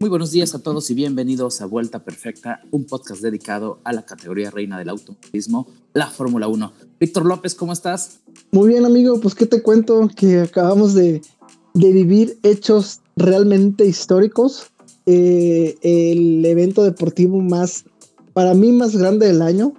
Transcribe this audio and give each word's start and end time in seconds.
Muy 0.00 0.10
buenos 0.10 0.30
días 0.30 0.54
a 0.54 0.60
todos 0.60 0.90
y 0.90 0.94
bienvenidos 0.94 1.60
a 1.60 1.66
Vuelta 1.66 2.04
Perfecta, 2.04 2.60
un 2.70 2.84
podcast 2.84 3.20
dedicado 3.20 3.80
a 3.82 3.92
la 3.92 4.02
categoría 4.02 4.48
reina 4.48 4.78
del 4.78 4.90
automovilismo, 4.90 5.66
la 5.92 6.06
Fórmula 6.06 6.46
1. 6.46 6.72
Víctor 7.00 7.26
López, 7.26 7.56
¿cómo 7.56 7.72
estás? 7.72 8.20
Muy 8.52 8.68
bien, 8.68 8.84
amigo, 8.84 9.18
pues 9.18 9.34
qué 9.34 9.44
te 9.46 9.60
cuento 9.60 10.08
que 10.14 10.38
acabamos 10.38 10.94
de, 10.94 11.20
vivir 11.74 12.38
hechos 12.44 13.00
realmente 13.16 13.86
históricos. 13.86 14.68
Eh, 15.06 15.76
el 15.82 16.44
evento 16.44 16.84
deportivo 16.84 17.40
más, 17.40 17.84
para 18.34 18.54
mí, 18.54 18.70
más 18.70 18.94
grande 18.94 19.26
del 19.26 19.42
año, 19.42 19.72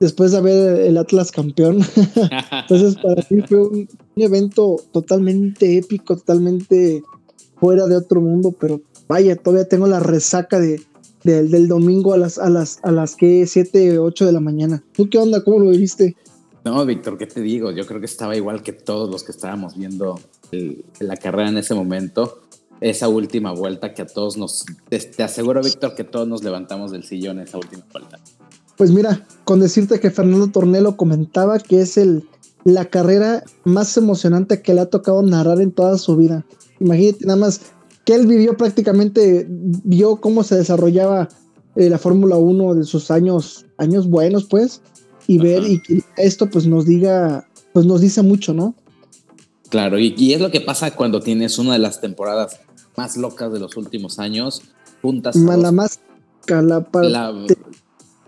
después 0.00 0.32
de 0.32 0.38
haber 0.38 0.80
el 0.80 0.96
Atlas 0.96 1.30
campeón. 1.30 1.80
Entonces, 2.50 2.96
para 2.96 3.22
mí 3.28 3.42
fue 3.46 3.58
un 3.58 3.88
evento 4.16 4.76
totalmente 4.90 5.76
épico, 5.76 6.16
totalmente 6.16 7.02
fuera 7.56 7.86
de 7.86 7.96
otro 7.96 8.22
mundo, 8.22 8.54
pero 8.58 8.80
vaya, 9.08 9.36
todavía 9.36 9.68
tengo 9.68 9.86
la 9.86 10.00
resaca 10.00 10.58
de, 10.58 10.82
del 11.24 11.68
domingo 11.68 12.12
a 12.12 12.18
las, 12.18 12.38
a 12.38 12.50
las, 12.50 12.78
a 12.82 12.92
las 12.92 13.16
que 13.16 13.46
7, 13.46 13.98
8 13.98 14.26
de 14.26 14.32
la 14.32 14.40
mañana. 14.40 14.82
¿Tú 14.92 15.08
qué 15.08 15.18
onda? 15.18 15.42
¿Cómo 15.42 15.58
lo 15.58 15.70
viviste? 15.70 16.16
No, 16.64 16.84
Víctor, 16.86 17.18
¿qué 17.18 17.26
te 17.26 17.40
digo? 17.40 17.70
Yo 17.72 17.86
creo 17.86 18.00
que 18.00 18.06
estaba 18.06 18.36
igual 18.36 18.62
que 18.62 18.72
todos 18.72 19.10
los 19.10 19.22
que 19.22 19.32
estábamos 19.32 19.76
viendo 19.76 20.18
la 21.00 21.16
carrera 21.16 21.48
en 21.48 21.58
ese 21.58 21.74
momento. 21.74 22.40
Esa 22.80 23.08
última 23.08 23.52
vuelta 23.52 23.94
que 23.94 24.02
a 24.02 24.06
todos 24.06 24.36
nos... 24.36 24.64
Te, 24.88 25.22
aseguro, 25.22 25.62
Víctor, 25.62 25.94
que 25.94 26.04
todos 26.04 26.26
nos 26.26 26.42
levantamos 26.42 26.90
del 26.90 27.04
sillón 27.04 27.38
esa 27.38 27.58
última 27.58 27.84
vuelta. 27.92 28.18
Pues 28.76 28.90
mira, 28.90 29.26
con 29.44 29.60
decirte 29.60 30.00
que 30.00 30.10
Fernando 30.10 30.48
Tornelo 30.48 30.96
comentaba 30.96 31.58
que 31.58 31.80
es 31.80 31.96
el, 31.96 32.28
la 32.64 32.86
carrera 32.86 33.44
más 33.64 33.96
emocionante 33.96 34.60
que 34.60 34.74
le 34.74 34.80
ha 34.80 34.86
tocado 34.86 35.22
narrar 35.22 35.60
en 35.60 35.70
toda 35.70 35.98
su 35.98 36.16
vida. 36.16 36.44
Imagínate 36.80 37.26
nada 37.26 37.38
más 37.38 37.60
que 38.04 38.14
él 38.14 38.26
vivió 38.26 38.56
prácticamente, 38.56 39.46
vio 39.48 40.16
cómo 40.16 40.42
se 40.42 40.56
desarrollaba 40.56 41.28
eh, 41.76 41.88
la 41.88 41.98
Fórmula 41.98 42.36
1 42.36 42.74
de 42.74 42.84
sus 42.84 43.10
años, 43.10 43.66
años 43.78 44.08
buenos, 44.08 44.44
pues, 44.44 44.82
y 45.26 45.38
ver 45.38 45.64
y 45.64 45.80
que 45.80 46.02
esto 46.16 46.48
pues 46.48 46.66
nos 46.66 46.84
diga, 46.84 47.48
pues 47.72 47.86
nos 47.86 48.00
dice 48.00 48.22
mucho, 48.22 48.52
¿no? 48.52 48.74
Claro, 49.70 49.98
y, 49.98 50.32
es 50.32 50.40
lo 50.40 50.50
que 50.50 50.60
pasa 50.60 50.94
cuando 50.94 51.20
tienes 51.20 51.58
una 51.58 51.72
de 51.72 51.78
las 51.80 52.00
temporadas 52.00 52.60
más 52.96 53.16
locas 53.16 53.52
de 53.52 53.58
los 53.58 53.76
últimos 53.76 54.18
años, 54.18 54.62
juntas. 55.02 55.34
la 55.34 55.72
más 55.72 55.98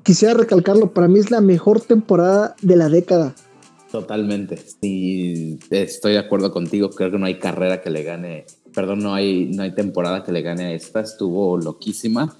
quisiera 0.03 0.35
recalcarlo, 0.35 0.93
para 0.93 1.09
mí 1.09 1.19
es 1.19 1.31
la 1.31 1.41
mejor 1.41 1.81
temporada 1.81 2.57
de 2.63 2.77
la 2.77 2.89
década. 2.89 3.35
Totalmente, 3.93 4.59
sí, 4.59 5.59
estoy 5.71 6.13
de 6.13 6.19
acuerdo 6.19 6.51
contigo, 6.51 6.91
creo 6.91 7.11
que 7.11 7.19
no 7.19 7.27
hay 7.27 7.39
carrera 7.39 7.81
que 7.81 7.91
le 7.91 8.03
gane 8.03 8.47
perdón, 8.77 8.99
no 8.99 9.15
hay, 9.15 9.47
no 9.47 9.63
hay 9.63 9.75
temporada 9.75 10.23
que 10.23 10.33
le 10.33 10.43
gane 10.43 10.67
a 10.67 10.73
esta, 10.73 11.01
estuvo 11.01 11.57
loquísima. 11.57 12.37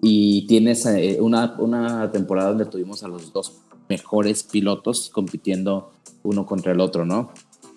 Y 0.00 0.46
tienes 0.46 0.86
eh, 0.86 1.18
una, 1.20 1.56
una 1.58 2.12
temporada 2.12 2.50
donde 2.50 2.66
tuvimos 2.66 3.02
a 3.02 3.08
los 3.08 3.32
dos 3.32 3.56
mejores 3.88 4.44
pilotos 4.44 5.10
compitiendo 5.12 5.90
uno 6.22 6.46
contra 6.46 6.70
el 6.70 6.80
otro, 6.80 7.04
¿no? 7.04 7.32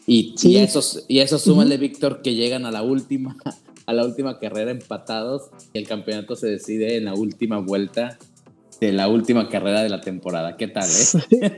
Y, 0.06 0.36
y 0.44 0.58
esos, 0.58 1.06
y 1.08 1.19
eso 1.19 1.39
súmale, 1.39 1.78
Víctor, 1.78 2.22
que 2.22 2.36
llegan 2.36 2.67
a 2.67 2.72
la 2.72 2.84
última, 2.84 3.36
a 3.88 3.94
la 3.94 4.06
última 4.06 4.38
carrera 4.38 4.69
empatados 4.69 5.50
y 5.73 5.80
el 5.80 5.88
campeonato 5.88 6.36
se 6.36 6.45
decide 6.45 6.97
en 6.97 7.06
la 7.06 7.16
última 7.16 7.58
vuelta 7.58 8.19
de 8.80 8.91
la 8.91 9.08
última 9.08 9.50
carrera 9.50 9.81
de 9.81 9.89
la 9.89 10.02
temporada. 10.02 10.56
¿Qué 10.56 10.67
tal, 10.67 10.88
eh? 10.88 11.58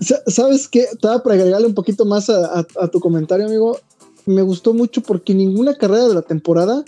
¿Sabes 0.28 0.68
qué? 0.68 0.82
Estaba 0.82 1.20
para 1.20 1.34
agregarle 1.34 1.66
un 1.66 1.74
poquito 1.74 2.04
más 2.04 2.30
a, 2.30 2.64
a, 2.80 2.88
tu 2.88 3.00
comentario, 3.00 3.46
amigo 3.46 3.76
me 4.28 4.42
gustó 4.42 4.74
mucho 4.74 5.00
porque 5.02 5.34
ninguna 5.34 5.74
carrera 5.74 6.08
de 6.08 6.14
la 6.14 6.22
temporada 6.22 6.84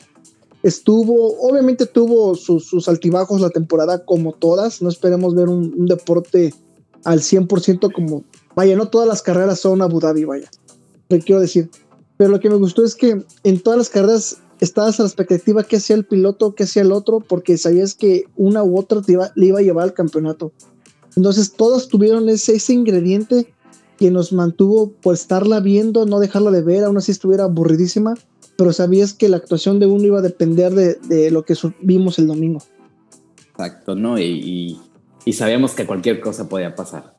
estuvo, 0.62 1.40
obviamente 1.40 1.86
tuvo 1.86 2.34
sus, 2.34 2.88
altibajos 2.88 3.40
la 3.40 3.50
temporada 3.50 4.04
como 4.04 4.32
todas, 4.32 4.82
no 4.82 4.90
esperemos 4.90 5.34
ver 5.34 5.48
un, 5.48 5.86
deporte 5.86 6.52
al 7.04 7.20
100% 7.20 7.92
como, 7.92 8.24
vaya, 8.54 8.76
no 8.76 8.88
todas 8.88 9.08
las 9.08 9.22
carreras 9.22 9.58
son 9.58 9.80
Abu 9.80 10.00
Dhabi, 10.00 10.24
vaya, 10.24 10.50
te 11.08 11.20
quiero 11.20 11.40
decir, 11.40 11.70
pero 12.18 12.30
lo 12.30 12.40
que 12.40 12.50
me 12.50 12.56
gustó 12.56 12.84
es 12.84 12.94
que 12.94 13.24
en 13.42 13.60
todas 13.60 13.78
las 13.78 13.88
carreras 13.88 14.36
estabas 14.60 15.00
a 15.00 15.04
la 15.04 15.08
expectativa 15.08 15.62
que 15.62 15.76
hacía 15.76 15.96
el 15.96 16.04
piloto, 16.04 16.54
que 16.54 16.64
hacía 16.64 16.82
el 16.82 16.92
otro, 16.92 17.20
porque 17.20 17.56
sabías 17.56 17.94
que 17.94 18.26
una 18.36 18.62
u 18.62 18.78
otra 18.78 19.00
te 19.00 19.12
iba, 19.12 19.32
le 19.34 19.46
iba 19.46 19.60
a 19.60 19.62
llevar 19.62 19.84
al 19.84 19.94
campeonato. 19.94 20.52
Entonces 21.16 21.52
todas 21.52 21.88
tuvieron 21.88 22.28
ese, 22.28 22.56
ese 22.56 22.74
ingrediente 22.74 23.54
que 24.00 24.10
nos 24.10 24.32
mantuvo 24.32 24.92
por 24.92 25.12
estarla 25.12 25.60
viendo, 25.60 26.06
no 26.06 26.20
dejarla 26.20 26.50
de 26.50 26.62
ver, 26.62 26.84
aún 26.84 26.96
así 26.96 27.12
estuviera 27.12 27.44
aburridísima, 27.44 28.14
pero 28.56 28.72
sabías 28.72 29.12
que 29.12 29.28
la 29.28 29.36
actuación 29.36 29.78
de 29.78 29.84
uno 29.84 30.02
iba 30.04 30.20
a 30.20 30.22
depender 30.22 30.72
de, 30.72 31.30
lo 31.30 31.44
que 31.44 31.54
vimos 31.82 32.18
el 32.18 32.26
domingo. 32.26 32.62
Exacto, 33.50 33.94
¿no? 33.94 34.18
Y, 34.18 34.80
sabíamos 35.34 35.72
que 35.72 35.84
cualquier 35.84 36.18
cosa 36.20 36.48
podía 36.48 36.74
pasar. 36.74 37.14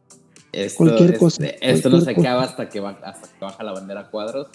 cualquier 0.76 1.20
cosa. 1.20 1.46
Esto 1.62 1.92
no 1.92 2.02
se 2.02 2.10
acaba 2.10 2.42
hasta 2.42 2.68
que, 2.68 2.80
hasta 2.80 3.28
que 3.28 3.46
baja 3.46 3.64
la 3.64 3.74
bandera 3.74 4.02
a 4.02 4.10
cuadros. 4.10 4.48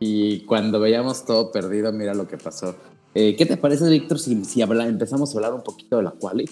Y 0.00 0.40
cuando 0.46 0.80
veíamos 0.80 1.24
todo 1.24 1.52
perdido, 1.52 1.92
mira 1.92 2.14
lo 2.14 2.26
que 2.26 2.36
pasó. 2.36 2.74
Eh, 3.14 3.36
¿Qué 3.36 3.46
te 3.46 3.56
parece, 3.56 3.88
Víctor, 3.88 4.18
si, 4.18 4.44
si 4.44 4.60
empezamos 4.60 5.32
a 5.32 5.38
hablar 5.38 5.54
un 5.54 5.62
poquito 5.62 5.98
de 5.98 6.02
la 6.02 6.10
quali? 6.10 6.50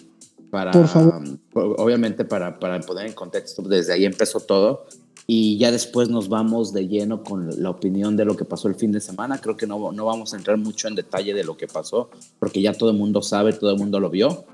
Para, 0.52 0.70
Por 0.70 0.86
favor. 0.86 1.22
obviamente 1.54 2.26
para, 2.26 2.58
para 2.60 2.78
poner 2.80 3.06
en 3.06 3.14
contexto, 3.14 3.62
desde 3.62 3.94
ahí 3.94 4.04
empezó 4.04 4.38
todo 4.38 4.84
y 5.26 5.56
ya 5.56 5.72
después 5.72 6.10
nos 6.10 6.28
vamos 6.28 6.74
de 6.74 6.88
lleno 6.88 7.24
con 7.24 7.62
la 7.62 7.70
opinión 7.70 8.18
de 8.18 8.26
lo 8.26 8.36
que 8.36 8.44
pasó 8.44 8.68
el 8.68 8.74
fin 8.74 8.92
de 8.92 9.00
semana. 9.00 9.38
Creo 9.38 9.56
que 9.56 9.66
no, 9.66 9.92
no 9.92 10.04
vamos 10.04 10.34
a 10.34 10.36
entrar 10.36 10.58
mucho 10.58 10.88
en 10.88 10.94
detalle 10.94 11.32
de 11.32 11.42
lo 11.42 11.56
que 11.56 11.68
pasó, 11.68 12.10
porque 12.38 12.60
ya 12.60 12.74
todo 12.74 12.90
el 12.90 12.98
mundo 12.98 13.22
sabe, 13.22 13.54
todo 13.54 13.70
el 13.70 13.78
mundo 13.78 13.98
lo 13.98 14.10
vio. 14.10 14.44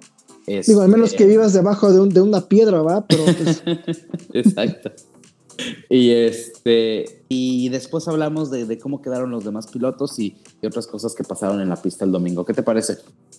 Digo, 0.47 0.83
al 0.83 0.89
menos 0.89 1.11
que 1.11 1.25
este, 1.25 1.27
vivas 1.27 1.53
debajo 1.53 1.93
de, 1.93 1.99
un, 1.99 2.11
de 2.11 2.21
una 2.21 2.43
piedra, 2.43 2.81
¿va? 2.81 3.05
Pero 3.05 3.25
pues 3.25 3.63
Exacto. 4.33 4.93
Y 5.89 6.11
este 6.11 7.23
y 7.29 7.69
después 7.69 8.09
hablamos 8.09 8.51
de, 8.51 8.79
cómo 8.79 9.03
quedaron 9.03 9.31
los 9.31 9.45
demás 9.45 9.67
pilotos 9.67 10.19
y, 10.19 10.37
otras 10.65 10.87
cosas 10.87 11.15
que 11.15 11.25
pasaron 11.25 11.61
en 11.61 11.69
la 11.69 11.77
pista 11.77 12.05
el 12.05 12.13
domingo. 12.13 12.45
¿Qué 12.45 12.55
te 12.55 12.63
parece? 12.63 12.99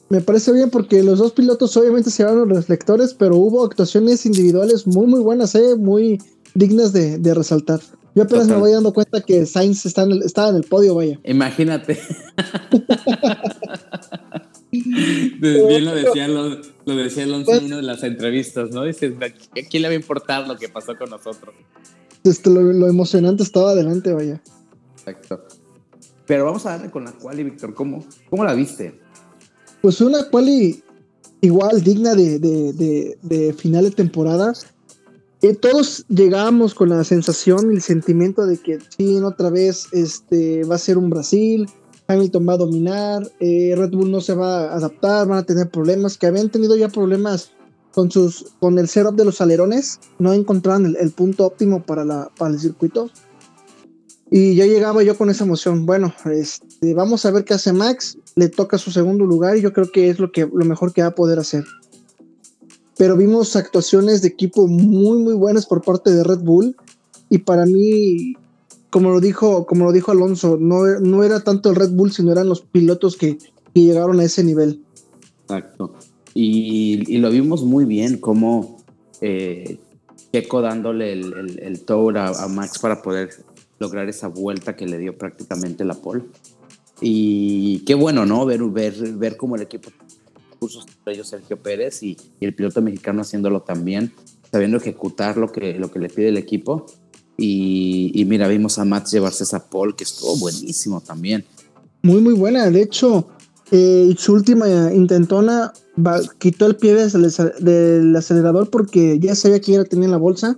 Me 0.10 0.22
parece 0.22 0.52
bien 0.52 0.70
porque 0.70 1.04
los 1.04 1.20
dos 1.20 1.32
pilotos 1.32 1.76
obviamente 1.78 2.10
se 2.10 2.24
llevaron 2.24 2.50
los 2.50 2.58
reflectores, 2.58 3.14
pero 3.14 3.36
hubo 3.36 3.64
actuaciones 3.64 4.26
individuales 4.26 4.88
muy 4.88 5.08
muy 5.08 5.22
buenas, 5.22 5.56
¿eh? 5.56 5.76
muy 5.76 6.20
dignas 6.54 6.94
de, 6.94 7.34
resaltar. 7.34 7.80
Yo 8.16 8.24
apenas 8.24 8.48
me 8.48 8.58
voy 8.58 8.72
dando 8.72 8.94
cuenta 8.94 9.22
que 9.22 9.46
Sainz 9.46 9.86
está 9.86 10.04
en 10.04 10.12
el, 10.12 10.24
estaba 10.24 10.50
en 10.50 10.56
el 10.58 10.64
podio, 10.64 10.96
vaya. 10.96 11.20
Imagínate. 11.24 12.00
Bien 14.72 15.86
lo 15.86 15.96
decía, 15.96 16.28
lo, 16.28 16.56
decía 16.86 17.24
Alonso 17.24 17.54
en 17.54 17.66
una 17.66 17.78
de 17.78 17.84
las 17.84 18.04
entrevistas, 18.04 18.70
¿no? 18.72 18.84
Dices, 18.84 19.14
¿a 19.22 19.30
quién 19.70 19.82
le 19.82 19.88
va 19.88 19.94
a 19.94 19.96
importar 19.96 20.48
lo 20.48 20.58
que 20.58 20.70
pasó 20.70 20.96
con 20.98 21.10
nosotros? 21.10 21.56
Este, 22.24 22.50
lo, 22.50 22.88
emocionante 22.88 23.44
estaba 23.44 23.72
adelante, 23.72 24.14
vaya. 24.14 24.42
Exacto. 25.06 25.46
Pero 26.26 26.46
vamos 26.46 26.66
a 26.66 26.72
darle 26.72 26.92
con 26.92 27.06
la 27.06 27.12
quali, 27.12 27.44
Víctor. 27.44 27.74
¿Cómo, 27.74 28.06
¿Cómo 28.30 28.44
la 28.44 28.54
viste? 28.54 29.00
Pues 29.82 30.02
una 30.02 30.30
quali 30.30 30.84
igual 31.42 31.82
digna 31.84 32.16
de, 32.16 33.56
final 33.58 33.86
de 33.86 33.92
temporada. 33.92 34.54
Eh, 35.42 35.56
todos 35.56 36.06
llegamos 36.10 36.74
con 36.74 36.90
la 36.90 37.04
sensación 37.06 37.72
y 37.72 37.76
el 37.76 37.82
sentimiento 37.82 38.46
de 38.46 38.58
que 38.58 38.80
sí, 38.98 39.18
otra 39.20 39.50
vez 39.50 39.88
este, 39.94 40.66
va 40.66 40.76
a 40.76 40.80
ser 40.80 40.98
un 40.98 41.10
Brasil, 41.10 41.66
Hamilton 42.08 42.50
va 42.50 42.54
a 42.54 42.58
dominar, 42.58 43.32
eh, 43.40 43.74
Red 43.78 43.92
Bull 43.92 44.12
no 44.12 44.20
se 44.20 44.34
va 44.34 44.66
a 44.66 44.76
adaptar, 44.76 45.28
van 45.28 45.38
a 45.38 45.44
tener 45.44 45.70
problemas, 45.70 46.18
que 46.18 46.28
habían 46.28 46.50
tenido 46.50 46.76
ya 46.76 46.90
problemas 46.90 47.52
con 47.94 48.12
sus 48.12 48.46
con 48.60 48.78
el 48.78 48.88
setup 48.88 49.16
de 49.16 49.26
los 49.26 49.42
alerones 49.42 50.00
no 50.20 50.34
encontraban 50.34 50.96
el, 51.00 51.12
punto 51.12 51.46
óptimo 51.46 51.84
para 51.84 52.06
la 52.06 52.30
para 52.38 52.54
el 52.54 52.60
circuito. 52.60 53.10
Y 54.32 54.54
ya 54.56 54.68
llegaba 54.68 55.02
yo 55.02 55.18
con 55.18 55.30
esa 55.30 55.44
emoción. 55.44 55.86
Bueno 55.86 56.14
este, 56.32 56.94
vamos 56.94 57.26
a 57.26 57.32
ver 57.32 57.46
qué 57.46 57.56
hace 57.56 57.74
Max. 57.74 58.18
Le 58.36 58.50
toca 58.50 58.78
su 58.78 58.92
segundo 58.92 59.26
lugar 59.26 59.58
y 59.58 59.62
yo 59.62 59.74
creo 59.74 59.92
que 59.92 60.10
es 60.10 60.20
lo 60.20 60.32
que 60.32 60.42
lo 60.42 60.66
mejor 60.66 60.94
que 60.94 61.02
va 61.02 61.08
a 61.10 61.16
poder 61.16 61.40
hacer. 61.40 61.66
Pero 62.96 63.18
vimos 63.18 63.56
actuaciones 63.56 64.22
de 64.22 64.28
equipo 64.28 64.68
muy 64.68 65.18
muy 65.24 65.34
buenas 65.34 65.66
por 65.66 65.82
parte 65.82 66.12
de 66.12 66.24
Red 66.24 66.40
Bull. 66.40 66.76
Y 67.30 67.40
para 67.40 67.66
mí 67.66 68.36
como 68.92 69.10
lo 69.10 69.20
dijo 69.20 69.66
como 69.66 69.86
lo 69.86 69.92
dijo 69.92 70.12
Alonso 70.12 70.58
no, 70.60 70.86
no 71.00 71.24
era 71.24 71.44
tanto 71.44 71.70
el 71.70 71.76
Red 71.76 71.92
Bull 71.92 72.12
sino 72.12 72.32
eran 72.32 72.50
los 72.50 72.62
pilotos 72.62 73.18
que, 73.18 73.38
que 73.74 73.82
llegaron 73.82 74.20
a 74.20 74.24
ese 74.24 74.44
nivel. 74.44 74.84
Exacto 75.44 75.94
y, 76.34 77.18
lo 77.18 77.30
vimos 77.30 77.64
muy 77.64 77.86
bien 77.86 78.18
como 78.18 78.78
eh, 79.22 79.80
Checo 80.32 80.62
dándole 80.62 81.14
el, 81.14 81.60
el, 81.62 81.82
tour 81.82 82.18
a, 82.18 82.48
Max 82.48 82.80
para 82.80 83.02
poder 83.02 83.30
lograr 83.80 84.08
esa 84.10 84.28
vuelta 84.28 84.76
que 84.76 84.86
le 84.86 84.98
dio 84.98 85.18
prácticamente 85.18 85.84
la 85.86 85.96
pole. 85.96 86.24
Y 87.02 87.80
qué 87.80 87.96
bueno, 87.96 88.26
¿no? 88.26 88.46
Ver, 88.46 88.64
ver, 88.66 88.94
ver 89.14 89.38
cómo 89.38 89.56
el 89.56 89.64
equipo 89.64 89.90
puso 90.60 90.82
entre 90.82 91.14
ellos 91.14 91.30
Sergio 91.30 91.58
Pérez 91.58 92.04
y, 92.04 92.18
el 92.42 92.54
piloto 92.54 92.82
mexicano 92.82 93.22
haciéndolo 93.22 93.62
también, 93.62 94.12
sabiendo 94.52 94.78
ejecutar 94.78 95.38
lo 95.38 95.52
que, 95.52 95.80
lo 95.80 95.92
que 95.92 96.00
le 96.00 96.10
pide 96.10 96.30
el 96.30 96.38
equipo. 96.38 96.86
Y, 97.38 98.12
y 98.14 98.26
mira, 98.26 98.48
vimos 98.50 98.78
a 98.80 98.86
Max 98.86 99.12
llevarse 99.12 99.46
esa 99.46 99.70
pole 99.70 99.96
que 99.96 100.04
estuvo 100.04 100.38
buenísimo 100.38 101.00
también. 101.02 101.46
Muy, 102.04 102.22
muy 102.22 102.34
buena. 102.34 102.70
De 102.70 102.82
hecho, 102.82 103.28
Eh, 103.72 104.16
su 104.18 104.34
última 104.34 104.68
intentona 104.92 105.72
quitó 106.38 106.66
el 106.66 106.76
pie 106.76 106.96
del, 106.96 108.16
acelerador 108.16 108.70
porque 108.70 109.20
ya 109.20 109.36
sabía 109.36 109.60
que 109.60 109.74
ya 109.74 109.84
tenía 109.84 110.06
en 110.06 110.12
la 110.12 110.18
bolsa. 110.18 110.58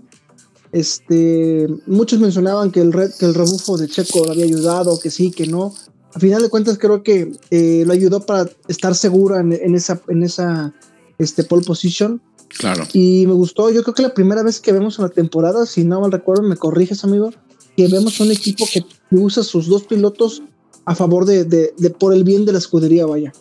Este, 0.71 1.67
muchos 1.85 2.19
mencionaban 2.19 2.71
que 2.71 2.81
el, 2.81 2.91
que 2.91 3.25
el 3.25 3.33
rebufo 3.33 3.77
de 3.77 3.87
Checo 3.87 4.25
le 4.25 4.31
había 4.31 4.45
ayudado, 4.45 4.99
que 4.99 5.09
sí, 5.09 5.31
que 5.31 5.47
no. 5.47 5.73
A 6.13 6.19
final 6.19 6.41
de 6.41 6.49
cuentas 6.49 6.77
creo 6.77 7.03
que 7.03 7.31
eh, 7.51 7.83
lo 7.85 7.93
ayudó 7.93 8.25
para 8.25 8.49
estar 8.67 8.95
segura 8.95 9.39
en, 9.39 9.75
esa, 9.75 10.01
en 10.07 10.23
esa 10.23 10.73
este, 11.17 11.43
pole 11.43 11.63
position. 11.63 12.21
Claro. 12.57 12.85
Y 12.93 13.25
me 13.27 13.33
gustó, 13.33 13.69
yo 13.69 13.81
creo 13.83 13.95
que 13.95 14.01
la 14.01 14.13
primera 14.13 14.43
vez 14.43 14.59
que 14.59 14.73
vemos 14.73 14.99
en 14.99 15.03
la 15.03 15.09
temporada, 15.09 15.65
si 15.65 15.85
no 15.85 16.01
mal 16.01 16.11
recuerdo, 16.11 16.43
me 16.43 16.57
corriges 16.57 17.03
amigo, 17.05 17.31
que 17.77 17.87
vemos 17.87 18.19
un 18.19 18.31
equipo 18.31 18.65
que 18.71 18.83
usa 19.11 19.43
sus 19.43 19.67
dos 19.67 19.83
pilotos 19.83 20.43
a 20.85 20.95
favor 20.95 21.25
de, 21.25 21.45
de, 21.45 21.89
por 21.91 22.13
el 22.13 22.23
bien 22.23 22.45
de 22.45 22.53
la 22.53 22.57
escudería, 22.57 23.05
vaya. 23.05 23.31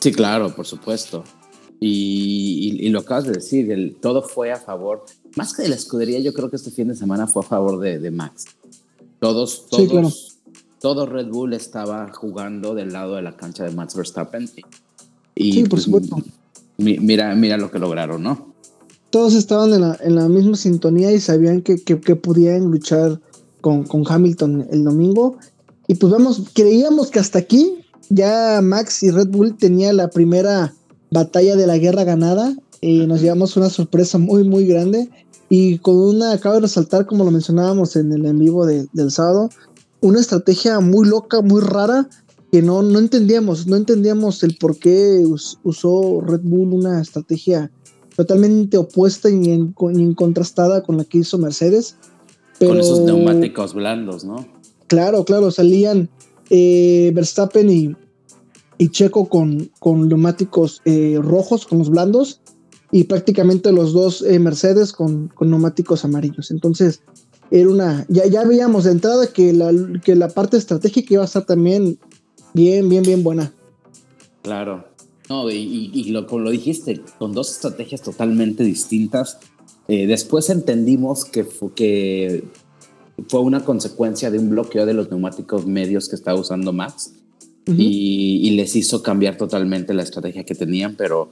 Sí, 0.00 0.12
claro, 0.12 0.54
por 0.54 0.66
supuesto. 0.66 1.24
Y, 1.80 2.78
y, 2.80 2.88
lo 2.88 3.00
acabas 3.00 3.24
de 3.24 3.32
decir, 3.32 3.70
el, 3.70 3.96
todo 3.96 4.22
fue 4.22 4.50
a 4.50 4.56
favor, 4.56 5.04
más 5.36 5.54
que 5.54 5.62
de 5.62 5.68
la 5.68 5.74
escudería, 5.74 6.18
yo 6.20 6.32
creo 6.32 6.48
que 6.48 6.56
este 6.56 6.70
fin 6.70 6.88
de 6.88 6.94
semana 6.94 7.26
fue 7.26 7.42
a 7.42 7.46
favor 7.46 7.78
de, 7.80 7.98
de 7.98 8.10
Max. 8.10 8.46
Todos, 9.20 9.66
todos, 9.66 10.38
todo 10.80 11.04
Red 11.04 11.28
Bull 11.28 11.52
estaba 11.52 12.10
jugando 12.12 12.74
del 12.74 12.92
lado 12.92 13.16
de 13.16 13.22
la 13.22 13.36
cancha 13.36 13.64
de 13.64 13.72
Max 13.72 13.94
Verstappen. 13.94 14.48
Y, 15.34 15.52
sí, 15.52 15.60
por 15.62 15.70
pues, 15.70 15.82
supuesto. 15.82 16.16
Mira, 16.78 17.34
mira 17.34 17.56
lo 17.58 17.70
que 17.70 17.78
lograron, 17.78 18.22
¿no? 18.22 18.54
Todos 19.10 19.34
estaban 19.34 19.72
en 19.74 19.82
la, 19.82 19.98
en 20.02 20.14
la 20.14 20.28
misma 20.28 20.56
sintonía 20.56 21.12
y 21.12 21.20
sabían 21.20 21.60
que, 21.62 21.82
que, 21.82 22.00
que 22.00 22.16
podían 22.16 22.70
luchar 22.70 23.20
con, 23.60 23.84
con 23.84 24.04
Hamilton 24.06 24.68
el 24.70 24.84
domingo 24.84 25.38
y 25.88 25.94
pues 25.94 26.12
vamos, 26.12 26.42
creíamos 26.52 27.10
que 27.10 27.20
hasta 27.20 27.38
aquí 27.38 27.78
ya 28.08 28.60
Max 28.62 29.02
y 29.02 29.10
Red 29.10 29.28
Bull 29.28 29.56
tenía 29.56 29.92
la 29.92 30.08
primera 30.08 30.74
batalla 31.10 31.56
de 31.56 31.66
la 31.66 31.78
guerra 31.78 32.04
ganada 32.04 32.54
y 32.80 33.06
nos 33.06 33.20
llevamos 33.20 33.56
una 33.56 33.70
sorpresa 33.70 34.18
muy 34.18 34.44
muy 34.44 34.66
grande 34.66 35.08
y 35.48 35.78
con 35.78 35.96
una, 35.96 36.32
acabo 36.32 36.56
de 36.56 36.62
resaltar 36.62 37.06
como 37.06 37.24
lo 37.24 37.30
mencionábamos 37.30 37.96
en 37.96 38.12
el 38.12 38.26
en 38.26 38.38
vivo 38.38 38.66
del 38.66 39.10
sábado, 39.10 39.48
una 40.00 40.20
estrategia 40.20 40.80
muy 40.80 41.08
loca, 41.08 41.40
muy 41.40 41.60
rara 41.60 42.08
que 42.50 42.62
no, 42.62 42.82
no 42.82 42.98
entendíamos, 42.98 43.66
no 43.66 43.76
entendíamos 43.76 44.42
el 44.42 44.56
por 44.56 44.78
qué 44.78 45.24
usó 45.62 46.20
Red 46.20 46.40
Bull 46.42 46.72
una 46.72 47.00
estrategia 47.00 47.70
totalmente 48.16 48.78
opuesta 48.78 49.28
y, 49.28 49.50
en, 49.50 49.72
contrastada 50.14 50.82
con 50.82 50.96
la 50.96 51.04
que 51.04 51.18
hizo 51.18 51.38
Mercedes. 51.38 51.96
con 52.58 52.78
esos 52.78 53.00
neumáticos 53.00 53.74
blandos, 53.74 54.24
¿no? 54.24 54.46
Claro, 54.86 55.24
claro, 55.24 55.50
salían 55.50 56.08
eh, 56.50 57.10
Verstappen 57.14 57.70
y, 57.70 57.96
y, 58.78 58.88
Checo 58.90 59.28
con, 59.28 59.70
con 59.78 60.08
neumáticos 60.08 60.82
eh, 60.84 61.18
rojos, 61.20 61.66
con 61.66 61.78
los 61.78 61.90
blandos, 61.90 62.40
y 62.92 63.04
prácticamente 63.04 63.72
los 63.72 63.92
dos 63.92 64.22
eh, 64.22 64.38
Mercedes 64.38 64.92
con, 64.92 65.28
con, 65.28 65.50
neumáticos 65.50 66.04
amarillos. 66.04 66.50
Entonces, 66.50 67.02
era 67.50 67.68
una. 67.68 68.06
Ya, 68.08 68.26
ya 68.26 68.44
veíamos 68.44 68.84
de 68.84 68.92
entrada 68.92 69.26
que 69.32 69.52
la, 69.52 69.72
que 70.04 70.14
la 70.14 70.28
parte 70.28 70.56
estratégica 70.56 71.14
iba 71.14 71.22
a 71.22 71.26
estar 71.26 71.44
también 71.44 71.98
bien, 72.54 72.88
bien, 72.88 73.02
bien 73.02 73.22
buena. 73.22 73.52
Claro. 74.42 74.86
No, 75.28 75.50
y, 75.50 75.90
y 75.92 76.10
lo, 76.10 76.26
como 76.26 76.42
lo 76.42 76.50
dijiste, 76.50 77.02
con 77.18 77.32
dos 77.32 77.50
estrategias 77.50 78.00
totalmente 78.00 78.62
distintas. 78.62 79.38
después 79.88 80.50
entendimos 80.50 81.24
que, 81.24 81.44
que 81.74 82.44
fue 83.28 83.40
una 83.40 83.64
consecuencia 83.64 84.30
de 84.30 84.38
un 84.38 84.50
bloqueo 84.50 84.86
de 84.86 84.94
los 84.94 85.10
neumáticos 85.10 85.66
medios 85.66 86.08
que 86.08 86.16
estaba 86.16 86.38
usando 86.38 86.72
Max 86.72 87.12
y, 87.66 88.50
les 88.50 88.76
hizo 88.76 89.02
cambiar 89.02 89.36
totalmente 89.36 89.92
la 89.92 90.02
estrategia 90.02 90.44
que 90.44 90.54
tenían, 90.54 90.94
pero 90.94 91.30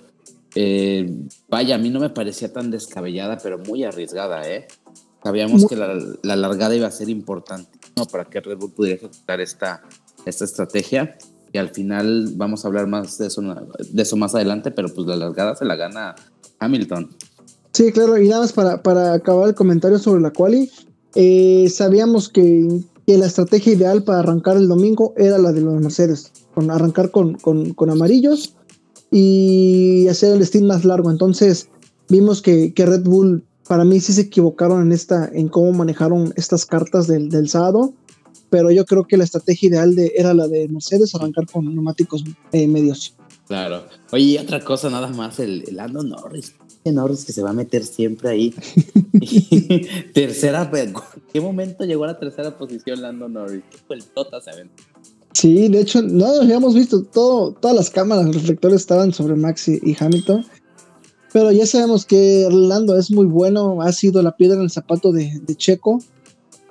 eh, 0.54 1.08
vaya, 1.48 1.76
a 1.76 1.78
mí 1.78 1.90
no 1.90 2.00
me 2.00 2.10
parecía 2.10 2.52
tan 2.52 2.70
descabellada, 2.70 3.38
pero 3.42 3.58
muy 3.58 3.84
arriesgada, 3.84 4.48
¿eh? 4.48 4.66
Sabíamos 5.22 5.66
que 5.66 5.76
la, 5.76 6.36
largada 6.36 6.76
iba 6.76 6.86
a 6.86 6.90
ser 6.90 7.08
importante 7.08 7.78
¿no? 7.96 8.04
para 8.04 8.26
que 8.26 8.40
Red 8.40 8.58
Bull 8.58 8.72
pudiera 8.72 8.96
ejecutar 8.96 9.40
esta, 9.40 9.82
esta 10.26 10.44
estrategia. 10.44 11.16
Y 11.50 11.56
al 11.56 11.70
final 11.70 12.32
vamos 12.34 12.64
a 12.64 12.68
hablar 12.68 12.88
más 12.88 13.16
de 13.16 13.28
eso, 13.28 13.40
de 13.40 14.02
eso 14.02 14.16
más 14.16 14.34
adelante, 14.34 14.70
pero 14.70 14.92
pues 14.92 15.06
la 15.06 15.16
largada 15.16 15.56
se 15.56 15.64
la 15.64 15.76
gana 15.76 16.14
Hamilton. 16.58 17.08
Sí, 17.72 17.90
claro, 17.90 18.18
y 18.18 18.28
nada 18.28 18.42
más 18.42 18.52
para, 18.52 18.82
para 18.82 19.14
acabar 19.14 19.48
el 19.48 19.54
comentario 19.54 19.98
sobre 19.98 20.20
la 20.20 20.30
quali, 20.30 20.70
eh, 21.14 21.68
sabíamos 21.70 22.28
que, 22.28 22.80
la 23.06 23.26
estrategia 23.26 23.74
ideal 23.74 24.02
para 24.02 24.20
arrancar 24.20 24.56
el 24.56 24.66
domingo 24.66 25.12
era 25.18 25.36
la 25.36 25.52
de 25.52 25.60
los 25.60 25.78
Mercedes, 25.78 26.32
con 26.54 26.70
arrancar 26.70 27.10
con, 27.10 27.36
amarillos 27.90 28.54
y 29.10 30.08
hacer 30.08 30.34
el 30.34 30.42
stint 30.42 30.64
más 30.64 30.86
largo. 30.86 31.10
Entonces 31.10 31.68
vimos 32.08 32.40
que, 32.40 32.72
Red 32.74 33.02
Bull, 33.02 33.44
para 33.68 33.84
mí 33.84 34.00
sí 34.00 34.14
se 34.14 34.22
equivocaron 34.22 34.80
en, 34.80 34.92
esta, 34.92 35.30
en 35.32 35.48
cómo 35.48 35.72
manejaron 35.72 36.32
estas 36.36 36.64
cartas 36.64 37.06
del, 37.06 37.28
del 37.28 37.48
sábado, 37.50 37.92
pero 38.48 38.70
yo 38.70 38.86
creo 38.86 39.04
que 39.04 39.16
la 39.16 39.24
estrategia 39.24 39.68
ideal 39.68 39.94
de, 39.94 40.12
era 40.16 40.32
la 40.32 40.48
de 40.48 40.68
Mercedes, 40.68 41.14
arrancar 41.14 41.44
con 41.50 41.66
neumáticos 41.74 42.24
eh, 42.52 42.68
medios. 42.68 43.16
Claro. 43.46 43.84
Oye, 44.12 44.40
otra 44.40 44.60
cosa 44.60 44.88
nada 44.90 45.08
más, 45.08 45.38
el, 45.38 45.64
el 45.68 45.76
Lando 45.76 46.02
Norris 46.02 46.54
Norris 46.92 47.24
que 47.24 47.32
se 47.32 47.42
va 47.42 47.50
a 47.50 47.54
meter 47.54 47.84
siempre 47.84 48.30
ahí. 48.30 48.54
tercera, 50.14 50.70
¿en 50.74 50.94
qué 51.32 51.40
momento 51.40 51.84
llegó 51.84 52.04
a 52.04 52.08
la 52.08 52.18
tercera 52.18 52.56
posición 52.56 53.02
Lando 53.02 53.28
Norris? 53.28 53.62
¿Qué 53.70 53.78
fue 53.86 53.96
el 53.96 54.04
Tota 54.04 54.40
se 54.40 54.50
Sí, 55.32 55.68
de 55.68 55.80
hecho, 55.80 56.00
no 56.02 56.26
habíamos 56.26 56.74
visto 56.74 57.02
todo, 57.02 57.52
todas 57.52 57.76
las 57.76 57.90
cámaras, 57.90 58.26
los 58.26 58.36
reflectores 58.36 58.76
estaban 58.76 59.12
sobre 59.12 59.34
Maxi 59.34 59.80
y 59.82 59.96
Hamilton. 59.98 60.46
Pero 61.32 61.50
ya 61.50 61.66
sabemos 61.66 62.06
que 62.06 62.46
Lando 62.50 62.96
es 62.96 63.10
muy 63.10 63.26
bueno, 63.26 63.82
ha 63.82 63.90
sido 63.92 64.22
la 64.22 64.36
piedra 64.36 64.56
en 64.56 64.62
el 64.62 64.70
zapato 64.70 65.10
de, 65.10 65.42
Checo. 65.56 65.98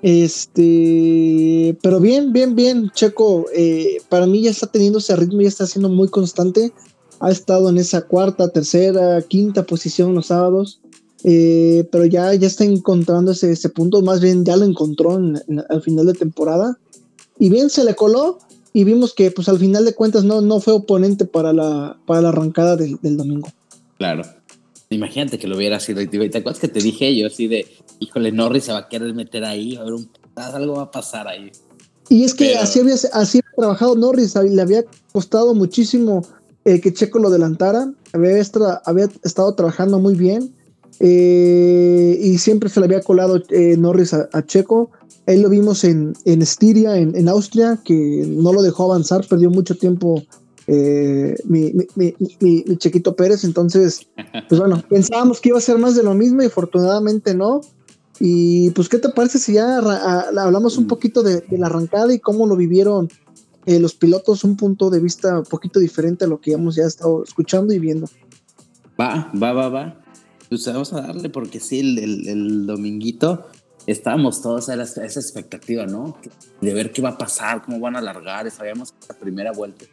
Este, 0.03 1.75
pero 1.81 1.99
bien, 1.99 2.31
bien, 2.31 2.55
bien. 2.55 2.91
Checo, 2.93 3.45
eh, 3.55 3.97
para 4.09 4.27
mí 4.27 4.43
ya 4.43 4.51
está 4.51 4.67
teniendo 4.67 4.99
ese 4.99 5.15
ritmo, 5.15 5.41
ya 5.41 5.47
está 5.47 5.65
siendo 5.65 5.89
muy 5.89 6.09
constante 6.09 6.71
ha 7.23 7.31
estado 7.31 7.69
en 7.69 7.77
esa 7.77 8.01
cuarta, 8.01 8.49
tercera, 8.49 9.21
quinta 9.21 9.63
posición 9.63 10.13
los 10.13 10.27
sábados, 10.27 10.81
eh, 11.23 11.87
pero 11.89 12.03
ya, 12.03 12.33
ya 12.33 12.47
está 12.47 12.65
encontrando 12.65 13.31
ese, 13.31 13.69
punto, 13.69 14.01
más 14.01 14.19
bien 14.19 14.43
ya 14.43 14.57
lo 14.57 14.65
encontró 14.65 15.17
al 15.69 15.81
final 15.81 16.05
de 16.07 16.13
temporada, 16.13 16.77
y 17.39 17.49
bien 17.49 17.69
se 17.69 17.85
le 17.85 17.95
coló, 17.95 18.39
y 18.73 18.83
vimos 18.83 19.13
que 19.13 19.31
pues 19.31 19.47
al 19.47 19.57
final 19.57 19.85
de 19.85 19.95
cuentas 19.95 20.25
no, 20.25 20.41
no 20.41 20.59
fue 20.59 20.73
oponente 20.73 21.23
para 21.23 21.53
la, 21.53 21.97
para 22.05 22.19
la 22.19 22.29
arrancada 22.29 22.75
del, 22.75 22.99
domingo. 23.01 23.47
Claro. 23.97 24.23
Imagínate 24.93 25.37
que 25.37 25.47
lo 25.47 25.57
hubiera 25.57 25.79
sido. 25.79 26.07
¿Te 26.07 26.37
acuerdas 26.37 26.59
que 26.59 26.67
te 26.67 26.79
dije 26.79 27.15
yo 27.15 27.27
así 27.27 27.47
de, 27.47 27.67
híjole, 27.99 28.31
Norris 28.31 28.65
se 28.65 28.71
va 28.71 28.79
a 28.79 28.87
querer 28.89 29.13
meter 29.13 29.43
ahí, 29.43 29.75
a 29.75 29.83
ver, 29.83 29.93
un, 29.93 30.09
algo 30.35 30.75
va 30.75 30.83
a 30.83 30.91
pasar 30.91 31.27
ahí? 31.27 31.51
Y 32.09 32.23
es 32.23 32.33
que 32.33 32.55
así, 32.55 32.79
había, 32.79 32.95
así 33.13 33.39
había 33.39 33.55
trabajado 33.55 33.95
Norris, 33.95 34.35
le 34.35 34.61
había 34.61 34.83
costado 35.11 35.53
muchísimo 35.53 36.21
eh, 36.65 36.79
que 36.79 36.93
Checo 36.93 37.19
lo 37.19 37.29
adelantara. 37.29 37.91
Había, 38.13 38.41
había 38.85 39.09
estado 39.23 39.55
trabajando 39.55 39.99
muy 39.99 40.15
bien 40.15 40.53
eh, 40.99 42.19
y 42.21 42.37
siempre 42.37 42.69
se 42.69 42.79
le 42.79 42.85
había 42.85 43.01
colado 43.01 43.41
eh, 43.49 43.75
Norris 43.77 44.13
a, 44.13 44.45
Checo. 44.45 44.91
Ahí 45.25 45.41
lo 45.41 45.49
vimos 45.49 45.83
en, 45.83 46.13
en 46.25 46.41
Estiria, 46.41 46.97
en, 46.97 47.29
Austria, 47.29 47.79
que 47.83 48.25
no 48.27 48.51
lo 48.51 48.61
dejó 48.61 48.91
avanzar, 48.91 49.25
perdió 49.25 49.49
mucho 49.49 49.75
tiempo 49.75 50.21
mi, 50.67 51.73
mi, 51.95 52.15
mi, 52.39 52.77
Chequito 52.77 53.15
Pérez. 53.15 53.43
Entonces, 53.43 54.07
pues 54.47 54.59
bueno, 54.59 54.83
pensábamos 54.89 55.39
que 55.41 55.49
iba 55.49 55.57
a 55.57 55.61
ser 55.61 55.77
más 55.77 55.95
de 55.95 56.03
lo 56.03 56.13
mismo 56.13 56.41
y 56.41 56.45
afortunadamente 56.45 57.35
no. 57.35 57.61
Y 58.19 58.69
pues, 58.71 58.89
¿qué 58.89 58.99
te 58.99 59.09
parece 59.09 59.39
si 59.39 59.53
ya 59.53 59.79
hablamos 59.79 60.77
un 60.77 60.85
mm. 60.85 60.87
poquito 60.87 61.23
de, 61.23 61.41
de 61.41 61.57
la 61.57 61.65
arrancada 61.65 62.13
y 62.13 62.19
cómo 62.19 62.45
lo 62.47 62.55
vivieron 62.55 63.09
eh, 63.65 63.79
los 63.79 63.95
pilotos 63.95 64.43
un 64.43 64.57
punto 64.57 64.89
de 64.89 64.99
vista 64.99 65.39
un 65.39 65.45
poquito 65.45 65.79
diferente 65.79 66.25
a 66.25 66.27
lo 66.27 66.41
que 66.41 66.51
hemos 66.51 66.75
ya 66.75 66.83
estado 66.83 67.23
escuchando 67.23 67.73
y 67.73 67.79
viendo. 67.79 68.07
Va, 68.99 69.31
va, 69.41 69.53
va, 69.53 69.69
va. 69.69 69.99
Pues 70.49 70.65
vamos 70.67 70.91
a 70.93 71.01
darle 71.01 71.29
porque 71.29 71.59
sí, 71.59 71.79
el, 71.79 72.27
el, 72.27 72.65
dominguito 72.65 73.47
estábamos 73.87 74.41
todos 74.41 74.69
a, 74.69 74.81
esa 74.81 75.03
expectativa, 75.03 75.85
¿no? 75.85 76.17
De 76.59 76.73
ver 76.73 76.91
qué 76.91 77.01
va 77.01 77.09
a 77.09 77.17
pasar, 77.17 77.63
cómo 77.63 77.79
van 77.79 77.95
a 77.95 77.99
alargar. 77.99 78.49
Sabíamos 78.51 78.91
que 78.91 78.99
esa 79.01 79.17
primera 79.17 79.53
vuelta, 79.53 79.85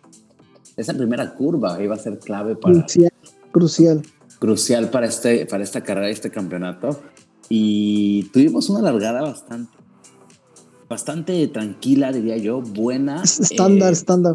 esa 0.80 0.94
primera 0.94 1.34
curva 1.34 1.82
iba 1.82 1.94
a 1.94 1.98
ser 1.98 2.18
clave 2.18 2.56
para... 2.56 2.74
Crucial, 2.74 3.12
crucial. 3.52 4.02
Crucial 4.38 4.90
para, 4.90 5.06
este, 5.06 5.46
para 5.46 5.62
esta 5.62 5.82
carrera, 5.82 6.08
este 6.08 6.30
campeonato. 6.30 7.00
Y 7.48 8.24
tuvimos 8.32 8.70
una 8.70 8.80
largada 8.80 9.22
bastante 9.22 9.80
bastante 10.90 11.46
tranquila, 11.46 12.12
diría 12.12 12.36
yo, 12.36 12.60
buena. 12.60 13.22
Estándar, 13.22 13.90
eh, 13.90 13.92
estándar. 13.92 14.34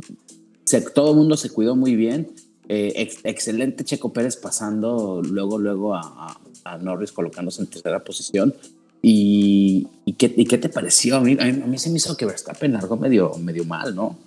todo 0.96 1.12
el 1.12 1.18
mundo 1.18 1.36
se 1.36 1.50
cuidó 1.50 1.76
muy 1.76 1.96
bien. 1.96 2.32
Eh, 2.68 3.12
excelente 3.26 3.84
Checo 3.84 4.12
Pérez 4.12 4.38
pasando 4.38 5.22
luego, 5.22 5.60
luego 5.60 5.94
a, 5.94 6.40
Norris 6.82 7.12
colocándose 7.12 7.62
en 7.62 7.68
tercera 7.68 8.04
posición. 8.04 8.56
¿Y, 9.02 9.88
qué, 10.18 10.34
qué, 10.34 10.58
te 10.58 10.70
pareció? 10.70 11.18
A 11.18 11.22
mí, 11.22 11.38
a 11.40 11.46
mí, 11.46 11.78
se 11.78 11.92
me 11.92 11.98
hizo 11.98 12.18
que 12.18 12.26
Verstappen 12.26 12.74
largó 12.74 12.98
medio, 12.98 13.36
medio 13.36 13.66
mal, 13.66 13.94
¿no? 13.94 14.18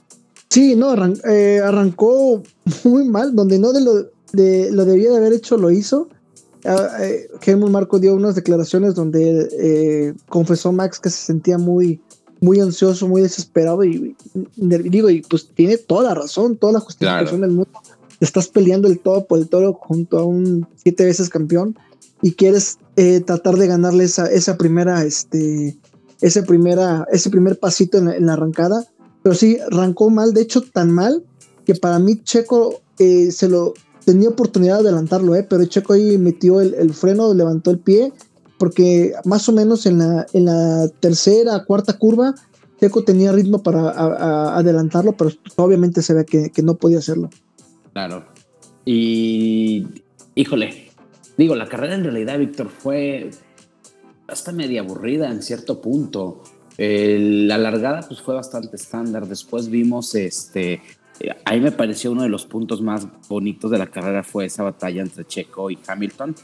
Sí, 0.51 0.75
no, 0.77 0.95
eh, 1.29 1.61
arrancó 1.63 2.43
muy 2.85 3.05
mal, 3.05 3.35
donde 3.35 3.59
no 3.59 3.73
de 3.73 3.81
lo, 3.81 3.95
de, 4.33 4.71
lo 4.71 4.85
debía 4.85 5.11
de 5.11 5.17
haber 5.17 5.33
hecho, 5.33 5.57
lo 5.57 5.71
hizo. 5.71 6.09
Uh, 6.65 7.03
eh, 7.03 7.57
Marco 7.71 7.99
dio 7.99 8.15
unas 8.15 8.35
declaraciones 8.35 8.95
donde 8.95 9.49
eh, 9.61 10.15
confesó 10.29 10.73
Max 10.73 10.99
que 10.99 11.09
se 11.09 11.19
sentía 11.19 11.57
muy, 11.57 12.01
muy 12.41 12.61
ansioso, 12.61 13.09
muy 13.09 13.23
desesperado 13.23 13.85
y, 13.85 14.17
digo, 14.57 15.11
y 15.11 15.23
pues 15.23 15.49
tiene 15.55 15.77
toda 15.77 16.05
la 16.05 16.15
razón, 16.15 16.57
toda 16.57 16.75
la 16.75 16.81
justificación 16.81 17.41
del 17.43 17.51
mundo. 17.51 17.71
Estás 18.21 18.49
peleando 18.49 18.89
el 18.89 18.99
todo 18.99 19.27
por 19.27 19.39
el 19.39 19.49
todo 19.49 19.75
junto 19.75 20.19
a 20.19 20.25
un 20.25 20.67
siete 20.77 21.05
veces 21.05 21.29
campeón 21.29 21.77
y 22.23 22.33
quieres 22.33 22.79
eh, 22.97 23.21
tratar 23.21 23.57
de 23.57 23.67
ganarle 23.69 24.05
esa, 24.05 24.27
esa 24.27 24.57
primera, 24.57 25.05
este, 25.05 25.79
ese 26.21 26.43
primera, 26.43 27.07
ese 27.13 27.31
primer 27.31 27.59
pasito 27.59 27.99
en 27.99 28.27
la, 28.27 28.33
arrancada. 28.33 28.85
Pero 29.23 29.35
sí, 29.35 29.59
arrancó 29.71 30.11
mal, 30.11 30.33
de 30.33 30.43
hecho 30.43 30.63
tan 30.63 30.91
mal 30.91 31.25
que 31.65 31.75
para 31.75 31.99
mí 31.99 32.23
Checo 32.23 32.81
eh, 32.99 33.31
se 33.31 33.49
lo 33.49 33.75
tenía 34.05 34.31
oportunidad 34.31 34.77
de 34.77 34.89
adelantarlo, 34.89 35.35
eh, 35.35 35.47
pero 35.49 35.65
Checo 35.67 35.93
ahí 35.93 36.17
metió 36.17 36.61
el, 36.61 36.75
el 36.75 36.95
freno, 36.95 37.35
levantó 37.35 37.71
el 37.71 37.79
pie 37.79 38.13
porque 38.59 39.13
más 39.25 39.49
o 39.49 39.53
menos 39.53 39.87
en 39.87 39.99
la, 39.99 40.27
en 40.33 40.45
la 40.45 40.89
tercera, 41.01 41.65
cuarta 41.65 41.97
curva, 41.97 42.35
Checo 42.81 43.05
tenía 43.05 43.33
ritmo 43.33 43.63
para 43.63 43.91
adelantarlo, 44.57 45.17
pero 45.17 45.31
obviamente 45.57 46.03
se 46.03 46.15
ve 46.15 46.27
que, 46.27 46.63
no 46.63 46.77
podía 46.77 46.99
hacerlo. 46.99 47.31
Claro. 47.93 48.25
Y, 48.85 49.87
híjole, 50.35 50.91
digo, 51.37 51.55
la 51.55 51.69
carrera 51.69 51.95
en 51.95 52.05
realidad, 52.05 52.39
Víctor, 52.39 52.69
fue 52.69 53.31
hasta 54.27 54.53
media 54.53 54.81
aburrida 54.83 55.31
en 55.31 55.43
cierto 55.43 55.81
punto. 55.81 56.43
La 56.79 57.59
largada 57.59 58.01
pues 58.07 58.21
fue 58.21 58.35
bastante 58.35 58.77
estándar. 58.77 59.27
Después 59.27 59.69
vimos 59.69 60.15
este... 60.15 60.81
Ahí 61.45 61.61
me 61.61 61.73
pareció 61.73 62.13
uno 62.13 62.23
de 62.23 62.29
los 62.29 62.47
puntos 62.47 62.81
más 62.81 63.09
bonitos 63.29 63.73
de 63.73 63.79
la 63.79 63.89
carrera 63.89 64.23
fue 64.23 64.47
esa 64.47 64.63
batalla 64.63 65.03
entre 65.03 65.27
Checo 65.27 65.69
y 65.69 65.79
Hamilton 65.85 66.37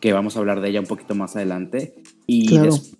que 0.00 0.12
vamos 0.12 0.34
a 0.34 0.40
hablar 0.40 0.60
de 0.60 0.70
ella 0.70 0.80
un 0.80 0.86
poquito 0.86 1.14
más 1.14 1.36
adelante. 1.36 1.94
Y, 2.26 2.58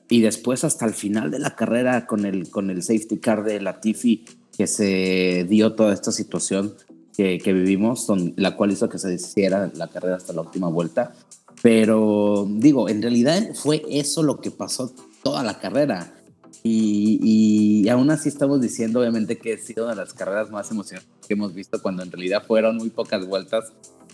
y 0.08 0.20
después 0.20 0.64
hasta 0.64 0.86
el 0.86 0.92
final 0.92 1.30
de 1.30 1.38
la 1.38 1.56
carrera 1.56 2.06
con 2.06 2.26
el, 2.26 2.50
con 2.50 2.70
el 2.70 2.82
safety 2.82 3.18
car 3.18 3.44
de 3.44 3.60
Latifi, 3.60 4.24
que 4.56 4.66
se 4.66 5.46
dio 5.48 5.74
toda 5.74 5.94
esta 5.94 6.12
situación 6.12 6.74
que, 7.16 7.38
que 7.38 7.52
vivimos, 7.52 8.06
la 8.36 8.56
cual 8.56 8.72
hizo 8.72 8.88
que 8.88 8.98
se 8.98 9.14
hiciera 9.14 9.70
la 9.74 9.88
carrera 9.88 10.16
hasta 10.16 10.32
la 10.32 10.42
última 10.42 10.68
vuelta. 10.68 11.14
Pero 11.62 12.46
digo, 12.48 12.88
en 12.88 13.02
realidad 13.02 13.54
fue 13.54 13.82
eso 13.88 14.22
lo 14.22 14.40
que 14.40 14.50
pasó 14.50 14.92
toda 15.22 15.42
la 15.42 15.58
carrera. 15.58 16.12
Y, 16.62 17.18
y, 17.22 17.88
aún 17.88 18.10
así 18.10 18.28
estamos 18.28 18.60
diciendo, 18.60 19.00
obviamente, 19.00 19.38
que 19.38 19.54
ha 19.54 19.58
sido 19.58 19.84
una 19.84 19.94
de 19.94 20.02
las 20.02 20.12
carreras 20.12 20.50
más 20.50 20.70
emocionantes 20.70 21.10
que 21.26 21.34
hemos 21.34 21.54
visto, 21.54 21.80
cuando 21.80 22.02
en 22.02 22.12
realidad 22.12 22.44
fueron 22.46 22.76
muy 22.76 22.90
pocas 22.90 23.26
vueltas 23.26 23.72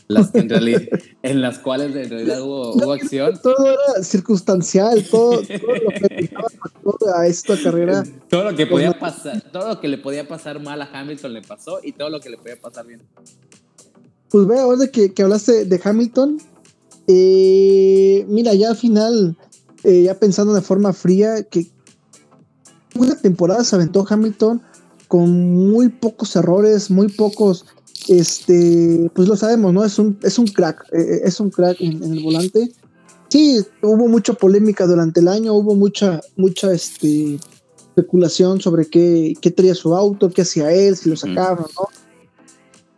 las 0.08 0.34
en, 0.34 0.48
realidad, 0.48 0.82
en 1.22 1.40
las 1.40 1.58
cuales 1.58 1.94
en 1.96 2.08
realidad 2.08 2.40
hubo, 2.42 2.92
acción. 2.92 3.38
Todo 3.42 3.66
era 3.66 4.02
circunstancial, 4.02 5.04
todo, 5.10 5.42
todo 5.42 5.74
lo 5.74 5.90
que 5.90 6.30
a 7.16 7.26
esta 7.26 7.60
carrera. 7.60 8.04
Todo 8.28 8.50
lo 8.50 8.56
que 8.56 8.66
podía 8.66 8.98
pasar, 8.98 9.40
todo 9.52 9.68
lo 9.68 9.80
que 9.80 9.88
le 9.88 9.98
podía 9.98 10.28
pasar 10.28 10.60
mal 10.60 10.80
a 10.82 10.88
Hamilton 10.92 11.32
le 11.32 11.42
pasó 11.42 11.80
y 11.82 11.92
todo 11.92 12.10
lo 12.10 12.20
que 12.20 12.30
le 12.30 12.36
podía 12.36 12.56
pasar 12.60 12.86
bien. 12.86 13.02
Pues 14.28 14.46
ve, 14.46 14.58
ahora 14.58 14.86
que, 14.88 15.12
que 15.12 15.22
hablaste 15.22 15.64
de 15.64 15.80
Hamilton, 15.82 16.38
eh, 17.06 18.24
mira, 18.28 18.54
ya 18.54 18.70
al 18.70 18.76
final, 18.76 19.36
eh, 19.84 20.04
ya 20.04 20.18
pensando 20.18 20.52
de 20.52 20.62
forma 20.62 20.92
fría, 20.92 21.42
que 21.44 21.66
una 22.96 23.16
temporada 23.16 23.64
se 23.64 23.76
aventó 23.76 24.04
Hamilton 24.08 24.62
con 25.08 25.70
muy 25.70 25.88
pocos 25.88 26.34
errores, 26.36 26.90
muy 26.90 27.08
pocos 27.08 27.66
este, 28.08 29.10
pues 29.14 29.28
lo 29.28 29.36
sabemos, 29.36 29.72
¿no? 29.72 29.84
Es 29.84 29.98
un, 29.98 30.18
es 30.22 30.38
un 30.38 30.46
crack, 30.46 30.84
eh, 30.92 31.00
eh, 31.00 31.20
es 31.24 31.40
un 31.40 31.50
crack 31.50 31.80
en, 31.80 32.02
el 32.02 32.22
volante. 32.22 32.70
Sí, 33.28 33.60
hubo 33.82 34.08
mucha 34.08 34.32
polémica 34.32 34.86
durante 34.86 35.20
el 35.20 35.28
año, 35.28 35.54
hubo 35.54 35.74
mucha, 35.74 36.20
mucha 36.36 36.72
este, 36.72 37.38
especulación 37.76 38.60
sobre 38.60 38.86
qué, 38.86 39.34
qué 39.40 39.50
traía 39.50 39.74
su 39.74 39.94
auto, 39.94 40.30
qué 40.30 40.42
hacía 40.42 40.72
él, 40.72 40.96
si 40.96 41.10
lo 41.10 41.16
sacaba, 41.16 41.66
¿no? 41.76 41.88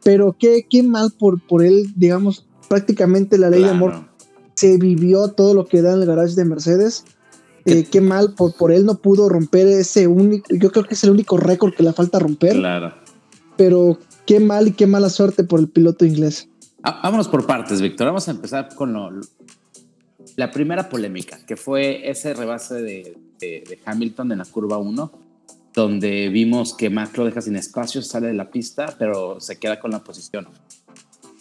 Pero 0.05 0.37
qué, 0.38 0.67
qué 0.69 0.83
mal 0.83 1.12
por, 1.19 1.40
por 1.47 1.64
él, 1.64 1.93
digamos, 1.97 2.47
prácticamente 2.69 3.38
la 3.38 3.50
ley 3.50 3.62
de 3.62 3.71
amor 3.71 4.09
se 4.55 4.76
vivió 4.76 5.28
todo 5.28 5.55
lo 5.55 5.67
que 5.67 5.83
da 5.83 5.95
en 5.95 6.00
el 6.00 6.07
garage 6.07 6.35
de 6.35 6.45
Mercedes. 6.45 7.05
Eh, 7.68 7.87
qué 7.90 8.00
mal 8.00 8.34
por, 8.34 8.54
por 8.54 8.72
él 8.72 8.84
no 8.84 8.98
pudo 8.98 9.28
romper 9.28 9.66
ese 9.66 10.06
único, 10.06 10.46
yo 10.54 10.70
creo 10.70 10.84
que 10.84 10.94
es 10.94 11.04
el 11.04 11.10
único 11.10 11.37
récord 11.37 11.75
que 11.75 11.82
le 11.82 11.92
falta 11.92 12.18
romper. 12.18 12.54
Claro. 12.54 12.94
Pero 13.56 13.98
qué 14.26 14.40
mal 14.40 14.68
y 14.68 14.72
qué 14.72 14.87
mala 14.87 15.10
suerte 15.10 15.44
por 15.44 15.60
el 15.60 15.68
piloto 15.68 16.04
inglés. 16.04 16.48
Ah, 16.82 17.00
vámonos 17.02 17.28
por 17.28 17.46
partes, 17.46 17.80
Víctor. 17.80 18.06
Vamos 18.06 18.28
a 18.28 18.30
empezar 18.30 18.75
con 18.75 19.20
la 20.37 20.50
primera 20.50 20.88
polémica, 20.88 21.38
que 21.46 21.56
fue 21.56 22.08
ese 22.08 22.34
rebase 22.34 22.75
de, 22.82 23.78
Hamilton 23.84 24.32
en 24.32 24.38
la 24.38 24.44
curva 24.44 24.78
1, 24.78 25.12
donde 25.75 26.28
vimos 26.28 26.75
que 26.75 26.90
Max 26.90 27.16
lo 27.16 27.25
deja 27.25 27.40
sin 27.40 27.56
espacio, 27.56 28.02
sale 28.02 28.28
de 28.28 28.34
la 28.34 28.50
pista, 28.50 28.94
pero 28.98 29.40
se 29.40 29.58
queda 29.58 29.80
con 29.80 29.90
la 29.90 30.02
posición. 30.02 30.48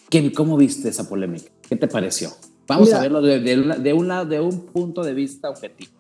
¿Qué, 0.10 0.32
¿Cómo 0.32 0.58
viste 0.58 0.90
esa 0.90 1.08
polémica? 1.08 1.52
¿Qué 1.68 1.76
te 1.76 1.88
pareció? 1.88 2.32
Vamos 2.68 2.92
a 2.94 3.02
verlo 3.02 3.22
de, 3.22 3.40
de, 3.40 3.94
un 3.94 4.08
lado, 4.08 4.26
de 4.26 4.40
un 4.40 4.66
punto 4.68 5.04
de 5.04 5.14
vista 5.14 5.50
objetivo. 5.50 5.97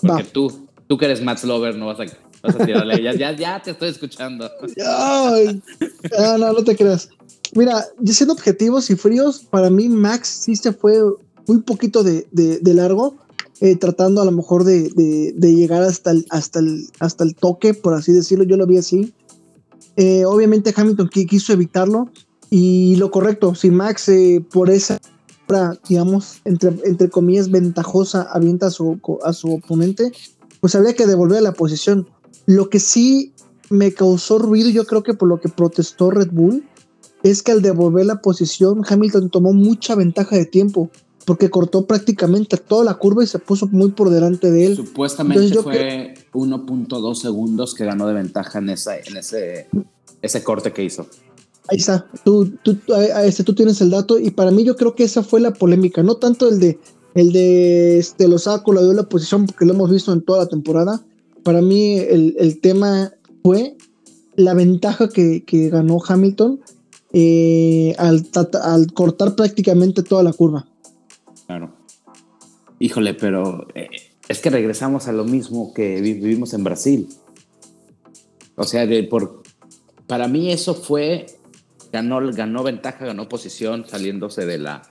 Porque 0.00 0.24
tú, 0.24 0.68
tú 0.86 0.98
que 0.98 1.06
eres 1.06 1.22
Max 1.22 1.44
Lover, 1.44 1.76
no 1.76 1.86
vas 1.86 2.00
a 2.00 2.04
ya, 3.02 3.32
ya, 3.32 3.62
te 3.62 3.72
estoy 3.72 3.88
escuchando. 3.88 4.50
no, 4.76 6.38
no, 6.38 6.52
no 6.52 6.64
te 6.64 6.76
creas. 6.76 7.08
Mira, 7.54 7.84
siendo 8.04 8.34
objetivos 8.34 8.90
y 8.90 8.96
fríos, 8.96 9.40
para 9.50 9.70
mí 9.70 9.88
Max 9.88 10.28
sí 10.28 10.56
se 10.56 10.72
fue 10.72 11.00
muy 11.46 11.62
poquito 11.62 12.02
de, 12.02 12.26
de, 12.32 12.74
largo, 12.74 13.16
eh, 13.60 13.76
tratando 13.76 14.20
a 14.20 14.24
lo 14.24 14.32
mejor 14.32 14.64
de, 14.64 14.90
de, 15.34 15.54
llegar 15.54 15.82
hasta 15.82 16.10
el, 16.10 16.26
hasta, 16.30 16.58
el, 16.58 16.88
hasta 16.98 17.24
el 17.24 17.34
toque, 17.34 17.72
por 17.72 17.94
así 17.94 18.12
decirlo, 18.12 18.44
yo 18.44 18.56
lo 18.56 18.66
vi 18.66 18.78
así. 18.78 19.12
Eh, 19.96 20.24
obviamente 20.26 20.74
Hamilton 20.76 21.08
quiso 21.08 21.52
evitarlo 21.52 22.10
y 22.50 22.96
lo 22.96 23.10
correcto, 23.10 23.54
si 23.54 23.70
Max 23.70 24.08
eh, 24.08 24.44
por 24.52 24.70
esa, 24.70 25.00
digamos, 25.88 26.40
entre, 26.44 26.70
entre 26.84 27.08
comillas, 27.08 27.50
ventajosa 27.50 28.22
avienta 28.32 28.66
a 28.66 28.70
su, 28.70 29.00
a 29.24 29.32
su 29.32 29.54
oponente, 29.54 30.12
pues 30.60 30.74
habría 30.74 30.94
que 30.94 31.06
devolver 31.06 31.42
la 31.42 31.52
posición. 31.52 32.08
Lo 32.46 32.68
que 32.68 32.80
sí 32.80 33.32
me 33.70 33.92
causó 33.92 34.38
ruido, 34.38 34.70
yo 34.70 34.84
creo 34.84 35.02
que 35.02 35.14
por 35.14 35.28
lo 35.28 35.40
que 35.40 35.48
protestó 35.48 36.10
Red 36.10 36.30
Bull, 36.32 36.64
es 37.22 37.42
que 37.42 37.52
al 37.52 37.62
devolver 37.62 38.06
la 38.06 38.20
posición, 38.20 38.82
Hamilton 38.88 39.30
tomó 39.30 39.52
mucha 39.52 39.94
ventaja 39.94 40.36
de 40.36 40.46
tiempo, 40.46 40.90
porque 41.24 41.50
cortó 41.50 41.86
prácticamente 41.86 42.56
toda 42.56 42.84
la 42.84 42.94
curva 42.94 43.24
y 43.24 43.26
se 43.26 43.40
puso 43.40 43.66
muy 43.66 43.90
por 43.90 44.10
delante 44.10 44.50
de 44.50 44.66
él. 44.66 44.76
Supuestamente 44.76 45.60
fue 45.60 46.14
1.2 46.32 47.14
segundos 47.14 47.74
que 47.74 47.84
ganó 47.84 48.06
de 48.06 48.14
ventaja 48.14 48.60
en, 48.60 48.70
esa, 48.70 48.96
en 48.96 49.16
ese, 49.16 49.68
ese 50.22 50.44
corte 50.44 50.72
que 50.72 50.84
hizo. 50.84 51.06
Ahí 51.68 51.78
está, 51.78 52.06
tú, 52.24 52.52
tú, 52.62 52.76
este, 53.24 53.42
tú 53.42 53.54
tienes 53.54 53.80
el 53.80 53.90
dato 53.90 54.18
y 54.18 54.30
para 54.30 54.50
mí 54.50 54.64
yo 54.64 54.76
creo 54.76 54.94
que 54.94 55.04
esa 55.04 55.22
fue 55.22 55.40
la 55.40 55.52
polémica, 55.52 56.02
no 56.02 56.16
tanto 56.16 56.48
el 56.48 56.60
de 56.60 56.78
el 57.16 57.32
de 57.32 57.98
este, 57.98 58.28
lo 58.28 58.38
saco, 58.38 58.74
le 58.74 58.82
dio 58.82 58.92
la 58.92 59.08
posición 59.08 59.46
porque 59.46 59.64
lo 59.64 59.72
hemos 59.72 59.90
visto 59.90 60.12
en 60.12 60.20
toda 60.20 60.40
la 60.40 60.48
temporada, 60.48 61.02
para 61.42 61.62
mí 61.62 61.96
el, 61.96 62.60
tema 62.60 63.12
fue 63.42 63.76
la 64.34 64.52
ventaja 64.52 65.08
que, 65.08 65.42
ganó 65.70 65.98
Hamilton 66.06 66.60
eh, 67.12 67.94
al, 67.98 68.92
cortar 68.92 69.34
prácticamente 69.34 70.02
toda 70.02 70.22
la 70.22 70.32
curva. 70.34 70.66
Claro. 71.46 71.72
Híjole, 72.80 73.14
pero 73.14 73.66
eh, 73.74 73.88
es 74.28 74.40
que 74.40 74.50
regresamos 74.50 75.08
a 75.08 75.12
lo 75.12 75.24
mismo 75.24 75.72
que 75.72 76.00
vivimos 76.02 76.52
en 76.52 76.64
Brasil. 76.64 77.08
O 78.56 78.64
sea, 78.64 78.86
por, 79.08 79.42
para 80.06 80.28
mí 80.28 80.50
eso 80.50 80.74
fue, 80.74 81.26
ganó, 81.96 82.20
ganó 82.30 82.62
ventaja, 82.62 83.06
ganó 83.06 83.26
posición 83.26 83.86
saliéndose 83.86 84.44
de 84.44 84.58
la, 84.58 84.82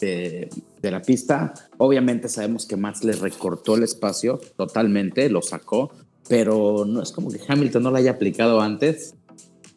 de, 0.00 0.50
la 0.82 1.00
pista. 1.00 1.54
Obviamente 1.78 2.28
sabemos 2.28 2.66
que 2.66 2.76
Max 2.76 3.04
le 3.04 3.12
recortó 3.12 3.76
el 3.76 3.84
espacio 3.84 4.40
totalmente, 4.56 5.30
lo 5.30 5.42
sacó, 5.42 5.92
pero 6.28 6.84
no 6.84 7.02
es 7.02 7.12
como 7.12 7.30
que 7.30 7.40
Hamilton 7.46 7.84
no 7.84 7.90
lo 7.92 7.98
haya 7.98 8.12
aplicado 8.12 8.60
antes, 8.60 9.14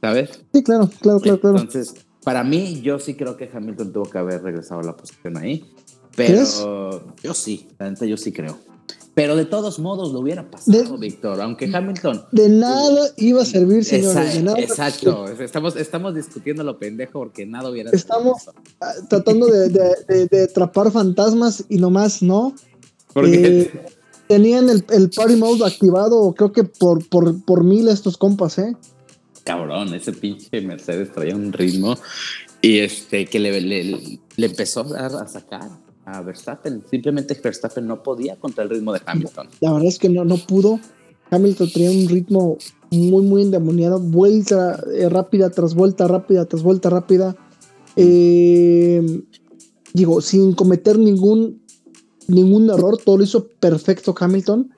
¿sabes? 0.02 0.44
Sí, 0.52 0.64
claro, 0.64 0.90
claro, 1.00 1.20
claro, 1.20 1.40
claro. 1.40 1.58
Entonces, 1.60 1.94
para 2.24 2.44
mí, 2.44 2.82
yo 2.82 2.98
sí 2.98 3.14
creo 3.14 3.38
que 3.38 3.50
Hamilton 3.54 3.94
tuvo 3.94 4.06
que 4.10 4.18
haber 4.18 4.42
regresado 4.42 4.82
a 4.82 4.84
la 4.84 4.98
posición 4.98 5.38
ahí, 5.38 5.64
pero 6.16 7.14
yo 7.22 7.34
sí, 7.36 7.68
la 7.78 7.94
yo 7.94 8.18
sí 8.18 8.32
creo. 8.32 8.58
Pero 9.16 9.36
de 9.36 9.46
todos 9.46 9.78
modos 9.78 10.12
lo 10.12 10.20
hubiera 10.20 10.50
pasado, 10.50 10.98
Víctor, 10.98 11.40
aunque 11.42 11.70
Hamilton... 11.72 12.26
De 12.32 12.50
nada 12.50 13.10
iba 13.18 13.44
a 13.44 13.46
servir, 13.46 13.86
señores. 13.86 14.38
Exacto, 14.58 15.28
Estamos, 15.28 15.76
estamos 15.76 16.16
discutiendo 16.16 16.64
lo 16.64 16.80
pendejo 16.80 17.20
porque 17.20 17.46
nada 17.46 17.70
hubiera 17.70 17.92
Estamos 17.92 18.50
tratando 19.10 19.46
de, 19.48 19.70
de, 19.70 20.44
atrapar 20.44 20.92
fantasmas 20.92 21.64
y 21.70 21.78
nomás 21.78 22.22
no. 22.22 22.56
Porque... 23.14 23.62
Eh, 23.62 23.86
tenían 24.28 24.70
el, 24.70 24.84
el 24.90 25.10
party 25.10 25.36
mode 25.36 25.66
activado, 25.66 26.34
creo 26.34 26.52
que 26.52 26.64
por, 26.64 27.08
por, 27.08 27.44
por 27.44 27.64
mil 27.64 27.90
estos 27.90 28.18
compas, 28.18 28.58
¿eh? 28.58 28.74
cabrón, 29.44 29.94
ese 29.94 30.14
pinche 30.14 30.62
Mercedes 30.62 31.12
traía 31.12 31.36
un 31.36 31.54
ritmo 31.54 31.98
y 32.62 32.80
este 32.80 33.26
que 33.26 33.40
le, 33.40 33.60
le, 33.62 34.20
empezó 34.38 34.82
a, 34.96 35.28
sacar 35.28 35.70
a 36.06 36.22
Verstappen. 36.22 36.84
Simplemente 36.90 37.40
Verstappen 37.42 37.88
no 37.88 38.04
podía 38.04 38.36
contra 38.36 38.64
el 38.64 38.70
ritmo 38.70 38.94
de 38.94 39.02
Hamilton. 39.06 39.48
La 39.60 39.74
verdad 39.74 39.88
es 39.88 40.00
que 40.00 40.10
no, 40.10 40.26
no 40.26 40.38
pudo. 40.38 40.80
Hamilton 41.32 41.70
tenía 41.72 41.92
un 41.92 42.08
ritmo 42.08 42.58
muy, 42.92 43.24
muy 43.24 43.42
endemoniado. 43.44 44.00
Vuelta 44.00 44.82
eh, 44.94 45.10
rápida 45.10 45.50
tras 45.50 45.74
vuelta 45.74 46.08
rápida 46.08 46.46
tras 46.46 46.64
vuelta 46.64 46.90
rápida. 46.90 47.36
Eh, 47.96 49.24
digo, 49.94 50.22
sin 50.22 50.54
cometer 50.54 50.98
ningún, 50.98 51.62
ningún 52.28 52.70
error, 52.70 52.98
todo 52.98 53.18
lo 53.18 53.24
hizo 53.24 53.48
perfecto 53.48 54.14
Hamilton. 54.18 54.72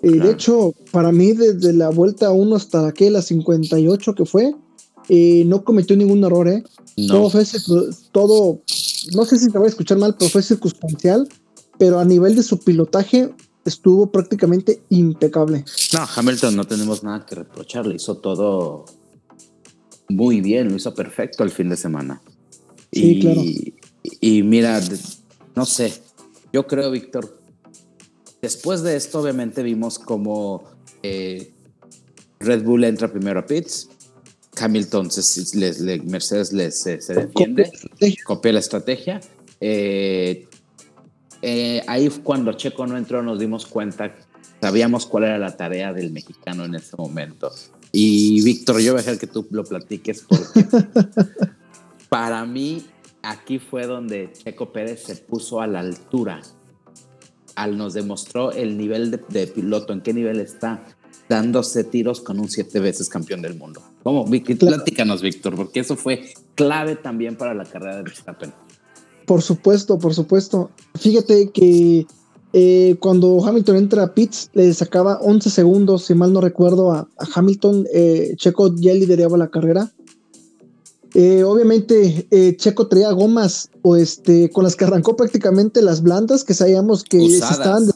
Eh, 0.00 0.12
de 0.12 0.30
hecho, 0.30 0.74
para 0.92 1.10
mí, 1.10 1.32
desde 1.32 1.72
la 1.72 1.90
vuelta 1.90 2.30
1 2.30 2.54
hasta 2.54 2.82
la 2.82 2.92
que 2.92 3.10
la 3.10 3.20
58 3.20 4.14
que 4.14 4.24
fue, 4.24 4.54
no 5.08 5.64
cometió 5.64 5.96
ningún 5.96 6.22
error, 6.22 6.62
¿eh? 7.04 7.08
Todo 7.08 7.30
fue 7.30 7.44
todo, 8.12 8.62
no 9.14 9.24
sé 9.24 9.38
si 9.38 9.50
te 9.50 9.58
voy 9.58 9.66
a 9.66 9.70
escuchar 9.70 9.98
mal, 9.98 10.16
pero 10.18 10.30
fue 10.30 10.42
circunstancial, 10.42 11.28
pero 11.78 11.98
a 11.98 12.04
nivel 12.04 12.34
de 12.36 12.42
su 12.42 12.58
pilotaje 12.58 13.34
estuvo 13.64 14.10
prácticamente 14.10 14.82
impecable. 14.88 15.64
No, 15.92 16.06
Hamilton 16.16 16.56
no 16.56 16.64
tenemos 16.64 17.02
nada 17.02 17.24
que 17.26 17.34
reprocharle, 17.34 17.96
hizo 17.96 18.16
todo 18.18 18.86
muy 20.08 20.40
bien, 20.40 20.68
lo 20.70 20.76
hizo 20.76 20.94
perfecto 20.94 21.44
el 21.44 21.50
fin 21.50 21.68
de 21.68 21.76
semana. 21.76 22.20
Sí, 22.92 23.10
y, 23.10 23.20
claro. 23.20 23.42
Y 24.20 24.42
mira, 24.42 24.80
no 25.54 25.66
sé, 25.66 25.92
yo 26.52 26.66
creo, 26.66 26.90
Víctor, 26.90 27.38
después 28.40 28.82
de 28.82 28.96
esto 28.96 29.20
obviamente 29.20 29.62
vimos 29.62 29.98
como 29.98 30.64
eh, 31.02 31.52
Red 32.40 32.64
Bull 32.64 32.84
entra 32.84 33.10
primero 33.10 33.40
a 33.40 33.46
pits, 33.46 33.88
Hamilton, 34.60 35.10
se, 35.10 36.00
Mercedes 36.04 36.52
les, 36.52 36.80
se, 36.82 36.98
defiende, 37.14 37.70
copia 38.24 38.52
la 38.52 38.60
estrategia. 38.60 39.20
Eh, 39.60 40.46
eh, 41.42 41.82
ahí 41.86 42.08
cuando 42.22 42.52
Checo 42.52 42.86
no 42.86 42.96
entró 42.96 43.22
nos 43.22 43.38
dimos 43.38 43.66
cuenta, 43.66 44.14
sabíamos 44.60 45.06
cuál 45.06 45.24
era 45.24 45.38
la 45.38 45.56
tarea 45.56 45.92
del 45.92 46.12
mexicano 46.12 46.64
en 46.64 46.74
ese 46.74 46.96
momento. 46.96 47.52
Y 47.92 48.42
Víctor, 48.42 48.80
yo 48.80 48.92
voy 48.92 49.00
a 49.00 49.02
dejar 49.02 49.18
que 49.18 49.26
tú 49.26 49.46
lo 49.50 49.64
platiques 49.64 50.24
porque 50.28 50.66
para 52.08 52.44
mí 52.44 52.86
aquí 53.22 53.58
fue 53.58 53.86
donde 53.86 54.32
Checo 54.32 54.72
Pérez 54.72 55.04
se 55.04 55.16
puso 55.16 55.60
a 55.60 55.66
la 55.66 55.80
altura. 55.80 56.40
Al 57.54 57.76
nos 57.76 57.94
demostró 57.94 58.52
el 58.52 58.78
nivel 58.78 59.10
de, 59.10 59.46
piloto, 59.48 59.92
en 59.92 60.00
qué 60.00 60.14
nivel 60.14 60.38
está, 60.38 60.84
dándose 61.28 61.84
tiros 61.84 62.20
con 62.20 62.40
un 62.40 62.48
siete 62.48 62.80
veces 62.80 63.08
campeón 63.08 63.42
del 63.42 63.54
mundo. 63.54 63.82
¿Cómo? 64.02 64.24
Platícanos, 64.24 65.22
Víctor, 65.22 65.54
porque 65.54 65.80
eso 65.80 65.96
fue 65.96 66.32
clave 66.54 66.96
también 66.96 67.36
para 67.36 67.54
la 67.54 67.64
carrera 67.64 67.96
de 67.96 68.02
Verstappen. 68.02 68.52
Por 69.26 69.42
supuesto, 69.42 69.98
por 69.98 70.14
supuesto. 70.14 70.70
Fíjate 70.94 71.50
que 71.50 72.06
eh, 72.54 72.96
cuando 72.98 73.44
Hamilton 73.44 73.76
entra 73.76 74.04
a 74.04 74.14
pits, 74.14 74.48
le 74.54 74.72
sacaba 74.72 75.18
11 75.20 75.50
segundos, 75.50 76.06
si 76.06 76.14
mal 76.14 76.32
no 76.32 76.40
recuerdo, 76.40 76.92
a, 76.92 77.08
Hamilton. 77.34 77.86
Eh, 77.92 78.32
Checo 78.36 78.74
ya 78.74 78.94
lideraba 78.94 79.36
la 79.36 79.48
carrera. 79.48 79.92
Eh, 81.14 81.42
obviamente, 81.42 82.26
Checo 82.56 82.86
traía 82.86 83.10
gomas 83.12 83.70
o 83.82 83.96
este, 83.96 84.50
con 84.50 84.64
las 84.64 84.76
que 84.76 84.84
arrancó 84.84 85.16
prácticamente 85.16 85.82
las 85.82 86.02
blandas, 86.02 86.44
que 86.44 86.54
sabíamos 86.54 87.04
que 87.04 87.24
estaban 87.26 87.90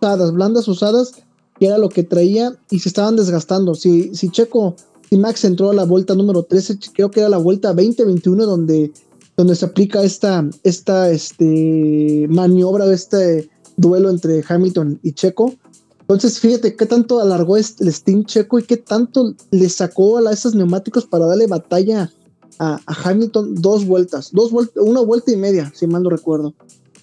usadas, 0.00 0.32
blandas 0.32 0.68
usadas, 0.68 1.12
que 1.58 1.66
era 1.66 1.78
lo 1.78 1.88
que 1.88 2.02
traía 2.02 2.56
y 2.70 2.78
se 2.78 2.88
estaban 2.88 3.16
desgastando. 3.16 3.74
Si, 3.74 4.14
si 4.14 4.30
Checo, 4.30 4.76
si 5.08 5.16
Max 5.16 5.44
entró 5.44 5.70
a 5.70 5.74
la 5.74 5.84
vuelta 5.84 6.14
número 6.14 6.42
13, 6.42 6.78
creo 6.92 7.10
que 7.10 7.20
era 7.20 7.28
la 7.28 7.38
vuelta 7.38 7.74
20-21, 7.74 8.36
donde 8.44 8.92
donde 9.38 9.54
se 9.54 9.64
aplica 9.66 10.02
esta, 10.02 10.44
esta 10.64 11.12
este, 11.12 12.26
maniobra, 12.28 12.92
este 12.92 13.48
duelo 13.76 14.10
entre 14.10 14.44
Hamilton 14.46 14.98
y 15.04 15.12
Checo. 15.12 15.54
Entonces, 16.00 16.40
fíjate 16.40 16.74
qué 16.74 16.86
tanto 16.86 17.20
alargó 17.20 17.56
el 17.56 17.64
Steam 17.64 18.24
Checo 18.24 18.58
y 18.58 18.64
qué 18.64 18.78
tanto 18.78 19.34
le 19.52 19.68
sacó 19.68 20.18
a 20.18 20.32
esos 20.32 20.56
neumáticos 20.56 21.06
para 21.06 21.26
darle 21.26 21.46
batalla 21.46 22.12
a, 22.58 22.80
Hamilton 22.84 23.54
dos 23.54 23.86
vueltas, 23.86 24.30
dos 24.32 24.50
una 24.74 25.02
vuelta 25.02 25.30
y 25.30 25.36
media, 25.36 25.72
si 25.72 25.86
mal 25.86 26.02
no 26.02 26.10
recuerdo. 26.10 26.54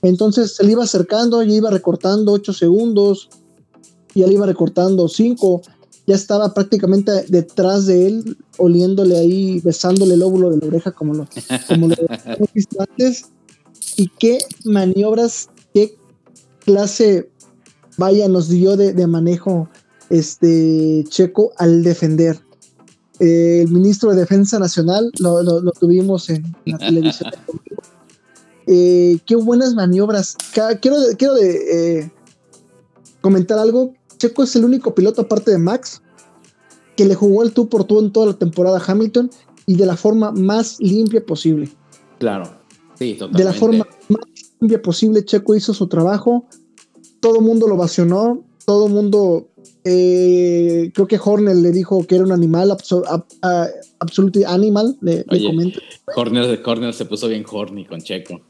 Entonces 0.01 0.57
se 0.57 0.65
le 0.65 0.73
iba 0.73 0.83
acercando 0.83 1.41
y 1.41 1.55
iba 1.55 1.69
recortando 1.69 2.33
ocho 2.33 2.51
segundos, 2.51 3.29
y 4.15 4.23
él 4.23 4.31
iba 4.31 4.47
recortando 4.47 5.07
cinco 5.07 5.61
ya 6.07 6.15
estaba 6.15 6.53
prácticamente 6.53 7.11
detrás 7.29 7.87
de 7.87 8.07
él, 8.07 8.37
oliéndole 8.57 9.17
ahí, 9.17 9.59
besándole 9.61 10.13
el 10.13 10.21
óvulo 10.21 10.51
de 10.51 10.57
la 10.57 10.67
oreja, 10.67 10.91
como 10.91 11.13
lo, 11.13 11.27
como 11.67 11.87
lo 11.87 11.95
visto 12.53 12.79
antes. 12.79 13.25
Y 13.97 14.09
qué 14.19 14.37
maniobras, 14.65 15.49
qué 15.73 15.97
clase, 16.59 17.29
vaya, 17.97 18.27
nos 18.27 18.49
dio 18.49 18.77
de, 18.77 19.07
manejo 19.07 19.67
este 20.09 21.03
Checo 21.09 21.53
al 21.57 21.83
defender. 21.83 22.39
Eh, 23.19 23.61
el 23.65 23.71
ministro 23.71 24.11
de 24.11 24.17
Defensa 24.17 24.59
Nacional 24.59 25.09
lo, 25.19 25.71
tuvimos 25.79 26.29
en 26.29 26.55
la 26.65 26.77
televisión. 26.77 27.31
Eh, 28.67 29.19
qué 29.27 29.35
buenas 29.35 29.75
maniobras. 29.75 30.35
Quiero, 30.81 31.05
quiero 31.19 31.35
de, 31.35 31.99
eh, 31.99 32.11
comentar 33.21 33.59
algo 33.59 33.93
Checo 34.25 34.43
es 34.43 34.55
el 34.55 34.65
único 34.65 34.95
piloto 34.95 35.21
aparte 35.21 35.51
de 35.51 35.59
Max 35.59 36.01
que 36.95 37.05
le 37.05 37.13
jugó 37.13 37.43
el 37.43 37.51
tú 37.51 37.69
por 37.69 37.83
tú 37.83 37.99
en 37.99 38.11
toda 38.11 38.27
la 38.27 38.33
temporada 38.33 38.79
a 38.79 38.91
Hamilton 38.91 39.29
y 39.67 39.75
de 39.75 39.85
la 39.85 39.95
forma 39.95 40.31
más 40.31 40.79
limpia 40.79 41.23
posible. 41.23 41.69
Claro, 42.17 42.49
sí, 42.97 43.13
totalmente. 43.13 43.37
De 43.37 43.43
la 43.43 43.53
forma 43.53 43.87
más 44.09 44.21
limpia 44.59 44.81
posible, 44.81 45.23
Checo 45.25 45.55
hizo 45.55 45.73
su 45.73 45.87
trabajo, 45.87 46.45
todo 47.19 47.39
el 47.39 47.45
mundo 47.45 47.67
lo 47.67 47.77
vacionó, 47.77 48.43
todo 48.65 48.87
el 48.87 48.93
mundo, 48.93 49.49
eh, 49.83 50.91
creo 50.93 51.07
que 51.07 51.19
Horner 51.23 51.55
le 51.55 51.71
dijo 51.71 52.05
que 52.07 52.15
era 52.15 52.23
un 52.23 52.31
animal, 52.31 52.71
absolutamente 52.71 54.45
animal, 54.47 54.97
le, 55.01 55.25
comento. 55.25 55.79
Horner, 56.15 56.61
Horner 56.65 56.93
se 56.93 57.05
puso 57.05 57.27
bien 57.27 57.45
horny 57.47 57.85
con 57.85 58.01
Checo. 58.01 58.41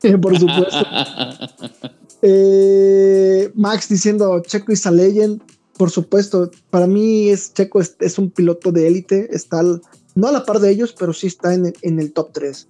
por 0.20 0.36
supuesto. 0.38 0.86
Eh, 2.22 3.50
Max 3.54 3.88
diciendo 3.88 4.40
Checo 4.40 4.72
is 4.72 4.86
a 4.86 4.90
legend. 4.90 5.42
Por 5.76 5.90
supuesto, 5.90 6.50
para 6.70 6.86
mí 6.86 7.28
es 7.28 7.52
Checo 7.52 7.80
es, 7.80 8.18
un 8.18 8.30
piloto 8.30 8.72
de 8.72 8.86
élite. 8.86 9.28
Está 9.34 9.62
no 10.14 10.28
a 10.28 10.32
la 10.32 10.44
par 10.44 10.60
de 10.60 10.70
ellos, 10.70 10.94
pero 10.98 11.12
sí 11.12 11.26
está 11.26 11.54
en, 11.54 11.72
el 11.82 12.12
top 12.12 12.32
3. 12.32 12.68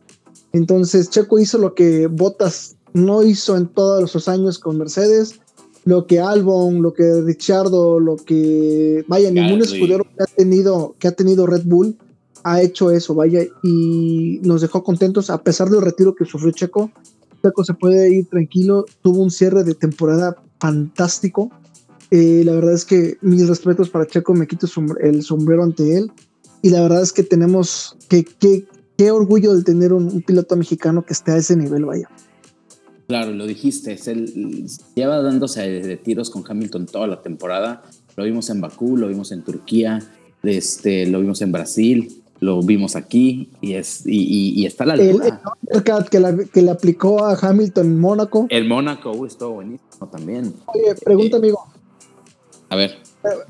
Entonces, 0.52 1.10
Checo 1.10 1.38
hizo 1.38 1.58
lo 1.58 1.74
que 1.74 2.06
Bottas 2.06 2.76
no 2.92 3.22
hizo 3.22 3.56
en 3.56 3.68
todos 3.68 4.14
los 4.14 4.28
años 4.28 4.58
con 4.58 4.78
Mercedes. 4.78 5.40
Lo 5.84 6.06
que 6.06 6.20
Albon, 6.20 6.80
lo 6.80 6.94
que 6.94 7.20
Richardo, 7.22 7.98
lo 7.98 8.16
que. 8.16 9.04
Vaya, 9.08 9.30
ningún 9.30 9.62
escudero 9.62 10.04
que 10.04 10.22
ha, 10.22 10.26
tenido, 10.26 10.94
que 10.98 11.08
ha 11.08 11.12
tenido 11.12 11.46
Red 11.46 11.64
Bull 11.64 11.96
ha 12.44 12.60
hecho 12.60 12.90
eso, 12.90 13.14
vaya, 13.14 13.42
y 13.62 14.40
nos 14.42 14.60
dejó 14.60 14.82
contentos 14.82 15.30
a 15.30 15.42
pesar 15.42 15.70
del 15.70 15.82
retiro 15.82 16.14
que 16.14 16.24
sufrió 16.24 16.52
Checo. 16.52 16.90
Checo 17.42 17.64
se 17.64 17.74
puede 17.74 18.14
ir 18.14 18.26
tranquilo, 18.28 18.84
tuvo 19.02 19.22
un 19.22 19.30
cierre 19.30 19.64
de 19.64 19.74
temporada 19.74 20.36
fantástico. 20.60 21.50
Eh, 22.10 22.42
la 22.44 22.52
verdad 22.52 22.74
es 22.74 22.84
que 22.84 23.18
mis 23.20 23.48
respetos 23.48 23.90
para 23.90 24.06
Checo, 24.06 24.34
me 24.34 24.46
quito 24.46 24.66
el 25.00 25.22
sombrero 25.22 25.64
ante 25.64 25.96
él. 25.96 26.12
Y 26.62 26.70
la 26.70 26.82
verdad 26.82 27.02
es 27.02 27.12
que 27.12 27.24
tenemos 27.24 27.96
que, 28.08 28.24
qué 28.96 29.10
orgullo 29.10 29.54
de 29.54 29.64
tener 29.64 29.92
un, 29.92 30.22
piloto 30.22 30.56
mexicano 30.56 31.04
que 31.04 31.12
esté 31.12 31.32
a 31.32 31.36
ese 31.36 31.56
nivel, 31.56 31.84
vaya. 31.84 32.08
Claro, 33.08 33.32
lo 33.32 33.46
dijiste, 33.46 33.92
es 33.92 34.06
el, 34.06 34.66
lleva 34.94 35.20
dándose 35.20 35.60
de 35.62 35.96
tiros 35.96 36.30
con 36.30 36.44
Hamilton 36.48 36.86
toda 36.86 37.08
la 37.08 37.20
temporada. 37.20 37.82
Lo 38.16 38.24
vimos 38.24 38.48
en 38.50 38.60
Bakú, 38.60 38.96
lo 38.96 39.08
vimos 39.08 39.32
en 39.32 39.42
Turquía, 39.42 39.98
este, 40.44 41.06
lo 41.06 41.20
vimos 41.20 41.42
en 41.42 41.50
Brasil 41.50 42.21
lo 42.42 42.60
vimos 42.60 42.96
aquí 42.96 43.50
y 43.60 43.74
es 43.74 44.02
y, 44.04 44.66
está 44.66 44.84
la 44.84 44.94
altura. 44.94 45.40
El, 45.68 45.84
que, 45.84 46.50
que 46.52 46.62
le 46.62 46.70
aplicó 46.72 47.24
a 47.24 47.38
Hamilton 47.40 47.86
en 47.86 48.00
Mónaco. 48.00 48.46
El 48.50 48.66
Mónaco 48.66 49.12
uh, 49.12 49.26
estuvo 49.26 49.52
buenísimo 49.54 50.08
también. 50.10 50.52
Oye, 50.66 50.94
pregunta, 51.04 51.36
amigo. 51.36 51.64
A 52.68 52.76
ver. 52.76 52.98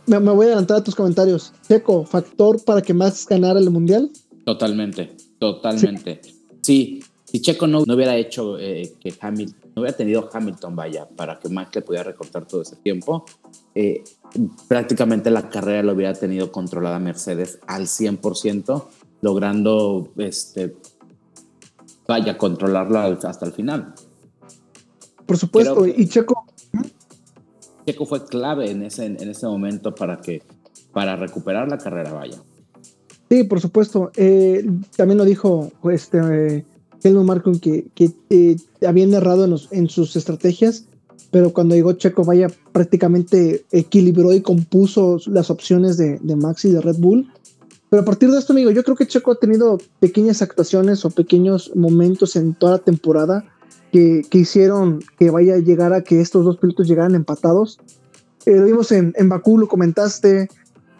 Me, 0.06 0.18
voy 0.18 0.44
a 0.44 0.48
adelantar 0.48 0.76
a 0.76 0.84
tus 0.84 0.94
comentarios. 0.94 1.54
Checo, 1.66 2.04
¿factor 2.04 2.62
para 2.62 2.82
que 2.82 2.92
Max 2.92 3.26
ganara 3.26 3.58
el 3.58 3.70
mundial? 3.70 4.10
Totalmente, 4.44 5.16
totalmente. 5.38 6.20
Sí, 6.60 7.02
si 7.24 7.40
Checo 7.40 7.66
no, 7.66 7.84
no 7.86 7.94
hubiera 7.94 8.14
hecho 8.16 8.58
eh, 8.58 8.92
que 9.00 9.14
Hamilton, 9.18 9.70
no 9.74 9.82
hubiera 9.82 9.96
tenido 9.96 10.28
Hamilton, 10.30 10.76
vaya, 10.76 11.08
para 11.08 11.38
que 11.38 11.48
Max 11.48 11.74
le 11.74 11.80
pudiera 11.80 12.04
recortar 12.04 12.46
todo 12.46 12.60
ese 12.60 12.76
tiempo, 12.76 13.24
eh, 13.74 14.04
prácticamente 14.68 15.30
la 15.30 15.48
carrera 15.48 15.82
lo 15.82 15.92
hubiera 15.92 16.14
tenido 16.14 16.52
controlada 16.52 16.98
Mercedes 16.98 17.58
al 17.66 17.82
100%, 17.82 18.84
logrando, 19.20 20.12
este, 20.16 20.76
vaya, 22.06 22.38
controlarla 22.38 23.04
hasta 23.06 23.46
el 23.46 23.52
final. 23.52 23.94
Por 25.26 25.38
supuesto, 25.38 25.86
y 25.86 26.06
Checo. 26.08 26.46
Checo 27.86 28.06
fue 28.06 28.24
clave 28.24 28.70
en 28.70 28.82
ese, 28.82 29.06
en 29.06 29.28
ese 29.28 29.46
momento 29.46 29.94
para 29.94 30.20
que 30.20 30.42
para 30.92 31.16
recuperar 31.16 31.68
la 31.68 31.78
carrera, 31.78 32.12
vaya. 32.12 32.38
Sí, 33.30 33.44
por 33.44 33.60
supuesto. 33.60 34.12
Eh, 34.16 34.64
también 34.96 35.18
lo 35.18 35.24
dijo 35.24 35.72
este 35.90 36.64
Helmut 37.02 37.24
Marko 37.24 37.52
que, 37.60 37.86
que 37.94 38.10
eh, 38.30 38.56
habían 38.86 39.14
errado 39.14 39.44
en, 39.44 39.56
en 39.70 39.88
sus 39.88 40.16
estrategias, 40.16 40.86
pero 41.30 41.52
cuando 41.52 41.74
llegó 41.74 41.92
Checo, 41.92 42.24
vaya, 42.24 42.48
prácticamente 42.72 43.64
equilibró 43.70 44.32
y 44.32 44.42
compuso 44.42 45.18
las 45.26 45.50
opciones 45.50 45.96
de, 45.96 46.18
de 46.18 46.36
Max 46.36 46.64
y 46.64 46.72
de 46.72 46.80
Red 46.80 46.96
Bull. 46.98 47.32
Pero 47.88 48.02
a 48.02 48.04
partir 48.04 48.30
de 48.30 48.38
esto, 48.38 48.52
amigo, 48.52 48.70
yo 48.70 48.84
creo 48.84 48.96
que 48.96 49.06
Checo 49.06 49.32
ha 49.32 49.38
tenido 49.38 49.78
pequeñas 50.00 50.42
actuaciones 50.42 51.04
o 51.04 51.10
pequeños 51.10 51.72
momentos 51.74 52.36
en 52.36 52.54
toda 52.54 52.72
la 52.72 52.78
temporada 52.78 53.44
que, 53.92 54.22
que 54.30 54.38
hicieron 54.38 55.00
que 55.18 55.30
vaya 55.30 55.54
a 55.54 55.58
llegar 55.58 55.92
a 55.92 56.02
que 56.02 56.20
estos 56.20 56.44
dos 56.44 56.56
pilotos 56.56 56.88
llegaran 56.88 57.14
empatados. 57.14 57.78
Eh, 58.46 58.56
lo 58.56 58.64
vimos 58.64 58.90
en, 58.92 59.12
en 59.16 59.28
Bakú, 59.28 59.58
lo 59.58 59.68
comentaste, 59.68 60.48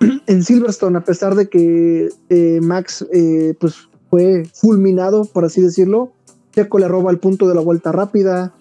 en 0.26 0.42
Silverstone, 0.42 0.98
a 0.98 1.04
pesar 1.04 1.34
de 1.34 1.48
que 1.48 2.10
eh, 2.28 2.60
Max 2.62 3.06
eh, 3.12 3.54
pues 3.58 3.88
fue 4.10 4.44
fulminado, 4.54 5.24
por 5.24 5.44
así 5.44 5.60
decirlo, 5.62 6.12
Checo 6.52 6.78
le 6.78 6.88
roba 6.88 7.10
el 7.10 7.18
punto 7.18 7.48
de 7.48 7.54
la 7.54 7.62
vuelta 7.62 7.92
rápida, 7.92 8.54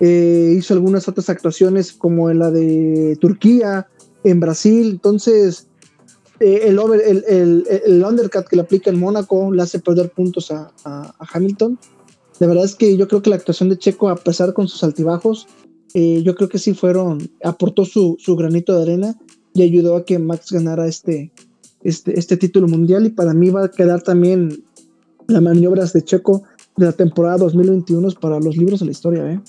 eh, 0.00 0.54
hizo 0.58 0.74
algunas 0.74 1.08
otras 1.08 1.28
actuaciones 1.30 1.92
como 1.92 2.30
en 2.30 2.38
la 2.38 2.50
de 2.50 3.16
Turquía, 3.20 3.88
en 4.24 4.40
Brasil, 4.40 4.90
entonces 4.92 5.68
el, 6.40 6.78
over, 6.78 7.00
el, 7.06 7.64
el, 7.86 8.04
undercut 8.04 8.46
que 8.46 8.56
le 8.56 8.62
aplica 8.62 8.90
en 8.90 8.98
Mónaco 8.98 9.52
le 9.52 9.62
hace 9.62 9.78
perder 9.78 10.10
puntos 10.10 10.50
a, 10.50 10.70
Hamilton. 11.32 11.78
La 12.40 12.46
verdad 12.46 12.64
es 12.64 12.74
que 12.74 12.96
yo 12.96 13.08
creo 13.08 13.22
que 13.22 13.30
la 13.30 13.36
actuación 13.36 13.70
de 13.70 13.78
Checo, 13.78 14.10
a 14.10 14.16
pesar 14.16 14.52
con 14.52 14.68
sus 14.68 14.84
altibajos, 14.84 15.46
yo 15.94 16.34
creo 16.34 16.50
que 16.50 16.58
sí 16.58 16.74
fueron, 16.74 17.30
aportó 17.42 17.86
su, 17.86 18.16
su 18.18 18.36
granito 18.36 18.76
de 18.76 18.82
arena 18.82 19.16
y 19.54 19.62
ayudó 19.62 19.96
a 19.96 20.04
que 20.04 20.18
Max 20.18 20.52
ganara 20.52 20.86
este, 20.86 21.32
este, 21.82 22.18
este 22.18 22.36
título 22.36 22.68
mundial 22.68 23.06
y 23.06 23.10
para 23.10 23.32
mí 23.32 23.48
va 23.48 23.64
a 23.64 23.70
quedar 23.70 24.02
también 24.02 24.64
las 25.28 25.40
maniobras 25.40 25.92
de 25.92 26.02
Checo 26.02 26.42
de 26.76 26.86
la 26.86 26.92
temporada 26.92 27.38
2021 27.38 28.08
para 28.20 28.38
los 28.38 28.56
libros 28.56 28.80
de 28.80 28.86
la 28.86 28.92
historia. 28.92 29.32
¿eh? 29.32 29.40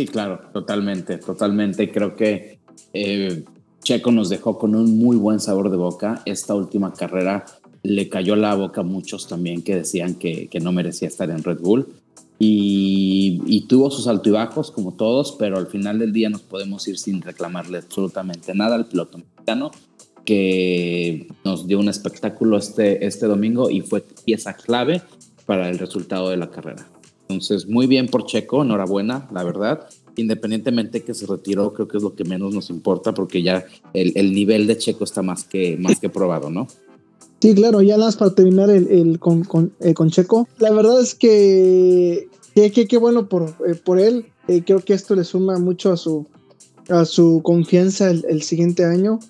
Sí, 0.00 0.06
claro, 0.06 0.40
totalmente, 0.54 1.18
totalmente. 1.18 1.90
Creo 1.92 2.16
que 2.16 2.58
eh, 2.94 3.44
Checo 3.82 4.10
nos 4.10 4.30
dejó 4.30 4.56
con 4.56 4.74
un 4.74 4.98
muy 4.98 5.18
buen 5.18 5.40
sabor 5.40 5.70
de 5.70 5.76
boca. 5.76 6.22
Esta 6.24 6.54
última 6.54 6.94
carrera 6.94 7.44
le 7.82 8.08
cayó 8.08 8.34
la 8.34 8.54
boca 8.54 8.80
a 8.80 8.84
muchos 8.84 9.28
también 9.28 9.60
que 9.60 9.76
decían 9.76 10.14
que, 10.14 10.48
no 10.62 10.72
merecía 10.72 11.06
estar 11.06 11.28
en 11.28 11.44
Red 11.44 11.60
Bull 11.60 11.86
y, 12.38 13.66
tuvo 13.68 13.90
sus 13.90 14.06
altibajos 14.06 14.70
como 14.70 14.94
todos, 14.94 15.36
pero 15.38 15.58
al 15.58 15.66
final 15.66 15.98
del 15.98 16.14
día 16.14 16.30
nos 16.30 16.40
podemos 16.40 16.88
ir 16.88 16.96
sin 16.96 17.20
reclamarle 17.20 17.76
absolutamente 17.76 18.54
nada 18.54 18.76
al 18.76 18.86
piloto 18.86 19.18
mexicano 19.18 19.70
que 20.24 21.28
nos 21.44 21.66
dio 21.66 21.78
un 21.78 21.90
espectáculo 21.90 22.56
este, 22.56 23.04
este 23.04 23.26
domingo 23.26 23.68
y 23.68 23.82
fue 23.82 24.02
pieza 24.24 24.54
clave 24.54 25.02
para 25.44 25.68
el 25.68 25.78
resultado 25.78 26.30
de 26.30 26.38
la 26.38 26.48
carrera. 26.48 26.86
Entonces, 27.30 27.68
muy 27.68 27.86
bien 27.86 28.08
por 28.08 28.26
Checo, 28.26 28.62
enhorabuena, 28.62 29.28
la 29.32 29.44
verdad. 29.44 29.86
Independientemente 30.16 31.02
que 31.02 31.14
se 31.14 31.26
retiró, 31.26 31.72
creo 31.72 31.88
que 31.88 31.96
es 31.96 32.02
lo 32.02 32.14
que 32.14 32.24
menos 32.24 32.52
nos 32.52 32.70
importa 32.70 33.14
porque 33.14 33.42
ya 33.42 33.64
el, 33.94 34.12
el 34.16 34.32
nivel 34.32 34.66
de 34.66 34.76
Checo 34.76 35.04
está 35.04 35.22
más 35.22 35.44
que, 35.44 35.76
más 35.76 36.00
que 36.00 36.08
probado, 36.08 36.50
¿no? 36.50 36.66
Sí, 37.40 37.54
claro, 37.54 37.80
ya 37.80 37.96
nada 37.96 38.08
más 38.08 38.16
para 38.16 38.34
terminar 38.34 38.68
el, 38.68 38.88
el 38.88 39.18
con, 39.18 39.44
con, 39.44 39.72
eh, 39.80 39.94
con, 39.94 40.10
Checo. 40.10 40.46
La 40.58 40.72
verdad 40.72 41.00
es 41.00 41.14
que 41.14 42.28
qué 42.54 42.98
bueno 42.98 43.28
por, 43.28 43.54
eh, 43.66 43.74
por 43.74 43.98
él. 43.98 44.26
Eh, 44.48 44.62
creo 44.64 44.80
que 44.80 44.94
esto 44.94 45.14
le 45.14 45.24
suma 45.24 45.58
mucho 45.58 45.92
a 45.92 45.96
su, 45.96 46.26
a 46.88 47.04
su 47.04 47.40
confianza 47.42 48.10
el, 48.10 48.24
el 48.28 48.42
siguiente 48.42 48.84
año. 48.84 49.20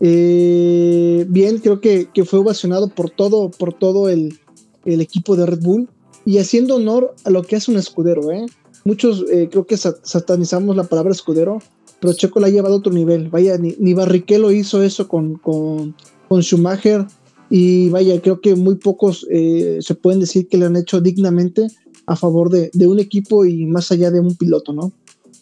Eh, 0.00 1.24
bien, 1.28 1.58
creo 1.58 1.80
que, 1.80 2.08
que, 2.12 2.24
fue 2.24 2.40
ovacionado 2.40 2.88
por 2.88 3.10
todo, 3.10 3.50
por 3.50 3.72
todo 3.72 4.08
el, 4.08 4.38
el, 4.84 5.00
equipo 5.00 5.36
de 5.36 5.46
Red 5.46 5.60
Bull 5.62 5.88
y 6.24 6.38
haciendo 6.38 6.76
honor 6.76 7.14
a 7.24 7.30
lo 7.30 7.42
que 7.42 7.56
hace 7.56 7.70
un 7.70 7.76
escudero. 7.76 8.30
¿eh? 8.32 8.46
Muchos 8.84 9.24
creo 9.50 9.66
que 9.66 9.76
satanizamos 9.76 10.76
la 10.76 10.84
palabra 10.84 11.12
escudero, 11.12 11.60
pero 12.00 12.12
Checo 12.12 12.40
la 12.40 12.48
ha 12.48 12.50
llevado 12.50 12.74
a 12.74 12.78
otro 12.78 12.92
nivel. 12.92 13.28
Vaya, 13.30 13.56
ni, 13.56 13.74
ni 13.78 13.94
Barrichello 13.94 14.50
hizo 14.50 14.82
eso 14.82 15.08
con, 15.08 15.36
con, 15.36 15.94
con 16.28 16.42
Schumacher 16.42 17.06
y 17.50 17.88
vaya, 17.90 18.20
creo 18.20 18.40
que 18.40 18.54
muy 18.54 18.76
pocos 18.76 19.26
eh, 19.30 19.78
se 19.80 19.94
pueden 19.94 20.20
decir 20.20 20.48
que 20.48 20.56
le 20.56 20.66
han 20.66 20.76
hecho 20.76 21.00
dignamente 21.00 21.66
a 22.06 22.16
favor 22.16 22.50
de, 22.50 22.70
de, 22.72 22.86
un 22.86 23.00
equipo 23.00 23.44
y 23.44 23.66
más 23.66 23.90
allá 23.92 24.10
de 24.10 24.20
un 24.20 24.36
piloto, 24.36 24.72
¿no? 24.72 24.92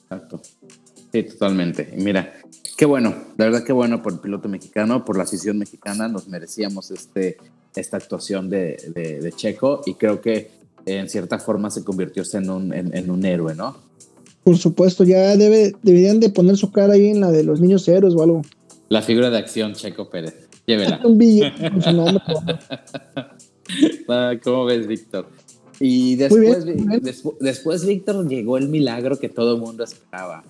Exacto. 0.02 0.40
Sí, 1.12 1.22
totalmente. 1.24 1.92
Mira, 1.96 2.32
qué 2.76 2.86
bueno, 2.86 3.14
la 3.36 3.46
verdad 3.46 3.64
qué 3.64 3.72
bueno 3.72 4.02
por 4.02 4.12
el 4.12 4.18
piloto 4.20 4.48
mexicano, 4.48 5.04
por 5.04 5.16
la 5.16 5.24
afición 5.24 5.58
mexicana, 5.58 6.08
nos 6.08 6.28
merecíamos 6.28 6.90
este, 6.90 7.38
esta 7.74 7.96
actuación 7.96 8.48
de, 8.48 8.76
de, 8.94 9.20
de 9.20 9.32
Checo 9.32 9.82
y 9.86 9.94
creo 9.94 10.20
que 10.20 10.50
en 10.86 11.08
cierta 11.08 11.38
forma 11.38 11.70
se 11.70 11.84
convirtió 11.84 12.22
en 12.32 12.50
un, 12.50 12.72
en, 12.72 12.96
en 12.96 13.10
un 13.10 13.24
héroe, 13.24 13.54
¿no? 13.54 13.76
Por 14.44 14.58
supuesto, 14.58 15.04
ya 15.04 15.36
debe, 15.36 15.74
deberían 15.82 16.18
de 16.18 16.30
poner 16.30 16.56
su 16.56 16.72
cara 16.72 16.94
ahí 16.94 17.08
en 17.08 17.20
la 17.20 17.30
de 17.30 17.44
los 17.44 17.60
niños 17.60 17.86
héroes 17.86 18.14
o 18.14 18.22
algo. 18.22 18.42
La 18.88 19.02
figura 19.02 19.30
de 19.30 19.38
acción, 19.38 19.74
Checo 19.74 20.10
Pérez. 20.10 20.48
Llévela. 20.66 21.00
Un 21.04 21.16
billete 21.16 21.70
con 21.70 21.82
su 21.82 21.92
nombre. 21.92 22.22
ah, 24.08 24.32
¿Cómo 24.42 24.64
ves, 24.64 24.86
Víctor? 24.86 25.28
Y 25.78 26.16
después, 26.16 26.64
bien, 26.64 26.86
bien. 26.86 27.00
después, 27.02 27.36
después, 27.40 27.86
Víctor, 27.86 28.28
llegó 28.28 28.56
el 28.58 28.68
milagro 28.68 29.18
que 29.18 29.28
todo 29.28 29.54
el 29.54 29.60
mundo 29.60 29.84
esperaba. 29.84 30.44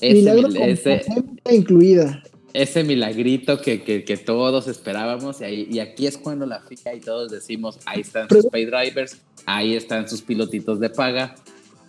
Ese, 0.00 0.14
milagro 0.14 0.48
mil, 0.48 0.62
ese, 0.62 1.02
incluida. 1.50 2.22
Ese 2.52 2.82
milagrito 2.82 3.60
que, 3.60 3.82
que, 3.82 4.04
que 4.04 4.16
todos 4.16 4.68
esperábamos. 4.68 5.40
Y, 5.40 5.44
ahí, 5.44 5.68
y, 5.70 5.78
aquí 5.80 6.06
es 6.06 6.16
cuando 6.16 6.46
la 6.46 6.60
FIA 6.60 6.94
y 6.94 7.00
todos 7.00 7.30
decimos, 7.30 7.78
ahí 7.84 8.00
están 8.00 8.28
sus 8.28 8.46
pay 8.46 8.64
drivers, 8.64 9.18
ahí 9.46 9.74
están 9.74 10.08
sus 10.08 10.22
pilotitos 10.22 10.80
de 10.80 10.90
paga, 10.90 11.34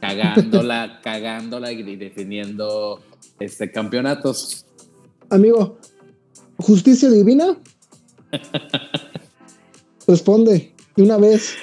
cagándola, 0.01 0.99
cagándola 1.03 1.71
y 1.71 1.95
definiendo 1.95 3.01
este, 3.39 3.71
campeonatos. 3.71 4.65
Amigo, 5.29 5.77
¿Justicia 6.59 7.09
divina? 7.09 7.57
Responde, 10.07 10.73
de 10.95 11.03
una 11.03 11.17
vez. 11.17 11.55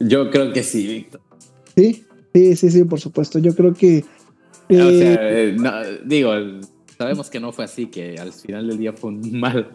Yo 0.00 0.30
creo 0.30 0.52
que 0.52 0.62
sí, 0.62 0.86
Víctor. 0.86 1.20
Sí, 1.76 2.04
sí, 2.32 2.56
sí, 2.56 2.70
sí, 2.70 2.84
por 2.84 3.00
supuesto. 3.00 3.38
Yo 3.38 3.54
creo 3.54 3.74
que. 3.74 4.04
Eh, 4.68 4.82
o 4.82 4.90
sea, 4.90 5.16
eh, 5.20 5.56
no, 5.56 5.72
digo, 6.04 6.32
sabemos 7.04 7.28
que 7.28 7.38
no 7.38 7.52
fue 7.52 7.66
así, 7.66 7.86
que 7.86 8.16
al 8.18 8.32
final 8.32 8.66
del 8.66 8.78
día 8.78 8.94
fue 8.94 9.10
un 9.10 9.38
mal, 9.38 9.70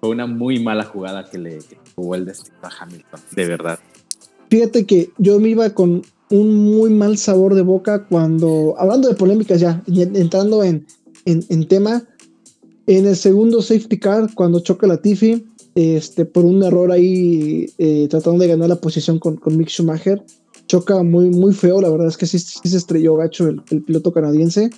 fue 0.00 0.08
una 0.08 0.26
muy 0.26 0.60
mala 0.60 0.84
jugada 0.84 1.28
que 1.28 1.38
le 1.38 1.58
jugó 1.94 2.14
el 2.14 2.24
destino 2.24 2.56
a 2.62 2.70
Hamilton, 2.80 3.20
de 3.36 3.46
verdad. 3.46 3.78
Fíjate 4.48 4.86
que 4.86 5.10
yo 5.18 5.38
me 5.38 5.50
iba 5.50 5.68
con 5.70 6.02
un 6.30 6.54
muy 6.54 6.90
mal 6.90 7.18
sabor 7.18 7.54
de 7.54 7.62
boca 7.62 8.06
cuando, 8.06 8.74
hablando 8.78 9.08
de 9.08 9.14
polémicas 9.14 9.60
ya, 9.60 9.82
entrando 9.86 10.64
en, 10.64 10.86
en, 11.26 11.44
en 11.50 11.68
tema, 11.68 12.02
en 12.86 13.06
el 13.06 13.16
segundo 13.16 13.60
safety 13.60 13.98
car, 13.98 14.30
cuando 14.34 14.60
choca 14.60 14.86
la 14.86 14.96
Tiffy, 14.96 15.44
este, 15.74 16.24
por 16.24 16.46
un 16.46 16.62
error 16.62 16.90
ahí, 16.90 17.66
eh, 17.76 18.08
tratando 18.08 18.40
de 18.40 18.48
ganar 18.48 18.70
la 18.70 18.80
posición 18.80 19.18
con, 19.18 19.36
con 19.36 19.56
Mick 19.56 19.68
Schumacher, 19.68 20.24
choca 20.66 21.02
muy, 21.02 21.30
muy 21.30 21.52
feo. 21.52 21.80
La 21.80 21.90
verdad 21.90 22.08
es 22.08 22.16
que 22.16 22.26
sí, 22.26 22.38
sí 22.38 22.68
se 22.68 22.76
estrelló 22.76 23.16
gacho 23.16 23.48
el, 23.48 23.60
el, 23.70 23.82
piloto 23.82 24.12
canadiense. 24.12 24.70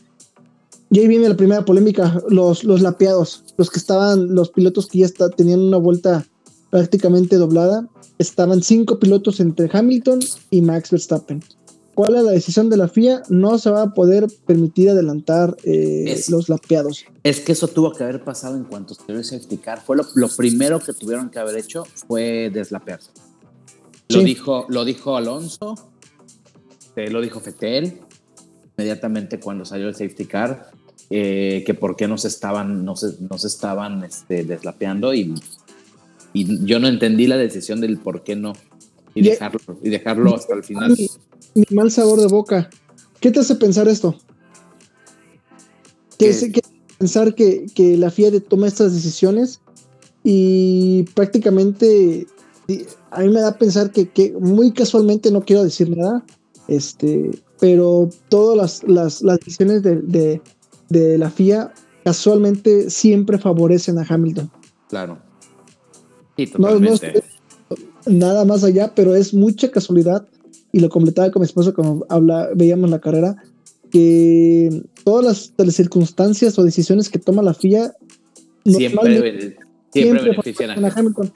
Y 0.92 0.98
ahí 0.98 1.08
viene 1.08 1.26
la 1.26 1.36
primera 1.36 1.64
polémica: 1.64 2.22
los, 2.28 2.64
los 2.64 2.82
lapeados, 2.82 3.44
los 3.56 3.70
que 3.70 3.78
estaban, 3.78 4.34
los 4.34 4.50
pilotos 4.50 4.86
que 4.86 4.98
ya 4.98 5.06
está, 5.06 5.30
tenían 5.30 5.60
una 5.60 5.78
vuelta 5.78 6.26
prácticamente 6.68 7.36
doblada. 7.36 7.88
Estaban 8.18 8.62
cinco 8.62 8.98
pilotos 9.00 9.40
entre 9.40 9.70
Hamilton 9.72 10.20
y 10.50 10.60
Max 10.60 10.90
Verstappen. 10.90 11.42
¿Cuál 11.94 12.16
es 12.16 12.22
la 12.24 12.32
decisión 12.32 12.68
de 12.68 12.76
la 12.76 12.88
FIA? 12.88 13.22
No 13.30 13.58
se 13.58 13.70
va 13.70 13.82
a 13.82 13.94
poder 13.94 14.26
permitir 14.46 14.90
adelantar 14.90 15.56
eh, 15.64 16.04
es, 16.08 16.28
los 16.28 16.50
lapeados. 16.50 17.06
Es 17.22 17.40
que 17.40 17.52
eso 17.52 17.68
tuvo 17.68 17.92
que 17.92 18.04
haber 18.04 18.22
pasado 18.22 18.56
en 18.56 18.64
cuanto 18.64 18.94
se 18.94 19.00
el 19.08 19.24
safety 19.24 19.56
car. 19.56 19.82
Fue 19.82 19.96
lo, 19.96 20.04
lo, 20.14 20.28
primero 20.28 20.78
que 20.78 20.92
tuvieron 20.92 21.30
que 21.30 21.38
haber 21.38 21.56
hecho 21.56 21.84
fue 22.06 22.50
deslapearse. 22.52 23.10
Lo, 24.08 24.20
sí. 24.20 24.24
dijo, 24.24 24.66
lo 24.68 24.84
dijo 24.84 25.16
Alonso, 25.16 25.74
eh, 26.96 27.10
lo 27.10 27.22
dijo 27.22 27.40
Fetel, 27.40 28.00
inmediatamente 28.76 29.40
cuando 29.40 29.64
salió 29.64 29.88
el 29.88 29.94
safety 29.94 30.26
car, 30.26 30.70
eh, 31.14 31.62
que 31.66 31.74
por 31.74 31.94
qué 31.94 32.08
no 32.08 32.16
se 32.16 32.28
estaban, 32.28 32.84
no 32.84 32.96
se, 32.96 33.16
no 33.28 33.36
se 33.36 33.46
estaban 33.46 34.02
este, 34.02 34.44
deslapeando 34.44 35.12
y, 35.12 35.34
y 36.32 36.64
yo 36.64 36.78
no 36.80 36.88
entendí 36.88 37.26
la 37.26 37.36
decisión 37.36 37.80
del 37.80 37.98
por 37.98 38.24
qué 38.24 38.34
no 38.34 38.54
y 39.14 39.22
dejarlo, 39.22 39.60
y 39.82 39.90
dejarlo 39.90 40.34
hasta 40.34 40.54
el 40.54 40.64
final. 40.64 40.96
Mi, 40.96 41.08
mi, 41.54 41.76
mal 41.76 41.90
sabor 41.90 42.18
de 42.18 42.28
boca. 42.28 42.70
¿Qué 43.20 43.30
te 43.30 43.40
hace 43.40 43.56
pensar 43.56 43.88
esto? 43.88 44.16
¿Qué, 46.18 46.30
¿Qué? 46.30 46.52
¿Qué 46.52 46.60
pensar 46.98 47.34
que, 47.34 47.66
que, 47.74 47.96
la 47.98 48.10
FIA 48.10 48.40
toma 48.40 48.68
estas 48.68 48.94
decisiones 48.94 49.60
y 50.24 51.02
prácticamente 51.14 52.26
a 53.10 53.20
mí 53.20 53.28
me 53.28 53.40
da 53.40 53.48
a 53.48 53.58
pensar 53.58 53.90
que, 53.90 54.08
que, 54.08 54.32
muy 54.40 54.72
casualmente 54.72 55.30
no 55.30 55.42
quiero 55.42 55.62
decir 55.62 55.94
nada, 55.94 56.24
este, 56.68 57.30
pero 57.60 58.08
todas 58.28 58.56
las, 58.56 58.82
las, 58.84 59.22
las 59.22 59.38
decisiones 59.40 59.82
de, 59.82 59.96
de, 59.96 60.40
de 60.92 61.18
la 61.18 61.30
FIA 61.30 61.72
casualmente 62.04 62.90
siempre 62.90 63.38
favorecen 63.38 63.98
a 63.98 64.06
Hamilton. 64.08 64.50
Claro. 64.88 65.18
no, 66.58 66.78
no 66.78 66.90
nada 68.06 68.44
más 68.44 68.64
allá, 68.64 68.92
pero 68.94 69.14
es 69.14 69.32
mucha 69.32 69.70
casualidad, 69.70 70.26
y 70.72 70.80
lo 70.80 70.88
completaba 70.88 71.30
con 71.30 71.40
mi 71.40 71.46
esposo 71.46 71.74
cuando 71.74 72.06
habla, 72.08 72.50
veíamos 72.54 72.90
la 72.90 73.00
carrera, 73.00 73.36
que 73.90 74.82
todas 75.04 75.52
las, 75.56 75.74
circunstancias 75.74 76.58
o 76.58 76.64
decisiones 76.64 77.08
que 77.10 77.18
toma 77.18 77.42
la 77.42 77.54
FIA 77.54 77.94
siempre, 78.64 79.56
siempre, 79.92 80.30
benefician 80.30 80.84
a 80.84 80.88
Hamilton. 80.88 81.32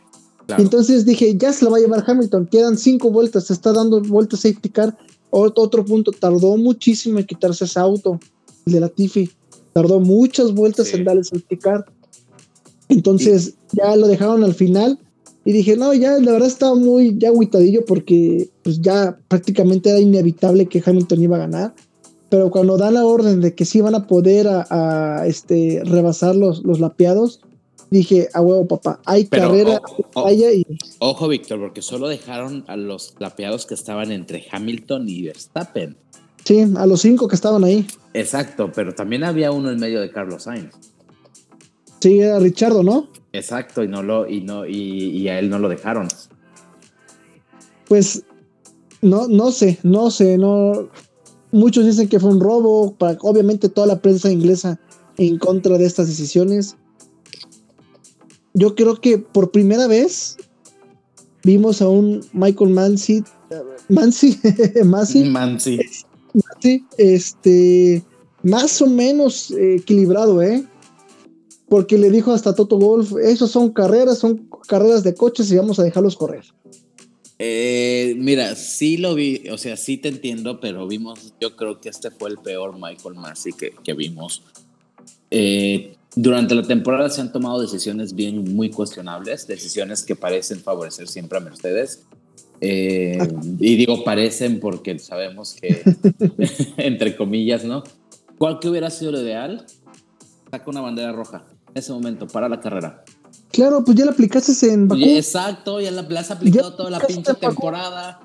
Entonces 0.59 1.05
dije, 1.05 1.37
ya 1.37 1.53
se 1.53 1.65
la 1.65 1.73
va 1.73 1.77
a 1.77 1.81
llevar 1.81 2.05
Hamilton, 2.07 2.47
quedan 2.47 2.79
cinco 2.79 3.11
vueltas, 3.11 3.47
se 3.47 3.53
está 3.53 3.73
dando 3.73 4.01
vueltas 4.01 4.41
safety 4.41 4.69
car. 4.71 4.97
Otro, 5.31 5.85
punto, 5.85 6.13
tardó 6.13 6.57
muchísimo 6.57 7.19
en 7.19 7.27
quitarse 7.27 7.65
ese 7.65 7.79
auto, 7.79 8.19
el 8.65 8.73
de 8.73 8.81
la 8.81 8.89
Tiffy. 8.89 9.31
Tardó 9.77 10.01
muchas 10.01 10.55
vueltas 10.55 10.95
en 10.95 11.05
darle 11.05 11.23
safety 11.23 11.59
car. 11.59 11.85
Entonces 12.89 13.57
ya 13.73 13.95
lo 13.95 14.09
dejaron 14.09 14.43
al 14.43 14.55
final 14.55 14.99
y 15.45 15.53
dije, 15.53 15.77
no, 15.77 15.93
ya 15.93 16.13
la 16.13 16.33
verdad 16.33 16.49
estaba 16.49 16.75
muy 16.75 17.15
ya 17.19 17.29
aguitadillo 17.29 17.85
porque 17.85 18.49
pues 18.63 18.81
ya 18.81 19.19
prácticamente 19.29 19.91
era 19.91 20.01
inevitable 20.01 20.65
que 20.65 20.83
Hamilton 20.83 21.21
iba 21.21 21.37
a 21.37 21.41
ganar. 21.41 21.75
Pero 22.31 22.51
cuando 22.51 22.79
dan 22.79 22.95
la 22.95 23.05
orden 23.05 23.43
de 23.43 23.55
que 23.55 23.67
sí 23.67 23.83
van 23.83 23.95
a 23.95 24.07
poder 24.07 24.49
a, 24.49 25.27
este, 25.27 25.83
rebasar 25.85 26.35
los, 26.35 26.65
los 26.65 26.81
lapeados, 26.81 27.43
dije, 27.91 28.31
a 28.33 28.41
huevo, 28.41 28.67
papá, 28.67 28.99
hay 29.05 29.27
carrera, 29.27 29.83
ojo, 30.15 30.33
y... 30.33 30.67
Ojo, 31.01 31.29
Víctor, 31.29 31.61
porque 31.61 31.83
solo 31.83 32.09
dejaron 32.09 32.65
a 32.67 32.77
los 32.77 33.15
lapeados 33.19 33.67
que 33.67 33.75
estaban 33.75 34.11
entre 34.11 34.47
Hamilton 34.51 35.07
y 35.07 35.25
Verstappen. 35.25 35.99
Sí, 36.47 36.65
a 36.77 36.87
los 36.87 37.03
cinco 37.03 37.29
que 37.29 37.35
estaban 37.35 37.63
ahí. 37.63 37.87
Exacto, 38.17 38.71
pero 38.75 38.95
también 38.95 39.25
había 39.25 39.51
uno 39.51 39.71
en 39.71 39.79
medio 39.79 40.01
de 40.01 40.11
Carlos 40.11 40.45
Sainz. 40.45 40.75
Sí, 42.01 42.21
era 42.21 42.39
Richardo, 42.39 42.83
¿no? 42.83 43.09
Exacto, 43.33 43.83
y 43.83 43.89
no 43.89 44.03
lo, 44.03 44.29
y 44.29 44.41
no, 44.41 44.67
y, 44.67 45.29
a 45.29 45.39
él 45.39 45.51
no 45.51 45.59
lo 45.59 45.69
dejaron. 45.69 46.09
Pues 47.87 48.25
no, 49.03 49.29
no 49.29 49.51
sé, 49.51 49.79
no 49.83 50.11
sé, 50.11 50.39
no. 50.39 50.89
Muchos 51.53 51.85
dicen 51.85 52.09
que 52.09 52.21
fue 52.21 52.31
un 52.31 52.41
robo, 52.41 52.95
para, 52.95 53.19
obviamente 53.23 53.69
toda 53.69 53.87
la 53.87 54.01
prensa 54.01 54.31
inglesa 54.31 54.79
en 55.17 55.39
contra 55.39 55.79
de 55.79 55.87
estas 55.87 56.09
decisiones 56.09 56.77
yo 58.57 58.75
creo 58.75 58.99
que 59.01 59.19
por 59.19 59.51
primera 59.51 59.87
vez 59.87 60.39
vimos 61.45 61.83
a 61.83 61.89
un 61.89 62.27
Michael 62.33 62.71
Mansi, 62.71 63.23
Mansi, 63.91 64.41
Mansi, 64.85 65.25
Mansi, 65.25 65.79
este, 66.99 68.03
más 68.43 68.81
o 68.83 68.87
menos 68.87 69.51
equilibrado, 69.51 70.43
¿eh? 70.43 70.65
Porque 71.69 71.99
le 71.99 72.11
dijo 72.11 72.33
hasta 72.33 72.55
Toto 72.55 72.79
Golf, 72.79 73.13
esos 73.23 73.51
son 73.51 73.73
carreras, 73.73 74.19
son 74.19 74.49
carreras 74.69 75.03
de 75.03 75.15
coches 75.15 75.51
y 75.51 75.57
vamos 75.57 75.79
a 75.79 75.83
dejarlos 75.83 76.17
correr. 76.17 76.45
Eh, 77.39 78.15
mira, 78.19 78.55
sí 78.55 78.97
lo 78.97 79.15
vi, 79.15 79.49
o 79.51 79.59
sea, 79.59 79.77
sí 79.77 79.99
te 79.99 80.09
entiendo, 80.09 80.59
pero 80.59 80.87
vimos, 80.87 81.35
yo 81.41 81.55
creo 81.55 81.81
que 81.81 81.91
este 81.91 82.11
fue 82.11 82.31
el 82.31 82.39
peor 82.39 82.75
Michael 82.75 83.17
Mansi 83.17 83.53
que, 83.53 83.73
que 83.85 83.93
vimos. 83.93 84.43
Eh, 85.31 85.97
durante 86.15 86.55
la 86.55 86.63
temporada 86.63 87.11
se 87.11 87.21
han 87.21 87.31
tomado 87.31 87.61
decisiones 87.61 88.15
bien 88.15 88.55
muy 88.55 88.71
cuestionables, 88.71 89.47
decisiones 89.47 90.03
que 90.03 90.17
parecen 90.17 90.61
favorecer 90.61 91.09
siempre 91.09 91.37
a 91.37 91.43
Mercedes. 91.43 92.05
Eh, 92.61 93.19
y 93.59 93.77
digo 93.77 94.03
parecen 94.05 94.61
porque 94.61 94.99
sabemos 94.99 95.55
que, 95.55 95.83
entre 96.77 97.17
comillas, 97.17 97.65
¿no? 97.65 97.83
¿Cuál 98.39 98.59
que 98.59 98.69
hubiera 98.69 98.91
sido 98.91 99.13
lo 99.13 99.23
ideal? 99.23 99.67
Saca 100.51 100.71
una 100.71 100.81
bandera 100.81 101.13
roja 101.13 101.45
en 101.69 101.79
ese 101.79 101.93
momento 101.93 102.27
para 102.27 102.49
la 102.49 102.61
carrera. 102.61 103.05
Claro, 103.51 103.85
pues 103.85 103.97
ya 103.97 104.05
la 104.05 104.13
aplicaste 104.13 104.73
en 104.73 104.89
Bakú. 104.89 105.03
Exacto, 105.05 105.81
ya 105.81 105.91
la, 105.91 106.03
has 106.19 106.31
aplicado 106.31 106.75
toda 106.75 106.91
la 106.91 107.01
pinche 107.01 107.35
temporada. 107.35 108.21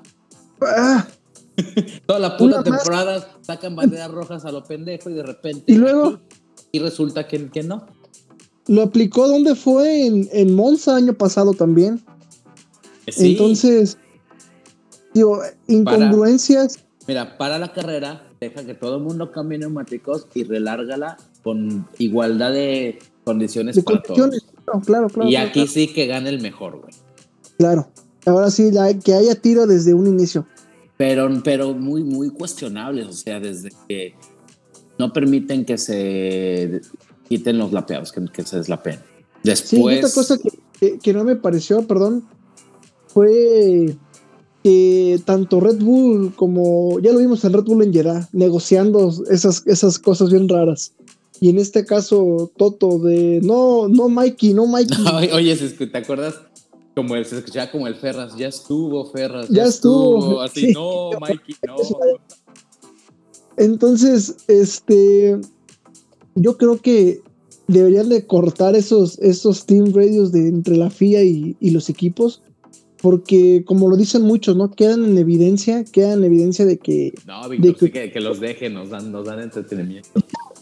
Ah. 0.60 1.06
toda 2.06 2.18
la 2.18 2.36
puta 2.36 2.62
temporada 2.62 3.36
sacan 3.42 3.76
banderas 3.76 4.10
rojas 4.10 4.44
a 4.44 4.52
lo 4.52 4.64
pendejo 4.64 5.10
y 5.10 5.14
de 5.14 5.22
repente. 5.22 5.70
Y 5.72 5.76
luego 5.76 6.20
y 6.70 6.78
resulta 6.78 7.28
que, 7.28 7.50
que 7.50 7.62
no. 7.62 7.86
Lo 8.66 8.82
aplicó 8.82 9.28
donde 9.28 9.54
fue 9.54 10.06
en, 10.06 10.28
en 10.32 10.54
Monza 10.54 10.96
año 10.96 11.12
pasado 11.14 11.52
también. 11.52 12.02
Entonces, 13.06 13.98
digo, 15.14 15.40
incongruencias. 15.66 16.84
mira, 17.06 17.36
para 17.38 17.58
la 17.58 17.72
carrera, 17.72 18.26
deja 18.40 18.64
que 18.64 18.74
todo 18.74 18.96
el 18.96 19.02
mundo 19.02 19.32
cambie 19.32 19.58
neumáticos 19.58 20.26
y 20.34 20.44
relárgala 20.44 21.16
con 21.42 21.86
igualdad 21.98 22.52
de 22.52 22.98
condiciones 23.24 23.80
para 23.82 24.02
condiciones. 24.02 24.44
Todos. 24.64 24.84
claro, 24.84 25.08
claro, 25.08 25.28
y 25.28 25.36
aquí 25.36 25.66
sí 25.66 25.88
que 25.92 26.06
gane 26.06 26.30
el 26.30 26.40
mejor, 26.40 26.80
güey. 26.80 26.92
Claro. 27.58 27.88
Ahora 28.24 28.50
sí, 28.50 28.70
que 29.04 29.14
haya 29.14 29.34
tiro 29.34 29.66
desde 29.66 29.94
un 29.94 30.06
inicio. 30.06 30.46
Pero, 30.96 31.28
pero 31.42 31.74
muy, 31.74 32.04
muy 32.04 32.30
cuestionables, 32.30 33.06
o 33.06 33.12
sea, 33.12 33.40
desde 33.40 33.70
que 33.88 34.14
no 34.98 35.12
permiten 35.12 35.64
que 35.64 35.78
se 35.78 36.80
quiten 37.28 37.58
los 37.58 37.72
lapeados, 37.72 38.12
que, 38.12 38.42
se 38.44 38.58
deslapeen. 38.58 39.00
Después. 39.42 39.98
otra 39.98 40.14
cosa 40.14 40.38
que, 41.02 41.12
no 41.12 41.24
me 41.24 41.34
pareció, 41.34 41.86
perdón, 41.86 42.24
fue 43.08 43.96
que 44.62 45.20
tanto 45.24 45.60
Red 45.60 45.78
Bull 45.78 46.34
como 46.34 46.98
ya 47.00 47.12
lo 47.12 47.18
vimos 47.18 47.44
en 47.44 47.52
Red 47.52 47.64
Bull 47.64 47.82
en 47.82 47.92
Jeddah, 47.92 48.28
negociando 48.32 49.12
esas, 49.30 49.66
esas 49.66 49.98
cosas 49.98 50.30
bien 50.30 50.48
raras. 50.48 50.92
Y 51.40 51.48
en 51.48 51.58
este 51.58 51.84
caso, 51.84 52.52
Toto, 52.56 52.98
de 53.00 53.40
no, 53.42 53.88
no 53.88 54.08
Mikey, 54.08 54.54
no 54.54 54.66
Mikey. 54.66 54.96
oye, 55.32 55.56
¿te 55.56 55.98
acuerdas? 55.98 56.36
Como 56.94 57.16
el, 57.16 57.24
se 57.24 57.38
escuchaba 57.38 57.70
como 57.70 57.86
el 57.86 57.96
Ferras, 57.96 58.36
ya 58.36 58.48
estuvo 58.48 59.10
Ferras, 59.10 59.48
ya, 59.48 59.64
estuvo. 59.64 60.40
Así, 60.40 60.72
no, 60.72 61.10
Mikey, 61.18 61.56
no. 61.66 61.76
Entonces, 63.56 64.36
este, 64.46 65.40
yo 66.34 66.56
creo 66.56 66.80
que 66.80 67.22
deberían 67.66 68.08
de 68.08 68.26
cortar 68.26 68.76
esos, 68.76 69.18
esos 69.18 69.66
team 69.66 69.92
radios 69.94 70.32
de 70.32 70.48
entre 70.48 70.76
la 70.76 70.90
FIA 70.90 71.22
y, 71.22 71.70
los 71.70 71.88
equipos, 71.88 72.42
porque 73.02 73.64
como 73.66 73.90
lo 73.90 73.96
dicen 73.96 74.22
muchos, 74.22 74.56
¿no? 74.56 74.70
Quedan 74.70 75.04
en 75.04 75.18
evidencia, 75.18 75.84
quedan 75.84 76.20
en 76.20 76.24
evidencia 76.24 76.64
de 76.64 76.78
que... 76.78 77.12
No, 77.26 77.48
Víctor, 77.48 77.90
que, 77.90 78.20
los 78.20 78.40
dejen, 78.40 78.74
nos 78.74 78.90
dan, 78.90 79.10
nos 79.10 79.26
dan 79.26 79.40
entretenimiento. 79.40 80.08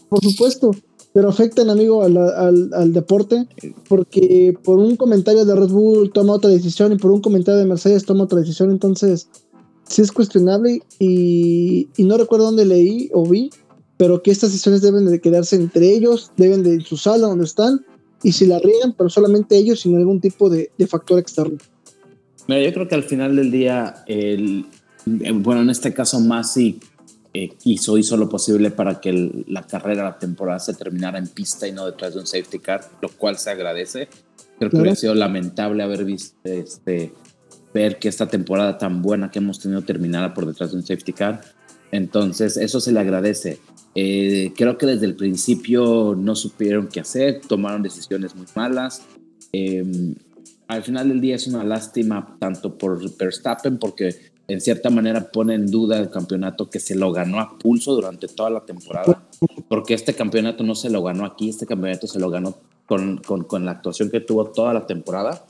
Por 0.09 0.21
supuesto, 0.21 0.71
pero 1.13 1.29
afectan, 1.29 1.69
amigo, 1.69 2.03
al, 2.03 2.17
al, 2.17 2.93
deporte, 2.93 3.47
porque 3.87 4.57
por 4.63 4.79
un 4.79 4.95
comentario 4.95 5.45
de 5.45 5.55
Red 5.55 5.69
Bull 5.69 6.11
toma 6.11 6.33
otra 6.33 6.49
decisión 6.49 6.91
y 6.91 6.97
por 6.97 7.11
un 7.11 7.21
comentario 7.21 7.59
de 7.59 7.65
Mercedes 7.65 8.05
toma 8.05 8.23
otra 8.23 8.39
decisión, 8.39 8.71
entonces 8.71 9.29
sí 9.87 10.01
es 10.01 10.11
cuestionable 10.11 10.81
y, 10.99 11.89
no 11.97 12.17
recuerdo 12.17 12.45
dónde 12.45 12.65
leí 12.65 13.09
o 13.13 13.25
vi, 13.25 13.51
pero 13.97 14.23
que 14.23 14.31
estas 14.31 14.51
decisiones 14.51 14.81
deben 14.81 15.05
de 15.05 15.21
quedarse 15.21 15.57
entre 15.57 15.93
ellos, 15.93 16.31
deben 16.37 16.63
de 16.63 16.75
en 16.75 16.81
su 16.81 16.97
sala 16.97 17.27
donde 17.27 17.45
están, 17.45 17.85
y 18.23 18.31
si 18.31 18.45
la 18.45 18.59
riegan, 18.59 18.93
pero 18.97 19.09
solamente 19.09 19.57
ellos 19.57 19.81
sin 19.81 19.95
algún 19.97 20.21
tipo 20.21 20.49
de, 20.49 20.71
factor 20.87 21.19
externo. 21.19 21.57
Mira, 22.51 22.67
yo 22.67 22.73
creo 22.73 22.87
que 22.89 22.95
al 22.95 23.03
final 23.03 23.37
del 23.37 23.49
día, 23.49 24.03
el, 24.07 24.65
eh, 25.21 25.31
bueno, 25.31 25.61
en 25.61 25.69
este 25.69 25.93
caso 25.93 26.19
Masi 26.19 26.81
eh, 27.33 27.53
hizo, 27.63 27.97
hizo 27.97 28.17
lo 28.17 28.27
posible 28.27 28.71
para 28.71 28.99
que 28.99 29.45
la 29.47 29.65
carrera, 29.65 30.03
la 30.03 30.19
temporada 30.19 30.59
se 30.59 30.73
terminara 30.73 31.17
en 31.17 31.29
pista 31.29 31.65
y 31.65 31.71
no 31.71 31.85
detrás 31.85 32.13
de 32.13 32.19
un 32.19 32.27
safety 32.27 32.59
car, 32.59 32.81
lo 33.01 33.07
cual 33.07 33.37
se 33.37 33.51
agradece. 33.51 34.09
Creo 34.59 34.69
que 34.69 34.75
hubiera 34.75 34.95
sido 34.97 35.15
lamentable 35.15 35.81
haber 35.81 36.03
visto 36.03 36.35
este, 36.43 37.13
ver 37.73 37.99
que 37.99 38.09
esta 38.09 38.27
temporada 38.27 38.77
tan 38.77 39.01
buena 39.01 39.31
que 39.31 39.39
hemos 39.39 39.61
tenido 39.61 39.83
terminara 39.83 40.33
por 40.33 40.45
detrás 40.45 40.71
de 40.71 40.77
un 40.77 40.83
safety 40.83 41.13
car. 41.13 41.39
Entonces, 41.93 42.57
eso 42.57 42.81
se 42.81 42.91
le 42.91 42.99
agradece. 42.99 43.59
Eh, 43.95 44.51
creo 44.57 44.77
que 44.77 44.87
desde 44.87 45.05
el 45.05 45.15
principio 45.15 46.17
no 46.19 46.35
supieron 46.35 46.89
qué 46.89 46.99
hacer, 46.99 47.39
tomaron 47.47 47.81
decisiones 47.81 48.35
muy 48.35 48.47
malas. 48.55 49.03
Em, 49.53 50.15
al 50.71 50.83
final 50.83 51.09
del 51.09 51.21
día 51.21 51.35
es 51.35 51.47
una 51.47 51.63
lástima 51.63 52.37
tanto 52.39 52.77
por 52.77 52.99
Verstappen 53.17 53.77
porque 53.77 54.15
en 54.47 54.59
cierta 54.61 54.89
manera 54.89 55.31
pone 55.31 55.53
en 55.53 55.67
duda 55.67 55.99
el 55.99 56.09
campeonato 56.09 56.69
que 56.69 56.79
se 56.79 56.95
lo 56.95 57.11
ganó 57.11 57.39
a 57.39 57.57
pulso 57.57 57.93
durante 57.93 58.27
toda 58.27 58.49
la 58.49 58.65
temporada, 58.65 59.23
porque 59.69 59.93
este 59.93 60.13
campeonato 60.13 60.63
no 60.63 60.75
se 60.75 60.89
lo 60.89 61.03
ganó 61.03 61.25
aquí, 61.25 61.49
este 61.49 61.65
campeonato 61.65 62.07
se 62.07 62.19
lo 62.19 62.29
ganó 62.29 62.57
con, 62.85 63.17
con, 63.19 63.43
con 63.43 63.65
la 63.65 63.71
actuación 63.71 64.09
que 64.09 64.19
tuvo 64.19 64.45
toda 64.45 64.73
la 64.73 64.85
temporada 64.85 65.45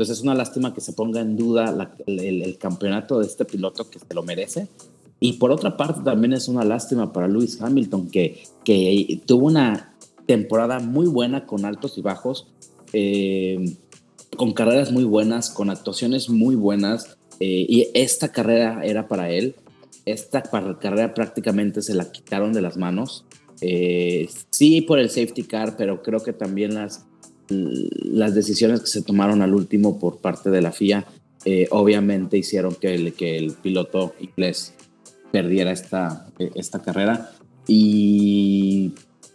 entonces 0.00 0.16
es 0.16 0.24
una 0.24 0.34
lástima 0.34 0.72
que 0.72 0.80
se 0.80 0.94
ponga 0.94 1.20
en 1.20 1.36
duda 1.36 1.94
el, 2.06 2.56
campeonato 2.56 3.20
de 3.20 3.26
este 3.26 3.44
piloto 3.44 3.90
que 3.90 3.98
se 3.98 4.14
lo 4.14 4.22
merece. 4.22 4.66
Y 5.20 5.34
por 5.34 5.50
otra 5.50 5.76
parte 5.76 6.00
también 6.02 6.32
es 6.32 6.48
una 6.48 6.64
lástima 6.64 7.12
para 7.12 7.28
Lewis 7.28 7.60
Hamilton 7.60 8.08
que, 8.08 8.42
que 8.64 9.20
tuvo 9.26 9.48
una 9.48 9.94
temporada 10.24 10.78
muy 10.78 11.06
buena 11.06 11.44
con 11.44 11.66
altos 11.66 11.98
y 11.98 12.00
bajos, 12.00 12.46
eh, 12.94 13.76
con 14.40 14.54
carreras 14.54 14.90
muy 14.90 15.04
buenas, 15.04 15.50
con 15.50 15.68
actuaciones 15.68 16.30
muy 16.30 16.54
buenas. 16.54 17.18
Eh, 17.40 17.66
y 17.68 17.88
esta 17.92 18.32
carrera 18.32 18.80
era 18.82 19.06
para 19.06 19.28
él. 19.28 19.54
Esta 20.06 20.40
carrera 20.40 21.12
prácticamente 21.12 21.82
se 21.82 21.92
la 21.92 22.10
quitaron 22.10 22.54
de 22.54 22.62
las 22.62 22.78
manos. 22.78 23.26
Eh, 23.60 24.30
sí 24.48 24.80
por 24.80 24.98
el 24.98 25.10
safety 25.10 25.42
car, 25.42 25.76
pero 25.76 26.02
creo 26.02 26.20
que 26.20 26.32
también 26.32 26.72
las, 26.72 27.04
las 27.50 28.34
decisiones 28.34 28.80
que 28.80 28.86
se 28.86 29.02
tomaron 29.02 29.42
al 29.42 29.52
último 29.52 29.98
por 29.98 30.22
parte 30.22 30.48
de 30.48 30.62
la 30.62 30.72
FIA 30.72 31.06
eh, 31.44 31.68
obviamente 31.70 32.38
hicieron 32.38 32.74
que 32.74 32.94
el, 32.94 33.12
que 33.12 33.36
el 33.36 33.52
piloto 33.52 34.14
inglés 34.20 34.72
perdiera 35.30 35.70
esta, 35.70 36.30
esta 36.54 36.80
carrera 36.80 37.30
y 37.66 38.94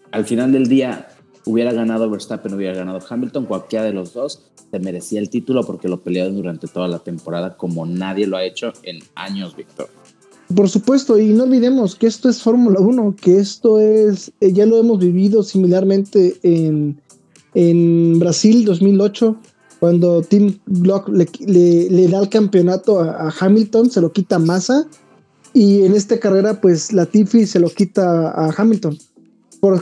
al 0.09 0.25
final 0.25 0.51
del 0.51 0.67
día 0.67 1.09
hubiera 1.45 1.71
ganado 1.73 2.09
Verstappen, 2.09 2.53
hubiera 2.53 2.75
ganado 2.75 2.99
Hamilton, 3.07 3.45
cualquiera 3.45 3.85
de 3.85 3.93
los 3.93 4.13
dos 4.13 4.41
se 4.71 4.79
merecía 4.79 5.19
el 5.19 5.29
título 5.29 5.63
porque 5.63 5.87
lo 5.87 6.01
pelearon 6.01 6.35
durante 6.35 6.67
toda 6.67 6.87
la 6.87 6.99
temporada 6.99 7.55
como 7.55 7.85
nadie 7.85 8.27
lo 8.27 8.37
ha 8.37 8.43
hecho 8.43 8.73
en 8.83 8.99
años, 9.15 9.55
Víctor. 9.55 9.89
Por 10.53 10.69
supuesto, 10.69 11.17
y 11.17 11.29
no 11.29 11.43
olvidemos 11.43 11.95
que 11.95 12.05
esto 12.05 12.29
es 12.29 12.41
Fórmula 12.41 12.79
1, 12.79 13.15
que 13.19 13.39
esto 13.39 13.79
es, 13.79 14.31
eh, 14.41 14.53
ya 14.53 14.65
lo 14.65 14.77
hemos 14.77 14.99
vivido 14.99 15.41
similarmente 15.41 16.37
en, 16.43 17.01
en 17.55 18.19
Brasil 18.19 18.63
2008, 18.63 19.35
cuando 19.79 20.21
Tim 20.21 20.59
Glock 20.67 21.09
le, 21.09 22.07
da 22.09 22.19
el 22.19 22.29
campeonato 22.29 22.99
a, 22.99 23.33
Hamilton, 23.39 23.89
se 23.89 24.01
lo 24.01 24.11
quita 24.11 24.37
Massa, 24.37 24.87
y 25.53 25.83
en 25.83 25.95
esta 25.95 26.19
carrera, 26.19 26.61
pues 26.61 26.93
la 26.93 27.07
Tiffy 27.07 27.47
se 27.47 27.59
lo 27.59 27.69
quita 27.69 28.29
a 28.29 28.53
Hamilton, 28.55 28.97
por 29.59 29.73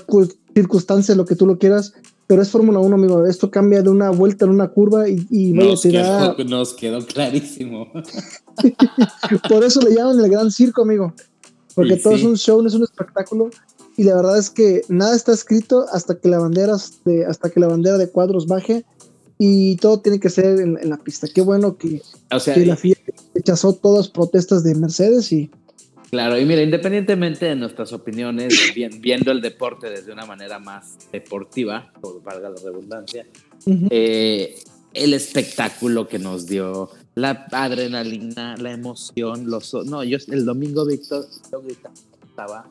circunstancias, 0.53 1.17
lo 1.17 1.25
que 1.25 1.35
tú 1.35 1.45
lo 1.45 1.57
quieras, 1.57 1.93
pero 2.27 2.41
es 2.41 2.49
Fórmula 2.49 2.79
1, 2.79 2.95
amigo. 2.95 3.25
Esto 3.25 3.51
cambia 3.51 3.81
de 3.81 3.89
una 3.89 4.09
vuelta 4.09 4.45
en 4.45 4.51
una 4.51 4.69
curva 4.69 5.09
y, 5.09 5.27
y 5.29 5.51
nos, 5.51 5.81
quedó, 5.81 6.35
nos 6.47 6.73
quedó 6.73 7.05
clarísimo. 7.05 7.91
Por 9.49 9.63
eso 9.63 9.81
le 9.81 9.95
llaman 9.95 10.19
el 10.19 10.29
gran 10.29 10.51
circo, 10.51 10.83
amigo. 10.83 11.13
Porque 11.75 11.97
todo 11.97 12.13
es 12.13 12.23
un 12.23 12.37
show, 12.37 12.61
no 12.61 12.67
es 12.67 12.75
un 12.75 12.83
espectáculo. 12.83 13.49
Y 13.97 14.03
la 14.03 14.15
verdad 14.15 14.37
es 14.37 14.49
que 14.49 14.81
nada 14.89 15.15
está 15.15 15.33
escrito 15.33 15.85
hasta 15.91 16.17
que 16.17 16.29
la 16.29 16.39
bandera 16.39 16.77
de, 17.05 17.25
hasta 17.25 17.49
que 17.49 17.59
la 17.59 17.67
bandera 17.67 17.97
de 17.97 18.09
cuadros 18.09 18.47
baje. 18.47 18.85
Y 19.37 19.75
todo 19.77 19.99
tiene 19.99 20.19
que 20.19 20.29
ser 20.29 20.61
en, 20.61 20.89
la 20.89 20.97
pista. 20.97 21.27
Qué 21.27 21.41
bueno 21.41 21.77
que, 21.77 22.01
que 22.45 22.65
la 22.65 22.75
FIA 22.77 22.95
rechazó 23.33 23.73
todas 23.73 24.05
las 24.05 24.09
protestas 24.09 24.63
de 24.63 24.75
Mercedes 24.75 25.31
y 25.31 25.51
Claro, 26.13 26.39
y 26.39 26.45
mira, 26.45 26.61
independientemente 26.61 27.47
de 27.47 27.55
nuestras 27.55 27.91
opiniones, 27.91 28.53
viendo 29.01 29.31
el 29.31 29.41
deporte 29.41 29.89
desde 29.89 30.13
una 30.13 30.27
manera 30.27 30.59
más 30.59 30.95
deportiva, 31.11 31.91
por 31.99 32.21
valga 32.21 32.51
la 32.51 32.55
redundancia, 32.63 33.25
eh, 33.89 34.53
el 34.93 35.15
espectáculo 35.15 36.07
que 36.07 36.19
nos 36.19 36.45
dio, 36.45 36.91
la 37.15 37.47
adrenalina, 37.51 38.55
la 38.57 38.73
emoción, 38.73 39.49
los... 39.49 39.73
No, 39.73 40.03
yo 40.03 40.19
el 40.27 40.45
domingo, 40.45 40.85
Víctor, 40.85 41.25
yo 41.51 41.63
estaba 42.23 42.69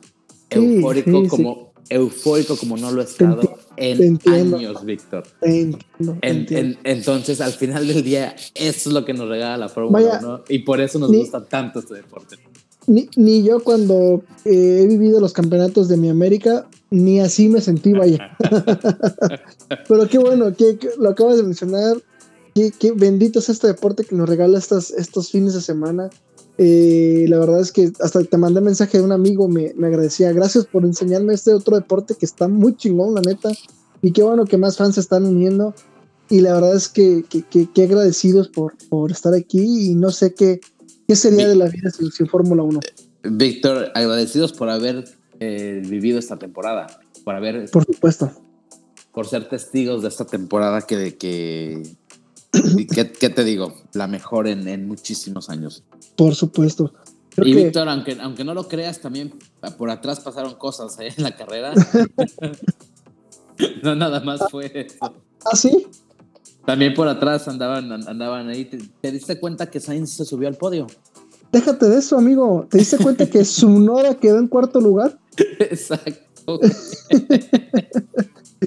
eufórico 0.49 1.27
como... 1.27 1.73
Eufórico 1.89 2.57
como 2.57 2.77
no 2.77 2.93
lo 2.93 3.03
he 3.03 3.05
estado 3.05 3.59
en 3.77 4.21
años, 4.25 4.85
Víctor. 4.85 5.25
entonces, 5.41 7.41
al 7.41 7.53
final 7.55 7.89
del 7.89 8.05
día, 8.05 8.37
eso 8.55 8.89
es 8.89 8.95
lo 8.95 9.05
que 9.05 9.13
nos 9.13 9.29
regala 9.29 9.57
la 9.57 9.69
Fórmula 9.69 10.21
1 10.23 10.45
y 10.49 10.61
por 10.61 10.81
eso 10.81 11.01
nos 11.01 11.11
gusta 11.11 11.45
tanto 11.45 11.81
este 11.81 11.95
deporte 11.95 12.37
ni, 12.87 13.43
yo 13.43 13.63
cuando 13.63 14.23
eh, 14.45 14.81
he 14.83 14.87
vivido 14.87 15.21
los 15.21 15.33
campeonatos 15.33 15.89
de 15.89 15.97
mi 15.97 16.09
América, 16.09 16.67
ni 16.91 17.21
así 17.21 17.49
me 17.49 17.61
sentí, 17.61 17.93
vaya. 17.93 18.37
Pero 19.89 20.09
qué 20.09 20.19
bueno, 20.19 20.55
que, 20.55 20.79
lo 20.99 21.11
acabas 21.11 21.37
de 21.37 21.43
mencionar. 21.45 21.97
Qué, 22.55 22.93
bendito 22.95 23.39
es 23.39 23.49
este 23.49 23.69
deporte 23.69 24.05
que 24.05 24.15
nos 24.15 24.29
regala 24.29 24.59
estas, 24.59 24.91
estos 24.91 25.31
fines 25.31 25.55
de 25.55 25.63
semana. 25.63 26.11
Eh, 26.59 27.25
la 27.29 27.39
verdad 27.39 27.61
es 27.61 27.73
que 27.73 27.93
hasta 28.01 28.23
te 28.25 28.37
mandé 28.37 28.61
mensaje 28.61 28.99
de 28.99 29.05
un 29.05 29.13
amigo, 29.13 29.49
me, 29.49 29.73
me, 29.75 29.87
agradecía. 29.87 30.33
Gracias 30.33 30.67
por 30.67 30.85
enseñarme 30.85 31.33
este 31.33 31.55
otro 31.55 31.77
deporte 31.77 32.15
que 32.15 32.27
está 32.27 32.49
muy 32.49 32.77
chingón, 32.77 33.15
la 33.15 33.23
neta. 33.23 33.51
Y 34.03 34.13
qué 34.13 34.23
bueno 34.23 34.45
que 34.45 34.59
más 34.59 34.77
fans 34.77 34.97
se 34.97 35.01
están 35.01 35.25
uniendo. 35.25 35.75
Y 36.29 36.41
la 36.41 36.55
verdad 36.55 36.75
es 36.77 36.89
que, 36.89 37.25
qué 37.29 37.83
agradecidos 37.83 38.49
por, 38.49 38.75
por 38.89 39.11
estar 39.11 39.35
aquí. 39.35 39.91
Y 39.91 39.95
no 39.95 40.11
sé 40.11 40.35
qué, 40.35 40.61
¿Qué 41.07 41.17
sería 41.17 41.49
de 41.49 41.57
la 41.57 41.67
vida 41.67 41.91
sin, 41.91 42.27
Fórmula 42.27 42.63
1? 42.63 42.81
Víctor, 43.25 43.91
agradecidos 43.95 44.53
por 44.53 44.71
haber 44.71 45.05
eh, 45.41 45.83
vivido 45.87 46.19
esta 46.19 46.39
temporada, 46.39 47.01
por 47.25 47.35
haber... 47.35 47.71
Por 47.71 47.85
supuesto. 47.85 48.31
Por 49.13 49.27
ser 49.27 49.49
testigos 49.49 50.03
de 50.03 50.09
esta 50.09 50.25
temporada 50.25 50.83
que... 50.83 51.17
que 51.17 51.83
¿Qué, 53.19 53.31
te 53.31 53.45
digo? 53.45 53.75
La 53.95 54.07
mejor 54.07 54.47
en, 54.47 54.87
muchísimos 54.87 55.49
años. 55.49 55.85
Por 56.17 56.35
supuesto. 56.35 56.93
y 57.39 57.55
Víctor, 57.55 57.89
aunque, 57.89 58.19
aunque 58.21 58.45
no 58.45 58.55
lo 58.55 58.69
creas, 58.69 59.01
también 59.01 59.35
por 59.79 59.91
atrás 59.91 60.21
pasaron 60.21 60.55
cosas 60.57 60.99
¿eh? 61.01 61.15
en 61.17 61.25
la 61.25 61.35
carrera. 61.35 61.73
no 63.83 63.95
nada 63.95 64.21
más 64.21 64.41
fue. 64.51 64.89
¿Ah, 65.01 65.57
sí? 65.57 65.87
También 66.65 66.95
por 66.95 67.09
atrás 67.09 67.49
andaban, 67.49 67.91
andaban 68.09 68.49
ahí. 68.49 68.65
¿Te, 69.01 69.13
diste 69.13 69.39
cuenta 69.41 69.71
que 69.71 69.81
Sainz 69.81 70.11
se 70.11 70.25
subió 70.25 70.49
al 70.49 70.55
podio? 70.55 70.87
Déjate 71.51 71.89
de 71.89 71.99
eso, 71.99 72.17
amigo. 72.17 72.67
¿Te 72.71 72.79
diste 72.79 72.99
cuenta 72.99 73.29
que 73.29 73.45
Sunora 73.47 74.15
quedó 74.15 74.39
en 74.39 74.49
cuarto 74.49 74.81
lugar? 74.81 75.19
Exacto. 75.59 76.61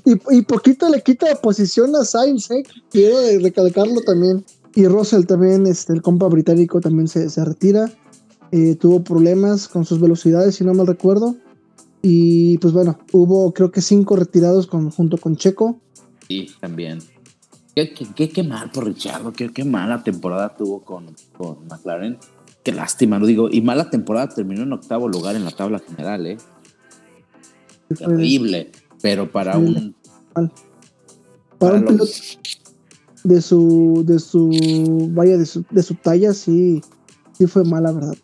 y, 0.05 0.41
poquito 0.43 0.89
le 0.89 1.01
quita 1.01 1.27
la 1.27 1.35
posición 1.35 1.95
a 1.95 2.03
Sainz, 2.03 2.51
¿eh? 2.51 2.63
Quiero 2.89 3.17
recalcarlo 3.41 4.01
también. 4.01 4.43
Y 4.75 4.87
Russell 4.87 5.25
también, 5.25 5.65
este, 5.67 5.93
el 5.93 6.01
compa 6.01 6.27
británico 6.27 6.81
también 6.81 7.07
se, 7.07 7.45
retira. 7.45 7.89
Eh, 8.51 8.75
tuvo 8.75 9.03
problemas 9.03 9.69
con 9.69 9.85
sus 9.85 10.01
velocidades, 10.01 10.55
si 10.55 10.65
no 10.65 10.73
mal 10.73 10.87
recuerdo. 10.87 11.35
Y 12.01 12.57
pues 12.59 12.73
bueno, 12.73 12.99
hubo 13.13 13.53
creo 13.53 13.71
que 13.71 13.81
cinco 13.81 14.17
retirados 14.17 14.67
con, 14.67 14.91
junto 14.91 15.17
con 15.17 15.37
Checo. 15.37 15.79
Sí, 16.27 16.49
también. 16.59 16.99
Qué, 17.75 17.93
qué, 18.29 18.43
mal 18.43 18.71
por 18.71 18.85
Richardo, 18.85 19.33
qué, 19.33 19.51
qué, 19.51 19.65
mala 19.65 20.01
temporada 20.01 20.55
tuvo 20.55 20.81
con, 20.81 21.13
con 21.37 21.67
McLaren. 21.67 22.17
Qué 22.63 22.71
lástima, 22.71 23.19
lo 23.19 23.25
digo. 23.25 23.49
Y 23.51 23.61
mala 23.61 23.89
temporada 23.89 24.29
terminó 24.29 24.63
en 24.63 24.71
octavo 24.71 25.09
lugar 25.09 25.35
en 25.35 25.43
la 25.43 25.51
tabla 25.51 25.79
general, 25.79 26.25
¿eh? 26.25 26.37
Terrible. 27.89 28.71
Pero 29.01 29.29
para 29.29 29.57
un. 29.57 29.93
Para, 31.59 31.75
un 31.75 31.85
piloto 31.85 32.05
de 33.25 33.41
su. 33.41 34.03
de 34.05 34.19
su. 34.19 35.09
vaya, 35.11 35.37
de 35.37 35.45
su, 35.45 35.65
de 35.69 35.83
su 35.83 35.95
talla, 35.95 36.33
sí. 36.33 36.81
Sí 37.33 37.45
fue 37.45 37.65
mala, 37.65 37.91
verdad. 37.91 38.15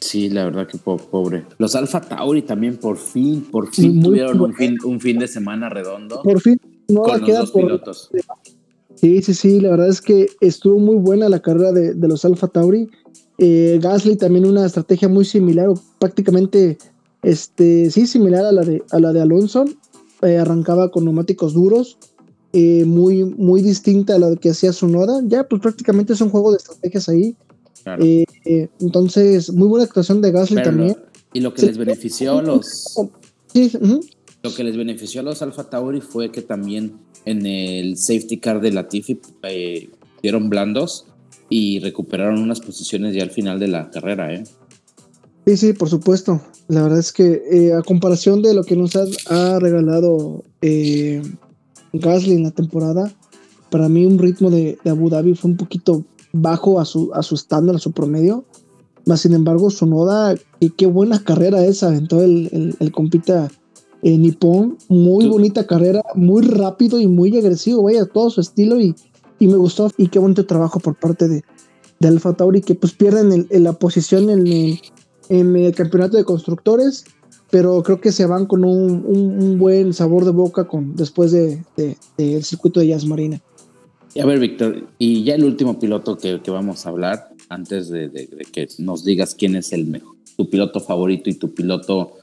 Sí, 0.00 0.28
la 0.28 0.44
verdad 0.44 0.66
que 0.66 0.76
pobre. 0.76 1.46
Los 1.56 1.74
Alfa 1.74 2.02
Tauri 2.02 2.42
también 2.42 2.76
por 2.76 2.98
fin, 2.98 3.48
por 3.50 3.72
fin 3.72 4.02
tuvieron 4.02 4.38
un 4.38 4.52
fin, 4.52 4.76
un 4.84 5.00
fin 5.00 5.18
de 5.18 5.26
semana 5.26 5.70
redondo. 5.70 6.22
Por 6.22 6.38
fin 6.40 6.58
no 6.88 7.02
con 7.02 7.24
queda 7.24 7.44
por... 7.46 7.62
pilotos. 7.62 8.10
Sí, 8.94 9.22
sí, 9.22 9.34
sí, 9.34 9.60
la 9.60 9.70
verdad 9.70 9.88
es 9.88 10.00
que 10.00 10.28
estuvo 10.40 10.78
muy 10.78 10.96
buena 10.96 11.28
la 11.28 11.40
carrera 11.40 11.72
de, 11.72 11.94
los 12.08 12.24
Alfa 12.24 12.48
Tauri. 12.48 12.88
Eh, 13.38 13.78
Gasly 13.82 14.16
también 14.16 14.46
una 14.46 14.66
estrategia 14.66 15.08
muy 15.08 15.24
similar, 15.24 15.68
o 15.68 15.74
prácticamente, 15.98 16.78
este, 17.22 17.90
sí, 17.90 18.06
similar 18.06 18.44
a 18.44 18.52
la 18.52 18.62
de, 18.62 18.82
a 18.90 18.98
la 19.00 19.12
de 19.12 19.20
Alonso. 19.20 19.64
Eh, 20.22 20.36
arrancaba 20.36 20.90
con 20.90 21.04
neumáticos 21.04 21.52
duros, 21.52 21.98
eh, 22.52 22.84
muy, 22.84 23.24
muy 23.24 23.60
distinta 23.60 24.14
a 24.14 24.18
la 24.20 24.36
que 24.36 24.50
hacía 24.50 24.72
su 24.72 24.86
noda. 24.86 25.20
Ya, 25.26 25.48
pues 25.48 25.60
prácticamente 25.60 26.12
es 26.12 26.20
un 26.20 26.30
juego 26.30 26.52
de 26.52 26.58
estrategias 26.58 27.08
ahí. 27.08 27.36
entonces, 28.78 29.52
muy 29.52 29.66
buena 29.66 29.84
actuación 29.84 30.22
de 30.22 30.30
Gasly 30.30 30.62
también. 30.62 30.96
y 31.32 31.40
lo 31.40 31.52
que 31.52 31.66
les 31.66 31.76
benefició 31.76 32.38
a 32.38 32.42
los. 32.42 32.94
Sí, 33.52 33.72
lo 34.42 34.54
que 34.54 34.64
les 34.64 34.76
benefició 34.76 35.20
a 35.20 35.24
los 35.24 35.42
Alfa 35.42 35.70
Tauri 35.70 36.00
fue 36.00 36.30
que 36.30 36.42
también 36.42 36.94
en 37.24 37.46
el 37.46 37.96
safety 37.96 38.38
car 38.38 38.60
de 38.60 38.72
Latifi 38.72 39.20
eh, 39.42 39.90
dieron 40.22 40.48
blandos 40.48 41.06
y 41.48 41.80
recuperaron 41.80 42.40
unas 42.40 42.60
posiciones 42.60 43.14
ya 43.14 43.22
al 43.22 43.30
final 43.30 43.60
de 43.60 43.68
la 43.68 43.90
carrera. 43.90 44.32
¿eh? 44.34 44.44
Sí, 45.46 45.56
sí, 45.56 45.72
por 45.72 45.88
supuesto. 45.88 46.40
La 46.68 46.82
verdad 46.82 46.98
es 46.98 47.12
que 47.12 47.42
eh, 47.50 47.74
a 47.74 47.82
comparación 47.82 48.42
de 48.42 48.54
lo 48.54 48.64
que 48.64 48.76
nos 48.76 48.96
ha, 48.96 49.58
regalado 49.58 50.44
eh, 50.62 51.22
Gasly 51.92 52.34
en 52.34 52.44
la 52.44 52.52
temporada, 52.52 53.12
para 53.70 53.88
mí 53.88 54.06
un 54.06 54.18
ritmo 54.18 54.50
de, 54.50 54.78
Abu 54.86 55.10
Dhabi 55.10 55.34
fue 55.34 55.50
un 55.50 55.56
poquito 55.56 56.04
bajo 56.32 56.80
a 56.80 56.84
su, 56.84 57.10
a 57.12 57.22
su 57.22 57.34
estándar, 57.34 57.76
a 57.76 57.80
su 57.80 57.92
promedio. 57.92 58.44
Más 59.04 59.20
sin 59.20 59.34
embargo, 59.34 59.68
su 59.68 59.84
noda, 59.84 60.34
y 60.60 60.70
qué 60.70 60.86
buena 60.86 61.22
carrera 61.22 61.64
esa, 61.66 61.94
el, 61.94 62.08
el, 62.52 62.76
el 62.78 62.92
compita 62.92 63.50
en 64.02 64.22
Nippon, 64.22 64.78
muy 64.88 65.28
bonita 65.28 65.66
carrera, 65.66 66.02
muy 66.14 66.42
rápido 66.42 67.00
y 67.00 67.06
muy 67.06 67.36
agresivo, 67.38 67.84
vaya, 67.84 68.04
todo 68.06 68.30
su 68.30 68.40
estilo 68.40 68.80
y, 68.80 68.94
y 69.38 69.46
me 69.46 69.56
gustó. 69.56 69.90
Y 69.96 70.08
qué 70.08 70.18
bonito 70.18 70.44
trabajo 70.44 70.80
por 70.80 70.96
parte 70.96 71.28
de, 71.28 71.42
de 72.00 72.08
Alfa 72.08 72.34
Tauri, 72.34 72.60
que 72.60 72.74
pues 72.74 72.92
pierden 72.92 73.46
la 73.50 73.72
posición 73.72 74.28
en 74.28 74.46
el, 74.46 74.80
en 75.28 75.56
el, 75.56 75.74
campeonato 75.74 76.16
de 76.16 76.24
constructores, 76.24 77.04
pero 77.50 77.82
creo 77.82 78.00
que 78.00 78.12
se 78.12 78.26
van 78.26 78.46
con 78.46 78.64
un, 78.64 79.04
un, 79.06 79.58
buen 79.58 79.94
sabor 79.94 80.24
de 80.24 80.32
boca 80.32 80.66
con, 80.66 80.96
después 80.96 81.30
del 81.30 81.60
de, 81.76 81.96
de, 82.18 82.42
circuito 82.42 82.80
de 82.80 82.88
Jazz 82.88 83.06
Marina. 83.06 83.40
Y 84.14 84.20
a 84.20 84.26
ver, 84.26 84.40
Víctor, 84.40 84.88
y 84.98 85.24
ya 85.24 85.36
el 85.36 85.44
último 85.44 85.78
piloto 85.78 86.18
que, 86.18 86.42
que 86.42 86.50
vamos 86.50 86.84
a 86.84 86.90
hablar, 86.90 87.30
antes 87.48 87.88
de, 87.88 88.10
que 88.52 88.68
nos 88.78 89.04
digas 89.04 89.34
quién 89.34 89.56
es 89.56 89.72
el 89.72 89.86
mejor, 89.86 90.16
tu 90.36 90.50
piloto 90.50 90.80
favorito 90.80 91.30
y 91.30 91.34
tu 91.34 91.54
piloto 91.54 92.16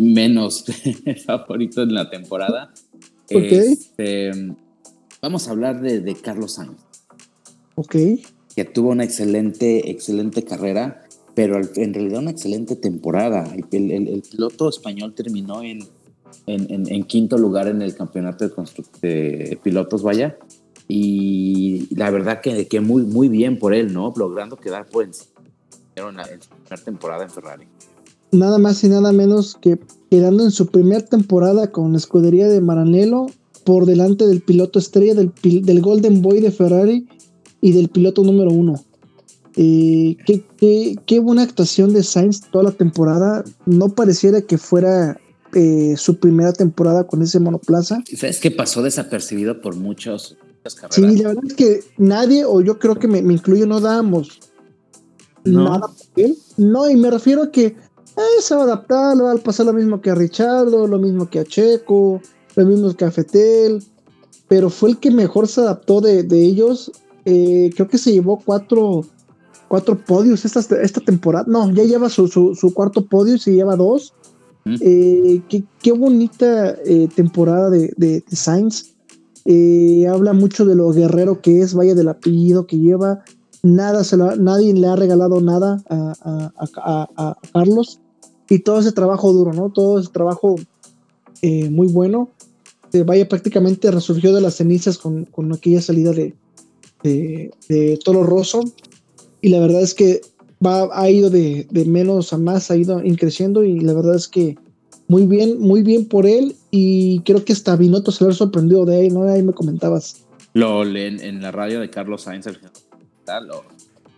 menos 0.00 0.64
favorito 1.26 1.82
en 1.82 1.94
la 1.94 2.10
temporada. 2.10 2.72
Este, 3.28 4.32
Vamos 5.22 5.48
a 5.48 5.50
hablar 5.50 5.82
de, 5.82 6.14
Carlos 6.14 6.54
Sainz. 6.54 6.80
Ok. 7.74 7.94
Que 8.56 8.64
tuvo 8.64 8.90
una 8.90 9.04
excelente, 9.04 9.90
excelente 9.90 10.44
carrera, 10.44 11.02
pero 11.34 11.60
en 11.76 11.94
realidad 11.94 12.20
una 12.20 12.30
excelente 12.30 12.74
temporada. 12.74 13.44
El, 13.70 14.22
piloto 14.30 14.70
español 14.70 15.14
terminó 15.14 15.62
en, 15.62 15.80
en, 16.46 17.04
quinto 17.04 17.36
lugar 17.36 17.68
en 17.68 17.82
el 17.82 17.94
campeonato 17.94 18.48
de, 18.48 18.50
de 19.02 19.60
pilotos, 19.62 20.02
vaya. 20.02 20.38
Y 20.88 21.94
la 21.94 22.10
verdad 22.10 22.40
que, 22.40 22.66
que, 22.66 22.80
muy, 22.80 23.02
muy 23.02 23.28
bien 23.28 23.58
por 23.58 23.74
él, 23.74 23.92
¿no? 23.92 24.12
Logrando 24.16 24.56
quedar 24.56 24.86
por 24.86 25.04
encima 25.04 25.40
en, 25.96 26.18
en 26.18 26.42
su 26.42 26.48
primera 26.48 26.82
temporada 26.82 27.24
en 27.24 27.30
Ferrari. 27.30 27.66
Nada 28.32 28.58
más 28.58 28.82
y 28.84 28.88
nada 28.88 29.12
menos 29.12 29.56
que 29.60 29.78
quedando 30.10 30.44
en 30.44 30.50
su 30.50 30.66
primera 30.66 31.04
temporada 31.04 31.70
con 31.70 31.92
la 31.92 31.98
escudería 31.98 32.48
de 32.48 32.60
Maranello 32.60 33.26
por 33.64 33.86
delante 33.86 34.26
del 34.26 34.40
piloto 34.40 34.78
estrella 34.78 35.14
del, 35.14 35.32
del 35.42 35.80
Golden 35.80 36.22
Boy 36.22 36.40
de 36.40 36.50
Ferrari 36.50 37.06
y 37.60 37.72
del 37.72 37.88
piloto 37.88 38.22
número 38.22 38.50
uno. 38.50 38.82
Eh, 39.56 40.16
qué, 40.26 40.96
qué, 41.04 41.18
buena 41.18 41.42
actuación 41.42 41.92
de 41.92 42.02
Sainz 42.02 42.42
toda 42.50 42.64
la 42.64 42.72
temporada. 42.72 43.44
No 43.66 43.88
pareciera 43.90 44.42
que 44.42 44.58
fuera 44.58 45.20
eh, 45.54 45.94
su 45.96 46.18
primera 46.18 46.52
temporada 46.52 47.06
con 47.06 47.22
ese 47.22 47.40
monoplaza. 47.40 48.02
¿Sabes 48.16 48.40
que 48.40 48.50
pasó 48.50 48.82
desapercibido 48.82 49.60
por 49.60 49.76
muchos, 49.76 50.36
carreras? 50.62 50.94
Sí, 50.94 51.22
la 51.22 51.28
verdad 51.28 51.44
es 51.46 51.54
que 51.54 51.80
nadie, 51.98 52.44
o 52.44 52.60
yo 52.60 52.78
creo 52.78 52.98
que 52.98 53.08
me, 53.08 53.18
incluyo, 53.18 53.66
no 53.66 53.80
dábamos 53.80 54.40
nada 55.44 55.80
por 55.80 56.24
él. 56.24 56.36
No, 56.56 56.88
y 56.88 56.96
me 56.96 57.10
refiero 57.10 57.42
a 57.42 57.50
que 57.50 57.74
eh, 58.16 58.42
se 58.42 58.54
va 58.54 58.62
a 58.62 58.64
adaptar, 58.64 59.16
le 59.16 59.22
va 59.22 59.32
a 59.32 59.36
pasar 59.36 59.66
lo 59.66 59.72
mismo 59.72 60.00
que 60.00 60.10
a 60.10 60.14
Richardo, 60.14 60.86
lo 60.86 60.98
mismo 60.98 61.28
que 61.28 61.38
a 61.38 61.44
Checo, 61.44 62.20
lo 62.56 62.66
mismo 62.66 62.94
que 62.94 63.04
a 63.04 63.10
Fetel, 63.10 63.82
pero 64.48 64.68
fue 64.70 64.90
el 64.90 64.98
que 64.98 65.10
mejor 65.10 65.46
se 65.46 65.60
adaptó 65.60 66.00
de, 66.00 66.26
ellos. 66.32 66.90
Eh, 67.24 67.70
creo 67.74 67.88
que 67.88 67.98
se 67.98 68.12
llevó 68.12 68.40
cuatro, 68.44 69.04
cuatro 69.68 69.96
podios 69.96 70.44
esta, 70.44 70.60
esta 70.82 71.00
temporada. 71.00 71.44
No, 71.46 71.70
ya 71.70 71.84
lleva 71.84 72.08
su, 72.08 72.26
su, 72.28 72.74
cuarto 72.74 73.06
podio 73.06 73.36
y 73.36 73.38
se 73.38 73.54
lleva 73.54 73.76
dos. 73.76 74.12
Eh, 74.66 75.40
qué, 75.80 75.92
bonita 75.92 76.76
eh, 76.84 77.08
temporada 77.14 77.70
de, 77.70 77.94
de, 77.96 78.24
Sainz. 78.32 78.94
habla 80.08 80.32
mucho 80.32 80.64
de 80.64 80.74
lo 80.74 80.92
guerrero 80.92 81.40
que 81.40 81.60
es, 81.62 81.74
vaya 81.74 81.94
del 81.94 82.08
apellido 82.08 82.66
que 82.66 82.78
lleva. 82.78 83.22
Nada 83.62 84.04
se 84.04 84.16
nadie 84.16 84.72
le 84.74 84.86
ha 84.86 84.96
regalado 84.96 85.40
nada 85.40 85.82
a, 85.88 87.36
Carlos. 87.52 88.00
Y 88.48 88.60
todo 88.60 88.80
ese 88.80 88.92
trabajo 88.92 89.32
duro, 89.32 89.52
¿no? 89.52 89.70
Todo 89.70 90.00
ese 90.00 90.10
trabajo 90.10 90.56
muy 91.42 91.88
bueno. 91.88 92.30
vaya 93.04 93.28
prácticamente 93.28 93.90
resurgió 93.90 94.34
de 94.34 94.40
las 94.40 94.54
cenizas 94.56 94.98
con, 94.98 95.28
aquella 95.52 95.80
salida 95.80 96.12
de, 96.12 96.34
de, 97.02 97.50
de 97.68 97.98
Toro 98.04 98.24
Rosso 98.24 98.62
y 99.40 99.48
la 99.48 99.60
verdad 99.60 99.82
es 99.82 99.94
que 99.94 100.20
va, 100.64 100.88
ha 100.92 101.10
ido 101.10 101.30
de, 101.30 101.66
menos 101.86 102.32
a 102.32 102.38
más, 102.38 102.70
ha 102.70 102.76
ido 102.76 103.02
creciendo 103.18 103.64
y 103.64 103.80
la 103.80 103.92
verdad 103.92 104.16
es 104.16 104.28
que 104.28 104.56
muy 105.08 105.26
bien, 105.26 105.58
muy 105.60 105.82
bien 105.82 106.06
por 106.06 106.26
él 106.26 106.54
y 106.70 107.20
creo 107.20 107.44
que 107.44 107.52
hasta 107.52 107.76
Binotto 107.76 108.12
se 108.12 108.24
le 108.24 108.32
sorprendió 108.32 108.84
de 108.84 108.96
ahí, 108.96 109.10
¿no? 109.10 109.24
Ahí 109.24 109.42
me 109.42 109.52
comentabas. 109.52 110.24
Lo 110.52 110.84
en, 110.84 111.20
en 111.20 111.42
la 111.42 111.50
radio 111.50 111.80
de 111.80 111.90
Carlos 111.90 112.22
Sainz, 112.22 112.46
lo, 113.38 113.62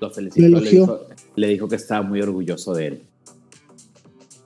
lo 0.00 0.10
felicitó, 0.10 0.60
le, 0.60 0.70
dijo, 0.70 1.00
le, 1.36 1.48
dijo, 1.48 1.68
que 1.68 1.76
estaba 1.76 2.02
muy 2.02 2.22
orgulloso 2.22 2.72
de 2.72 2.86
él. 2.86 3.02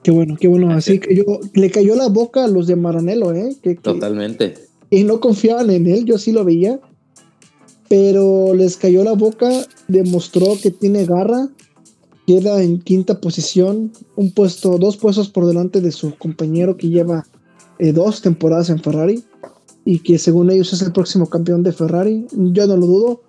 Qué 0.03 0.11
bueno, 0.11 0.35
qué 0.37 0.47
bueno. 0.47 0.71
Así 0.71 0.99
que 0.99 1.15
yo 1.15 1.23
le 1.53 1.71
cayó 1.71 1.95
la 1.95 2.09
boca 2.09 2.43
a 2.43 2.47
los 2.47 2.67
de 2.67 2.75
Maranello, 2.75 3.33
¿eh? 3.33 3.55
Que, 3.61 3.75
Totalmente. 3.75 4.55
Y 4.89 5.03
no 5.03 5.19
confiaban 5.19 5.69
en 5.69 5.87
él, 5.87 6.03
yo 6.05 6.17
sí 6.17 6.31
lo 6.31 6.43
veía 6.43 6.81
pero 7.89 8.53
les 8.53 8.77
cayó 8.77 9.03
la 9.03 9.13
boca, 9.13 9.49
demostró 9.87 10.57
que 10.61 10.71
tiene 10.71 11.05
garra, 11.05 11.49
queda 12.25 12.61
en 12.61 12.79
quinta 12.79 13.21
posición, 13.21 13.91
un 14.15 14.31
puesto, 14.31 14.77
dos 14.77 14.97
puestos 14.97 15.29
por 15.29 15.45
delante 15.45 15.81
de 15.81 15.91
su 15.91 16.15
compañero 16.15 16.75
que 16.75 16.89
lleva 16.89 17.25
eh, 17.79 17.93
dos 17.93 18.21
temporadas 18.21 18.69
en 18.69 18.79
Ferrari 18.79 19.23
y 19.85 19.99
que 19.99 20.17
según 20.17 20.51
ellos 20.51 20.73
es 20.73 20.81
el 20.81 20.91
próximo 20.91 21.29
campeón 21.29 21.63
de 21.63 21.71
Ferrari. 21.71 22.27
Yo 22.31 22.67
no 22.67 22.75
lo 22.75 22.85
dudo, 22.85 23.21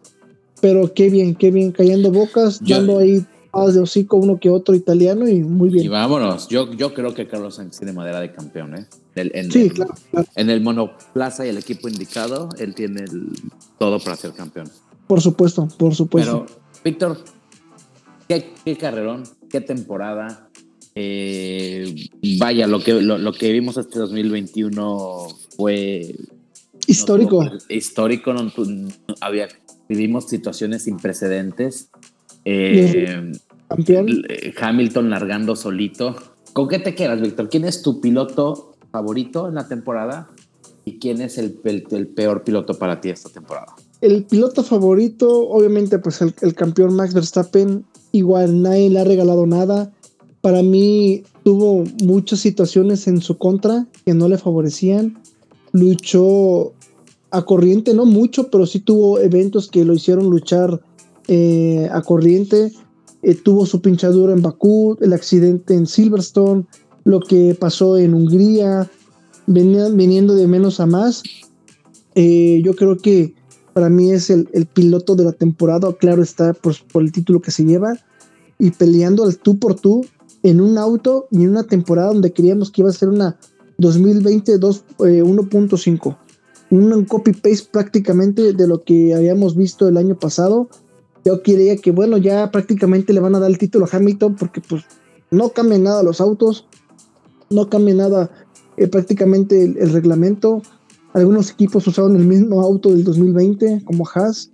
pero 0.61 0.93
qué 0.93 1.11
bien, 1.11 1.35
qué 1.35 1.51
bien, 1.51 1.73
cayendo 1.73 2.11
bocas, 2.11 2.61
dando 2.65 2.99
ahí 2.99 3.25
más 3.53 3.75
de 3.75 3.81
hocico 3.81 4.17
uno 4.17 4.39
que 4.39 4.51
otro 4.51 4.75
italiano 4.75 5.29
y 5.29 5.43
muy 5.43 5.71
bien. 5.71 5.85
Y 5.85 5.89
vámonos, 5.89 6.49
yo, 6.49 6.73
yo 6.73 6.95
creo 6.95 7.15
que 7.15 7.27
Carlos 7.27 7.57
Sainz 7.57 7.79
tiene 7.79 7.93
madera 7.93 8.21
de 8.21 8.33
campeón, 8.33 8.77
¿eh? 8.77 8.87
en, 9.15 9.51
sí, 9.51 9.71
claro, 9.71 9.95
En 10.35 10.51
el 10.51 10.61
monoplaza 10.61 11.47
y 11.47 11.49
el 11.49 11.59
equipo 11.59 11.89
indicado, 11.89 12.49
él 12.59 12.75
tiene 12.75 13.05
todo 13.79 13.99
para 13.99 14.17
ser 14.17 14.33
campeón. 14.33 14.69
Por 15.07 15.21
supuesto, 15.21 15.69
por 15.79 15.95
supuesto. 15.95 16.47
Pero, 16.47 16.61
Víctor, 16.85 17.19
qué, 18.29 18.77
carrerón, 18.77 19.25
qué 19.51 19.61
temporada. 19.61 20.49
Eh, 20.95 21.95
vaya, 22.39 22.67
lo 22.67 22.81
que, 22.81 23.01
lo, 23.01 23.33
que 23.33 23.53
vimos 23.53 23.77
este 23.77 23.99
2021 23.99 25.27
fue 25.57 26.15
histórico. 26.87 27.45
histórico, 27.69 28.35
había, 29.21 29.49
vivimos 29.89 30.27
situaciones 30.27 30.83
sin 30.83 30.97
precedentes. 30.99 31.91
Eh, 32.45 33.33
Hamilton 34.61 35.11
largando 35.11 35.57
solito. 35.57 36.17
¿Con 36.53 36.69
qué 36.69 36.79
te 36.79 36.95
quedas, 36.95 37.21
Víctor? 37.21 37.49
¿Quién 37.49 37.65
es 37.65 37.83
tu 37.83 38.01
piloto 38.01 38.75
favorito 38.91 39.49
en 39.49 39.55
la 39.55 39.69
temporada 39.69 40.29
y 40.85 40.99
quién 40.99 41.21
es 41.21 41.39
el, 41.39 41.53
peor 41.53 42.45
piloto 42.45 42.79
para 42.79 43.01
ti 43.01 43.11
esta 43.11 43.29
temporada? 43.29 43.75
El 44.01 44.25
piloto 44.25 44.63
favorito, 44.63 45.49
obviamente, 45.49 45.99
pues 45.99 46.23
el, 46.23 46.55
campeón 46.55 46.95
Max 46.95 47.15
Verstappen, 47.15 47.85
igual 48.13 48.63
nadie 48.63 48.91
le 48.91 49.01
ha 49.01 49.05
regalado 49.05 49.47
nada. 49.47 49.93
Para 50.41 50.63
mí 50.63 51.25
tuvo 51.45 51.85
muchas 52.03 52.41
situaciones 52.41 53.07
en 53.09 53.21
su 53.21 53.37
contra 53.37 53.87
que 54.07 54.15
no 54.15 54.29
le 54.29 54.39
favorecían. 54.39 55.19
Luchó 55.73 56.73
a 57.31 57.43
corriente, 57.43 57.95
no 57.95 58.07
mucho, 58.07 58.49
pero 58.51 58.67
sí 58.67 58.81
tuvo 58.81 59.19
eventos 59.19 59.69
que 59.69 59.85
lo 59.85 59.95
hicieron 59.95 60.31
luchar 60.31 60.81
eh, 61.27 61.89
a 61.93 62.03
corriente. 62.03 62.73
Eh, 63.23 63.35
tuvo 63.35 63.67
su 63.67 63.83
pinchadura 63.83 64.33
en 64.33 64.43
Bakú, 64.43 64.97
el 65.01 65.13
accidente 65.13 65.75
en 65.75 65.87
Silverstone, 65.87 66.65
lo 67.05 67.21
que 67.21 67.57
pasó 67.59 67.99
en 67.99 68.15
Hungría, 68.15 68.89
viniendo 69.47 70.35
de 70.35 70.47
menos 70.47 70.81
a 70.81 70.87
más. 70.87 71.23
Eh, 72.15 72.63
yo 72.65 72.75
creo 72.75 72.97
que 72.97 73.35
para 73.73 73.89
mí 73.89 74.11
es 74.11 74.31
el, 74.31 74.47
piloto 74.73 75.15
de 75.15 75.25
la 75.25 75.33
temporada, 75.33 75.93
claro 75.99 76.23
está 76.23 76.53
por, 76.53 76.75
el 76.95 77.13
título 77.13 77.41
que 77.41 77.51
se 77.51 77.65
lleva, 77.65 77.95
y 78.59 78.71
peleando 78.73 79.25
al 79.25 79.37
tú 79.37 79.59
por 79.59 79.75
tú 79.75 80.05
en 80.43 80.61
un 80.61 80.79
auto 80.79 81.29
y 81.31 81.45
en 81.45 81.51
una 81.51 81.65
temporada 81.65 82.09
donde 82.09 82.33
queríamos 82.33 82.71
que 82.71 82.83
iba 82.83 82.91
a 82.91 82.93
ser 82.93 83.09
una 83.09 83.39
2020 83.79 84.59
1.5. 84.59 86.17
Un 86.71 87.05
copy-paste 87.05 87.69
prácticamente 87.73 88.53
de 88.53 88.67
lo 88.67 88.85
que 88.85 89.15
habíamos 89.15 89.57
visto 89.57 89.89
el 89.89 89.97
año 89.97 90.19
pasado. 90.19 90.69
Yo 91.25 91.43
quería 91.43 91.77
que, 91.77 91.91
bueno, 91.91 92.19
ya 92.19 92.51
prácticamente 92.51 93.13
le 93.13 93.21
van 93.21 93.35
a 93.35 93.41
dar 93.41 93.51
el 93.51 93.59
título 93.59 93.87
a 93.87 93.97
Hamilton 93.97 94.37
porque 94.37 94.61
pues 94.61 94.85
no 95.31 95.51
cambian 95.51 95.85
nada 95.85 96.03
los 96.03 96.21
autos, 96.21 96.67
no 97.51 97.69
cambia 97.69 97.95
nada 97.95 98.31
eh, 98.77 98.89
prácticamente 98.89 99.65
el, 99.65 99.93
reglamento. 99.93 100.63
Algunos 101.13 101.51
equipos 101.51 101.87
usaron 101.87 102.17
el 102.17 102.27
mismo 102.27 102.61
auto 102.61 102.91
del 102.91 103.05
2020, 103.05 103.83
como 103.85 104.07
Haas. 104.09 104.51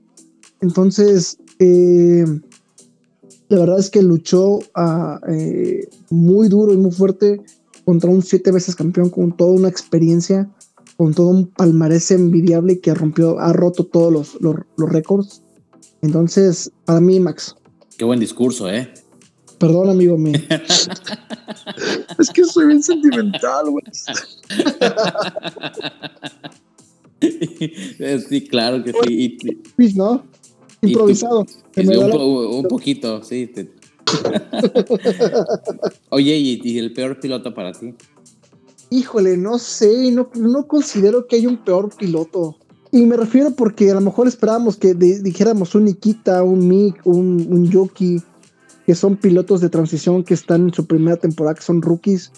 Entonces, 0.61 1.39
eh, 1.59 2.25
la 3.49 3.59
verdad 3.59 3.79
es 3.79 3.91
que 3.91 4.03
luchó 4.03 4.61
ah, 4.75 5.21
eh, 5.29 5.89
muy 6.11 6.49
duro 6.49 6.73
y 6.73 6.77
muy 6.77 6.91
fuerte 6.91 7.41
contra 7.85 8.11
un 8.11 8.23
siete 8.23 8.51
veces 8.51 8.75
campeón 8.75 9.11
con 9.11 9.37
toda 9.37 9.53
una 9.53 9.69
experiencia, 9.69 10.51
con 10.97 11.14
todo 11.14 11.28
un 11.28 11.47
palmarés 11.47 12.11
envidiable 12.11 12.80
que 12.80 12.95
rompió, 12.95 13.38
ha 13.38 13.53
roto 13.53 13.84
todos 13.84 14.12
los, 14.12 14.40
los, 14.40 14.57
los 14.76 14.90
récords. 14.90 15.42
Entonces, 16.03 16.70
para 16.84 17.01
mí, 17.01 17.18
Max. 17.20 17.57
Qué 17.97 18.05
buen 18.05 18.20
discurso, 18.20 18.68
¿eh? 18.70 18.92
Perdón, 19.59 19.90
amigo 19.90 20.18
mío. 20.18 20.38
es 22.18 22.30
que 22.30 22.45
soy 22.45 22.66
bien 22.66 22.82
sentimental, 22.82 23.70
güey. 23.70 23.84
sí, 28.28 28.47
claro 28.49 28.82
que 28.84 28.92
sí. 28.92 29.38
¿No? 29.95 30.24
Improvisado. 30.82 31.47
un, 31.76 32.66
poquito, 32.68 33.22
sí. 33.22 33.51
Oye, 36.11 36.36
¿y, 36.36 36.78
el 36.78 36.92
peor 36.92 37.18
piloto 37.20 37.55
para 37.55 37.72
ti? 37.72 37.95
Híjole, 38.95 39.36
no 39.36 39.59
sé, 39.59 40.11
no, 40.12 40.30
no 40.34 40.66
considero 40.66 41.26
que 41.26 41.36
haya 41.36 41.49
un 41.49 41.64
peor 41.64 41.90
piloto. 41.97 42.57
Y 42.92 43.05
me 43.07 43.16
refiero 43.16 43.51
porque 43.51 43.90
a 43.90 43.95
lo 43.95 44.01
mejor 44.01 44.28
esperábamos 44.28 44.76
que 44.76 44.95
dijéramos 44.95 45.74
un 45.74 45.84
Nikita, 45.84 46.42
un 46.45 46.68
Mick, 46.68 47.01
un, 47.05 47.47
un 47.51 47.68
Yoki 47.68 48.22
que 48.86 48.95
son 48.95 49.16
pilotos 49.16 49.61
de 49.61 49.68
transición 49.68 50.22
que 50.22 50.34
están 50.34 50.68
en 50.68 50.74
su 50.74 50.86
primera 50.86 51.16
temporada, 51.16 51.55
que 51.55 51.62
son 51.62 51.82
rookies. 51.82 52.30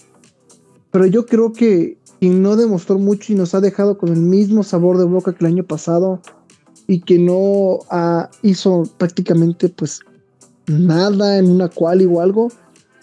Pero 0.91 1.05
yo 1.05 1.25
creo 1.25 1.51
que 1.51 1.97
que 2.19 2.29
no 2.29 2.55
demostró 2.55 2.97
mucho 2.97 3.33
y 3.33 3.35
nos 3.35 3.53
ha 3.53 3.61
dejado 3.61 3.97
con 3.97 4.09
el 4.09 4.19
mismo 4.19 4.63
sabor 4.63 4.97
de 4.97 5.05
boca 5.05 5.33
que 5.33 5.45
el 5.45 5.53
año 5.53 5.63
pasado 5.63 6.21
y 6.87 7.01
que 7.01 7.19
no 7.19 7.79
hizo 8.41 8.83
prácticamente 8.97 9.69
pues 9.69 10.01
nada 10.67 11.37
en 11.37 11.49
una 11.49 11.69
quali 11.69 12.05
o 12.05 12.21
algo. 12.21 12.51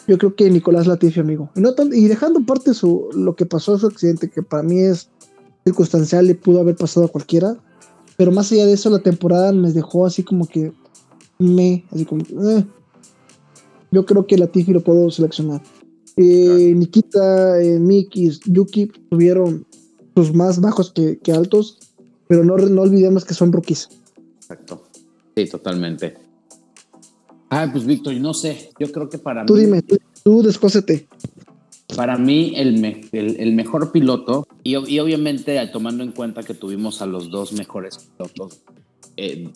Yo 0.07 0.19
creo 0.19 0.35
que 0.35 0.51
Nicolás 0.51 0.87
Latifi, 0.87 1.21
amigo. 1.21 1.51
Y, 1.55 1.61
no 1.61 1.75
y 1.93 2.09
dejando 2.09 2.41
aparte 2.41 2.75
su, 2.75 3.09
lo 3.15 3.35
que 3.35 3.47
pasó 3.47 3.79
su 3.79 3.87
accidente, 3.87 4.29
que 4.29 4.43
para 4.43 4.63
mí 4.63 4.79
es 4.81 5.09
circunstancial 5.65 6.29
y 6.29 6.35
pudo 6.35 6.61
haber 6.61 6.77
pasado 6.77 7.07
a 7.07 7.09
cualquiera. 7.09 7.57
Pero 8.17 8.31
más 8.31 8.53
allá 8.53 8.67
de 8.67 8.75
eso, 8.75 8.91
la 8.91 8.99
temporada 8.99 9.53
me 9.53 9.73
dejó 9.73 10.07
así 10.07 10.23
como 10.23 10.47
que 10.47 10.73
me, 11.39 11.85
así 11.91 12.05
como, 12.05 12.23
eh. 12.23 12.65
yo 13.91 14.07
creo 14.07 14.27
que 14.27 14.39
Latifi 14.39 14.73
lo 14.73 14.83
puedo 14.83 15.11
seleccionar. 15.11 15.63
Eh, 16.17 16.73
Nikita, 16.77 17.61
eh, 17.61 17.81
Miki, 17.81 18.31
Yuki 18.45 18.93
tuvieron 19.11 19.67
sus 20.15 20.33
más 20.33 20.61
bajos 20.61 20.93
que, 20.93 21.33
altos, 21.33 21.79
pero 22.29 22.45
no, 22.45 22.57
no 22.57 22.83
olvidemos 22.83 23.25
que 23.25 23.35
son 23.35 23.53
rookies. 23.53 23.89
Exacto. 24.37 24.85
Sí, 25.37 25.47
totalmente. 25.47 26.24
Ah, 27.57 27.69
pues 27.71 27.87
Víctor, 27.87 28.15
no 28.15 28.35
sé, 28.35 28.71
yo 28.81 28.91
creo 28.91 29.09
que 29.09 29.17
para 29.17 29.47
tú 29.47 29.55
Dime, 29.55 29.81
tú, 29.81 29.97
tú 30.25 30.43
descósete. 30.43 31.07
Para 31.95 32.19
mí, 32.19 32.53
el, 32.57 32.85
el, 33.13 33.53
mejor 33.53 33.93
piloto, 33.93 34.49
y, 34.65 34.75
obviamente 34.75 35.65
tomando 35.69 36.03
en 36.03 36.11
cuenta 36.11 36.43
que 36.43 36.55
tuvimos 36.55 37.01
a 37.01 37.07
los 37.07 37.31
dos 37.31 37.53
mejores 37.53 37.99
pilotos 37.99 38.63
eh, 39.17 39.49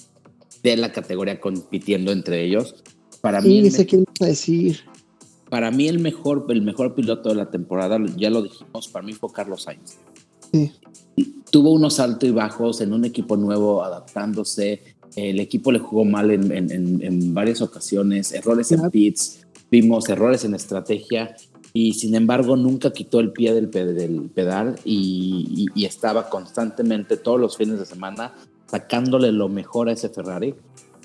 de 0.63 0.77
la 0.77 0.93
categoría 0.93 1.41
compitiendo 1.41 2.13
entre 2.13 2.45
ellos, 2.45 2.77
para 3.21 3.43
sí, 3.43 3.63
mí. 3.63 3.71
sé 3.73 3.85
qué 3.85 4.05
a 4.21 4.27
decir. 4.27 4.79
Para 5.51 5.73
mí, 5.73 5.89
el 5.89 5.99
mejor, 5.99 6.47
el 6.51 6.63
mejor 6.63 6.95
piloto 6.95 7.31
de 7.31 7.35
la 7.35 7.51
temporada, 7.51 7.99
ya 8.17 8.31
lo 8.31 8.43
dijimos, 8.43 8.87
para 8.87 9.05
mí 9.05 9.13
fue 9.13 9.33
Carlos 9.33 9.65
Sainz. 9.65 9.97
Sí. 10.53 10.73
Tuvo 11.51 11.73
unos 11.73 11.99
altos 11.99 12.29
y 12.29 12.33
bajos 12.33 12.81
en 12.81 12.93
un 12.93 13.05
equipo 13.05 13.37
nuevo, 13.37 13.83
adaptándose. 13.83 14.98
El 15.17 15.41
equipo 15.41 15.73
le 15.73 15.79
jugó 15.79 16.05
mal 16.05 16.31
en, 16.31 16.53
en, 16.53 17.35
varias 17.35 17.61
ocasiones, 17.63 18.33
errores 18.33 18.71
en 18.73 18.91
pits, 18.91 19.47
vimos 19.71 20.09
errores 20.09 20.45
en 20.45 20.55
estrategia 20.55 21.37
y 21.73 21.95
sin 21.95 22.15
embargo 22.15 22.57
nunca 22.57 22.93
quitó 22.93 23.21
el 23.21 23.33
pie 23.33 23.55
del, 23.55 23.71
del 23.71 24.31
pedal 24.35 24.77
y, 24.85 25.67
estaba 25.85 26.29
constantemente 26.29 27.17
todos 27.17 27.41
los 27.41 27.57
fines 27.57 27.79
de 27.79 27.87
semana 27.87 28.35
sacándole 28.67 29.33
lo 29.33 29.49
mejor 29.49 29.89
a 29.89 29.93
ese 29.93 30.11
Ferrari, 30.11 30.55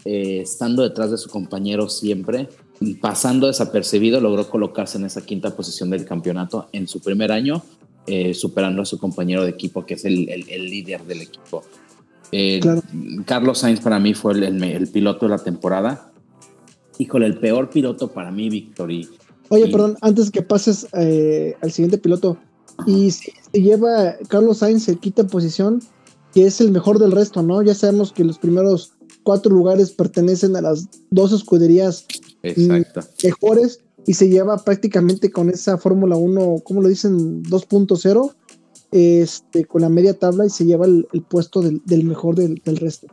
eh, 0.04 0.42
estando 0.42 0.84
detrás 0.84 1.10
de 1.12 1.18
su 1.18 1.30
compañero 1.30 1.88
siempre, 1.88 2.50
pasando 3.00 3.48
desapercibido, 3.48 4.20
logró 4.20 4.50
colocarse 4.50 4.98
en 4.98 5.06
esa 5.06 5.26
quinta 5.26 5.56
posición 5.56 5.90
del 5.90 6.06
campeonato 6.06 6.68
en 6.74 6.88
su 6.88 7.00
primer 7.00 7.32
año, 7.32 7.64
eh, 8.06 8.34
superando 8.34 8.82
a 8.82 8.86
su 8.86 8.98
compañero 8.98 9.44
de 9.44 9.52
equipo, 9.52 9.86
que 9.86 9.94
es 9.94 10.04
el, 10.04 10.26
líder 10.26 11.04
del 11.04 11.22
equipo. 11.22 11.64
Eh, 12.36 12.60
Carlos 13.26 13.60
Sainz 13.60 13.80
para 13.80 14.00
mí 14.00 14.16
fue 14.16 14.34
el, 14.34 14.88
piloto 14.88 15.28
de 15.28 15.30
la 15.30 15.38
temporada. 15.38 16.12
Híjole, 16.98 17.28
el 17.28 17.38
peor 17.38 17.70
piloto 17.70 18.12
para 18.12 18.32
mí, 18.32 18.50
Víctor, 18.50 18.92
y 18.92 19.08
Oye, 19.50 19.68
perdón, 19.68 19.98
antes 20.02 20.32
que 20.32 20.42
pases 20.42 20.88
eh, 20.94 21.56
al 21.62 21.72
siguiente 21.72 22.00
piloto, 22.00 22.38
y 22.88 23.12
se 23.12 23.32
lleva 23.54 24.16
Carlos 24.30 24.58
Sainz, 24.58 24.84
se 24.84 24.96
quita 24.96 25.28
posición, 25.28 25.80
que 26.34 26.48
es 26.48 26.60
el 26.60 26.72
mejor 26.72 26.98
del 26.98 27.12
resto, 27.12 27.44
¿no? 27.44 27.62
Ya 27.62 27.76
sabemos 27.76 28.12
que 28.12 28.24
los 28.24 28.40
primeros 28.40 28.94
cuatro 29.22 29.54
lugares 29.54 29.92
pertenecen 29.92 30.56
a 30.56 30.62
las 30.62 30.90
dos 31.12 31.34
escuderías 31.34 32.08
mejores 33.24 33.80
y 34.08 34.16
se 34.16 34.28
lleva 34.28 34.58
prácticamente 34.58 35.30
con 35.30 35.52
esa 35.52 35.78
Fórmula 35.78 36.16
1, 36.16 36.62
¿cómo 36.64 36.82
lo 36.82 36.90
dicen? 36.90 37.44
2.0, 37.44 38.34
este, 38.94 39.66
con 39.66 39.82
la 39.82 39.90
media 39.90 40.14
tabla 40.14 40.46
y 40.46 40.50
se 40.50 40.66
lleva 40.66 40.86
el, 40.86 41.08
puesto 41.28 41.62
del, 41.62 42.04
mejor 42.04 42.36
del, 42.36 42.78
resto. 42.78 43.08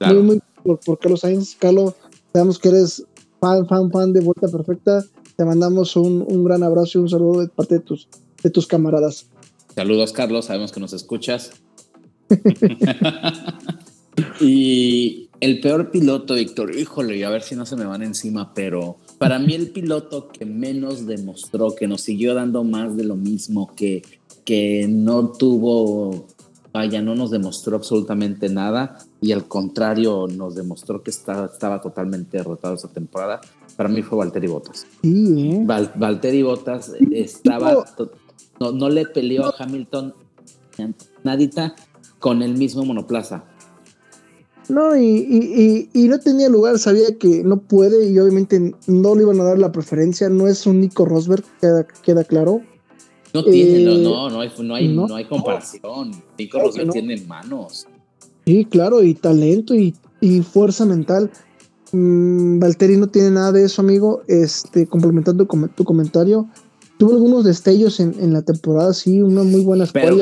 Muy, 0.00 0.22
muy 0.22 0.40
por, 0.62 0.78
por 0.80 0.98
Carlos 0.98 1.20
Sainz. 1.20 1.56
Carlos, 1.58 1.94
sabemos 2.32 2.58
que 2.58 2.68
eres 2.68 3.04
fan, 3.40 3.66
fan, 3.66 3.90
fan 3.90 4.12
de 4.12 4.20
Vuelta 4.20 4.48
Perfecta 4.48 5.04
te 5.36 5.44
mandamos 5.44 5.96
un, 5.96 6.24
un, 6.26 6.44
gran 6.44 6.62
abrazo 6.62 6.98
y 6.98 7.02
un 7.02 7.08
saludo 7.08 7.42
de 7.42 7.48
parte 7.48 7.74
de 7.74 7.80
tus, 7.80 8.08
de 8.42 8.50
tus 8.50 8.66
camaradas. 8.66 9.26
Saludos, 9.74 10.12
Carlos. 10.12 10.46
Sabemos 10.46 10.72
que 10.72 10.80
nos 10.80 10.94
escuchas. 10.94 11.52
y 14.40 15.28
el 15.40 15.60
peor 15.60 15.90
piloto, 15.90 16.34
Víctor, 16.34 16.74
híjole, 16.74 17.22
a 17.24 17.30
ver 17.30 17.42
si 17.42 17.54
no 17.54 17.66
se 17.66 17.76
me 17.76 17.84
van 17.84 18.02
encima, 18.02 18.54
pero 18.54 18.96
para 19.18 19.38
mí 19.38 19.54
el 19.54 19.70
piloto 19.70 20.28
que 20.28 20.46
menos 20.46 21.06
demostró, 21.06 21.74
que 21.74 21.86
nos 21.86 22.00
siguió 22.00 22.34
dando 22.34 22.64
más 22.64 22.96
de 22.96 23.04
lo 23.04 23.16
mismo, 23.16 23.74
que, 23.76 24.02
que 24.46 24.86
no 24.88 25.32
tuvo, 25.32 26.28
vaya, 26.72 27.02
no 27.02 27.14
nos 27.14 27.30
demostró 27.32 27.76
absolutamente 27.76 28.48
nada 28.48 28.96
y 29.20 29.32
al 29.32 29.46
contrario 29.48 30.28
nos 30.28 30.54
demostró 30.54 31.02
que 31.02 31.10
estaba, 31.10 31.46
estaba 31.46 31.82
totalmente 31.82 32.38
derrotado 32.38 32.76
esa 32.76 32.88
temporada, 32.88 33.40
para 33.76 33.90
mí 33.90 34.02
fue 34.02 34.16
Valtteri 34.16 34.46
Bottas. 34.46 34.86
Sí, 35.02 35.50
¿eh? 35.50 35.64
Valtteri 35.66 36.42
Bottas 36.42 36.92
estaba, 37.10 37.84
no, 38.60 38.72
no, 38.72 38.88
le 38.88 39.04
peleó 39.06 39.46
a 39.46 39.54
Hamilton 39.58 40.14
nadita 41.24 41.74
con 42.20 42.40
el 42.42 42.56
mismo 42.56 42.84
monoplaza. 42.84 43.44
No, 44.68 44.96
y, 44.96 45.88
no 45.94 46.20
tenía 46.20 46.48
lugar, 46.48 46.78
sabía 46.78 47.18
que 47.18 47.42
no 47.44 47.58
puede 47.58 48.08
y 48.08 48.18
obviamente 48.18 48.74
no 48.86 49.14
le 49.14 49.22
iban 49.22 49.40
a 49.40 49.44
dar 49.44 49.58
la 49.58 49.72
preferencia, 49.72 50.28
no 50.28 50.46
es 50.46 50.66
un 50.66 50.80
Nico 50.80 51.04
Rosberg, 51.04 51.44
queda, 51.60 51.86
queda 52.04 52.24
claro. 52.24 52.62
No 53.36 53.44
tiene, 53.44 53.84
no, 53.84 53.92
eh, 53.92 54.30
no, 54.30 54.40
hay, 54.40 54.50
no, 54.58 54.74
hay, 54.74 54.88
no, 54.88 55.14
hay 55.14 55.24
comparación. 55.26 56.12
Nico 56.38 56.58
Rosberg 56.58 56.90
tiene 56.90 57.16
manos. 57.22 57.86
Sí, 58.46 58.64
claro, 58.64 59.02
y 59.02 59.14
talento 59.14 59.74
y, 59.74 59.94
y 60.20 60.40
fuerza 60.40 60.86
mental. 60.86 61.30
Mm, 61.92 62.58
Valtteri 62.58 62.96
no 62.96 63.08
tiene 63.08 63.32
nada 63.32 63.52
de 63.52 63.64
eso, 63.64 63.82
amigo. 63.82 64.22
Este, 64.26 64.86
complementando 64.86 65.46
tu 65.46 65.84
comentario, 65.84 66.48
tuvo 66.98 67.12
algunos 67.12 67.44
destellos 67.44 68.00
en, 68.00 68.32
la 68.32 68.42
temporada, 68.42 68.92
sí, 68.92 69.20
una 69.20 69.42
muy 69.42 69.60
buena 69.60 69.86
Pero 69.92 70.16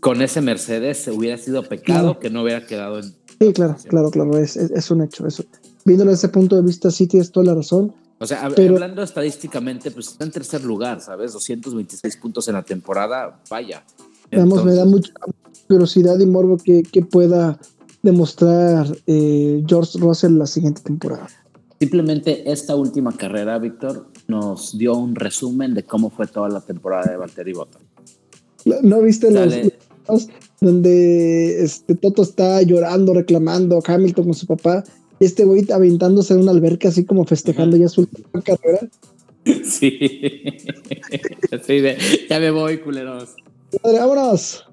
con, 0.00 0.22
ese 0.22 0.40
Mercedes 0.40 1.08
hubiera 1.08 1.36
sido 1.36 1.62
pecado 1.64 2.18
que 2.18 2.30
no 2.30 2.42
hubiera 2.42 2.66
quedado 2.66 2.98
en. 2.98 3.04
Sí, 3.40 3.52
claro, 3.52 3.76
claro, 3.88 4.10
claro, 4.10 4.38
es, 4.38 4.90
un 4.90 5.02
hecho. 5.02 5.26
Eso. 5.26 5.44
Viéndolo 5.84 6.12
desde 6.12 6.26
ese 6.26 6.32
punto 6.32 6.56
de 6.56 6.62
vista, 6.62 6.90
sí 6.90 7.06
tienes 7.06 7.32
toda 7.32 7.46
la 7.46 7.54
razón. 7.54 7.92
O 8.22 8.26
sea, 8.26 8.44
hablando 8.44 9.02
estadísticamente, 9.02 9.90
pues 9.90 10.08
está 10.08 10.24
en 10.24 10.30
tercer 10.30 10.62
lugar, 10.62 11.00
¿sabes? 11.00 11.32
226 11.32 12.16
puntos 12.18 12.46
en 12.46 12.54
la 12.54 12.62
temporada, 12.62 13.40
vaya. 13.50 13.82
me 14.30 14.74
da 14.74 14.84
mucha 14.84 15.12
curiosidad 15.66 16.18
y 16.20 16.26
morbo 16.26 16.56
que, 16.56 16.84
que 16.84 17.02
pueda 17.02 17.58
demostrar 18.00 18.86
eh, 19.08 19.64
George 19.66 19.98
Russell 19.98 20.38
la 20.38 20.46
siguiente 20.46 20.82
temporada. 20.82 21.26
Simplemente 21.80 22.50
esta 22.52 22.76
última 22.76 23.10
carrera, 23.16 23.58
Víctor, 23.58 24.06
nos 24.28 24.78
dio 24.78 24.94
un 24.94 25.16
resumen 25.16 25.74
de 25.74 25.82
cómo 25.82 26.08
fue 26.08 26.28
toda 26.28 26.48
la 26.48 26.60
temporada 26.60 27.10
de 27.10 27.16
Valtteri 27.16 27.52
Bottas. 27.54 27.82
¿No 28.82 29.02
viste 29.02 29.32
los, 29.32 30.28
donde 30.60 31.64
este 31.64 31.96
Toto 31.96 32.22
está 32.22 32.62
llorando, 32.62 33.14
reclamando 33.14 33.78
a 33.78 33.94
Hamilton 33.94 34.26
con 34.26 34.34
su 34.34 34.46
papá? 34.46 34.84
Este 35.22 35.44
güey 35.44 35.64
aventándose 35.70 36.34
en 36.34 36.40
una 36.40 36.50
alberca 36.50 36.88
así 36.88 37.04
como 37.04 37.24
festejando 37.24 37.76
ya 37.76 37.88
su 37.88 38.02
última 38.02 38.42
carrera. 38.42 38.80
Sí. 39.44 39.98
sí 41.66 41.82
ya 42.30 42.38
me 42.38 42.52
voy, 42.52 42.78
culeros. 42.78 43.34
vámonos. 43.82 44.64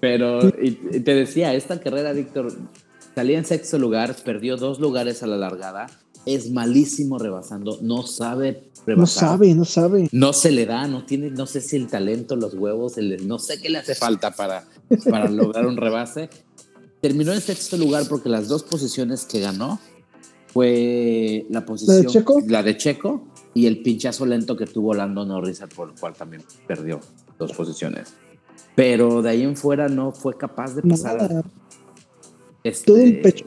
Pero, 0.00 0.40
y, 0.60 0.72
te 0.72 1.14
decía, 1.14 1.54
esta 1.54 1.78
carrera, 1.78 2.12
Víctor, 2.12 2.52
salía 3.14 3.38
en 3.38 3.44
sexto 3.44 3.78
lugar, 3.78 4.16
perdió 4.24 4.56
dos 4.56 4.80
lugares 4.80 5.22
a 5.22 5.28
la 5.28 5.36
largada, 5.36 5.86
es 6.26 6.50
malísimo 6.50 7.20
rebasando, 7.20 7.78
no 7.82 8.02
sabe 8.02 8.64
rebasar. 8.84 8.96
No 8.96 9.06
sabe, 9.06 9.54
no 9.54 9.64
sabe. 9.64 10.08
No 10.10 10.32
se 10.32 10.50
le 10.50 10.66
da, 10.66 10.88
no 10.88 11.06
tiene, 11.06 11.30
no 11.30 11.46
sé 11.46 11.60
si 11.60 11.76
el 11.76 11.86
talento, 11.86 12.34
los 12.34 12.54
huevos, 12.54 12.96
no 12.96 13.38
sé 13.38 13.60
qué 13.60 13.70
le 13.70 13.78
hace 13.78 13.94
falta 13.94 14.32
para, 14.32 14.64
para 15.08 15.30
lograr 15.30 15.64
un 15.66 15.76
rebase. 15.76 16.28
Terminó 17.02 17.32
en 17.32 17.40
sexto 17.40 17.76
lugar 17.76 18.04
porque 18.08 18.28
las 18.28 18.46
dos 18.46 18.62
posiciones 18.62 19.24
que 19.24 19.40
ganó 19.40 19.80
fue 20.46 21.44
la 21.50 21.66
posición. 21.66 21.96
¿La 21.96 22.02
de 22.02 22.08
Checo? 22.08 22.40
La 22.46 22.62
de 22.62 22.76
Checo 22.76 23.24
y 23.54 23.66
el 23.66 23.82
pinchazo 23.82 24.24
lento 24.24 24.56
que 24.56 24.66
tuvo 24.66 24.94
Lando 24.94 25.26
Norris, 25.26 25.64
por 25.74 25.88
el 25.88 25.94
cual 25.98 26.14
también 26.14 26.44
perdió 26.68 27.00
dos 27.40 27.52
posiciones. 27.54 28.14
Pero 28.76 29.20
de 29.20 29.30
ahí 29.30 29.42
en 29.42 29.56
fuera 29.56 29.88
no 29.88 30.12
fue 30.12 30.38
capaz 30.38 30.76
de 30.76 30.82
pasar. 30.82 31.44
Este, 32.62 32.84
Todo 32.86 33.02
un 33.02 33.20
pecho, 33.20 33.46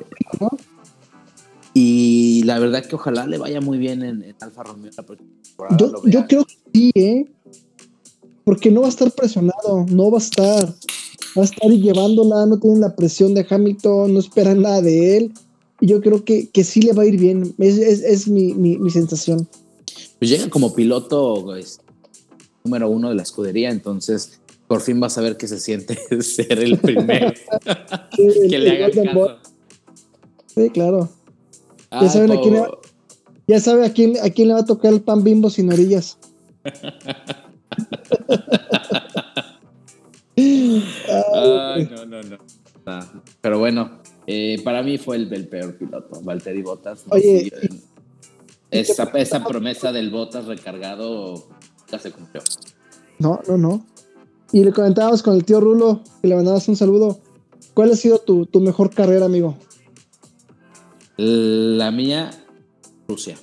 Y 1.74 2.44
la 2.44 2.60
verdad 2.60 2.86
que 2.86 2.96
ojalá 2.96 3.26
le 3.26 3.38
vaya 3.38 3.62
muy 3.62 3.78
bien 3.78 4.04
en, 4.04 4.36
Alfa 4.42 4.64
Romeo. 4.64 4.92
Yo, 5.78 6.06
yo 6.06 6.28
creo 6.28 6.44
que 6.44 6.58
sí, 6.74 6.92
¿eh? 6.94 7.32
Porque 8.44 8.70
no 8.70 8.82
va 8.82 8.88
a 8.88 8.90
estar 8.90 9.10
presionado, 9.12 9.86
no 9.90 10.12
va 10.12 10.18
a 10.18 10.22
estar. 10.22 10.76
Va 11.38 11.42
a 11.42 11.46
estar 11.46 11.70
llevándola, 11.70 12.46
no 12.46 12.60
tienen 12.60 12.82
la 12.82 12.96
presión 12.96 13.34
de 13.34 13.46
Hamilton, 13.50 14.14
no 14.14 14.20
esperan 14.20 14.62
nada 14.62 14.82
de 14.82 15.18
él. 15.18 15.34
Y 15.82 15.88
yo 15.88 16.02
creo 16.02 16.24
que, 16.24 16.50
que 16.50 16.64
sí 16.64 16.82
le 16.82 16.94
va 16.94 17.04
a 17.04 17.06
ir 17.06 17.20
bien. 17.20 17.54
Es, 17.58 17.78
es, 17.78 18.28
mi, 18.28 18.54
mi, 18.54 18.78
mi, 18.78 18.90
sensación. 18.90 19.48
Pues 20.20 20.32
llega 20.32 20.50
como 20.50 20.74
piloto 20.74 21.42
pues, 21.44 21.82
número 22.64 22.90
uno 22.90 23.10
de 23.10 23.16
la 23.16 23.24
escudería, 23.24 23.70
entonces 23.70 24.40
Por 24.68 24.82
fin 24.82 25.00
vas 25.00 25.18
a 25.18 25.22
ver 25.22 25.38
qué 25.38 25.48
se 25.48 25.60
siente 25.60 25.98
ser 26.22 26.60
el 26.60 26.80
primero 26.80 27.34
que 28.50 28.58
le 28.58 28.72
hagan 28.72 29.06
caso. 29.06 29.38
Sí, 30.56 30.70
claro. 30.70 31.10
ya 31.92 32.10
saben 32.10 32.32
a 32.32 32.40
quién, 32.40 32.54
le, 32.54 32.62
ya 33.48 33.60
sabe 33.60 33.86
a 33.86 33.92
quién, 33.92 34.16
a 34.24 34.30
quién 34.30 34.48
le 34.48 34.54
va 34.54 34.62
a 34.62 34.66
tocar 34.66 34.94
el 34.94 35.02
pan 35.02 35.24
bimbo 35.24 35.50
sin 35.50 35.72
orillas. 35.72 36.18
Ay, 41.34 41.90
no, 41.92 42.06
no, 42.06 42.22
no. 42.24 42.38
pero 43.42 43.60
bueno, 43.60 44.00
eh, 44.28 44.62
para 44.64 44.84
mí 44.84 44.98
fue 44.98 45.18
el, 45.18 45.32
el, 45.34 45.48
peor 45.48 45.78
piloto, 45.78 46.22
Valtteri 46.22 46.62
Bottas. 46.62 47.04
Oye, 47.10 47.52
esa, 48.72 49.04
esa 49.16 49.44
promesa 49.44 49.92
del 49.92 50.10
Bottas 50.10 50.46
recargado 50.46 51.48
ya 51.92 52.00
se 52.00 52.12
cumplió. 52.12 52.42
No, 53.20 53.40
no, 53.48 53.58
no. 53.58 53.86
Y 54.52 54.64
le 54.64 54.72
comentábamos 54.72 55.24
con 55.24 55.36
el 55.36 55.46
tío 55.46 55.60
Rulo, 55.60 56.02
que 56.22 56.28
le 56.28 56.36
mandabas 56.36 56.68
un 56.68 56.76
saludo. 56.76 57.20
¿Cuál 57.74 57.92
ha 57.92 57.96
sido 57.96 58.20
tu, 58.20 58.46
tu 58.46 58.62
mejor 58.62 58.94
carrera, 58.94 59.26
amigo? 59.26 59.58
La 61.18 61.92
mía, 61.92 62.32
Rusia. 63.08 63.38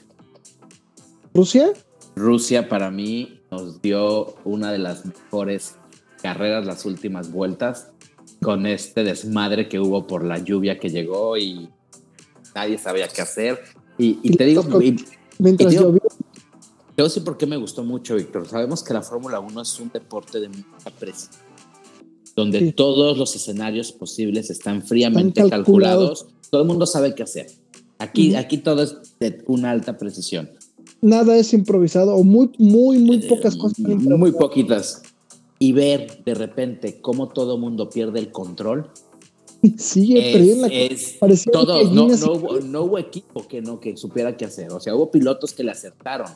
¿Rusia? 1.34 1.72
Rusia 2.14 2.68
para 2.68 2.90
mí 2.90 3.40
nos 3.50 3.80
dio 3.80 4.34
una 4.44 4.72
de 4.72 4.78
las 4.78 5.06
mejores 5.06 5.76
carreras 6.22 6.64
las 6.64 6.86
últimas 6.86 7.30
vueltas 7.32 7.88
con 8.40 8.66
este 8.66 9.04
desmadre 9.04 9.68
que 9.68 9.80
hubo 9.80 10.06
por 10.06 10.24
la 10.24 10.38
lluvia 10.38 10.78
que 10.78 10.88
llegó 10.88 11.36
y 11.36 11.68
nadie 12.54 12.78
sabía 12.78 13.08
qué 13.08 13.22
hacer. 13.22 13.60
Y, 13.98 14.36
te 14.36 14.44
digo, 14.44 14.64
mientras 15.38 15.72
yo 15.72 15.94
Yo 16.96 17.08
sí 17.08 17.20
por 17.20 17.36
qué 17.36 17.46
me 17.46 17.56
gustó 17.56 17.84
mucho, 17.84 18.16
Víctor. 18.16 18.48
Sabemos 18.48 18.82
que 18.82 18.94
la 18.94 19.02
Fórmula 19.02 19.38
1 19.38 19.62
es 19.62 19.80
un 19.80 19.90
deporte 19.92 20.40
de 20.40 20.48
mucha 20.48 20.90
presión, 20.98 21.30
donde 22.34 22.72
todos 22.72 23.16
los 23.16 23.36
escenarios 23.36 23.92
posibles 23.92 24.50
están 24.50 24.82
fríamente 24.82 25.48
calculados. 25.48 26.26
Todo 26.50 26.62
el 26.62 26.68
mundo 26.68 26.86
sabe 26.86 27.14
qué 27.14 27.22
hacer. 27.22 27.46
Aquí, 27.98 28.34
aquí 28.34 28.58
todo 28.58 28.82
es 28.82 28.96
de 29.20 29.42
una 29.46 29.70
alta 29.70 29.96
precisión. 29.96 30.50
Nada 31.00 31.36
es 31.36 31.52
improvisado, 31.52 32.16
o 32.16 32.24
muy, 32.24 32.50
muy, 32.58 32.98
muy 32.98 33.16
eh, 33.16 33.28
pocas 33.28 33.56
cosas. 33.56 33.78
Muy 33.78 34.32
poquitas 34.32 35.02
y 35.62 35.70
ver 35.70 36.24
de 36.24 36.34
repente 36.34 37.00
cómo 37.00 37.28
todo 37.28 37.56
mundo 37.56 37.88
pierde 37.88 38.18
el 38.18 38.32
control. 38.32 38.90
Sigue 39.78 40.32
perdiendo 40.32 40.66
la 40.66 41.52
todos, 41.52 41.92
no, 41.92 42.08
no, 42.08 42.32
hubo, 42.32 42.58
no, 42.58 42.82
hubo, 42.82 42.98
equipo 42.98 43.46
que 43.46 43.62
no 43.62 43.78
que 43.78 43.96
supiera 43.96 44.36
qué 44.36 44.46
hacer. 44.46 44.72
O 44.72 44.80
sea, 44.80 44.96
hubo 44.96 45.12
pilotos 45.12 45.52
que 45.52 45.62
le 45.62 45.70
acertaron, 45.70 46.26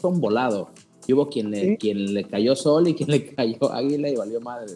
son 0.00 0.20
volado. 0.20 0.70
Y 1.06 1.12
hubo 1.12 1.28
quien 1.28 1.52
le, 1.52 1.76
quien 1.78 2.12
le 2.12 2.24
cayó 2.24 2.56
sol 2.56 2.88
y 2.88 2.94
quien 2.94 3.08
le 3.12 3.24
cayó 3.24 3.72
águila 3.72 4.08
y 4.08 4.16
valió 4.16 4.40
madre. 4.40 4.74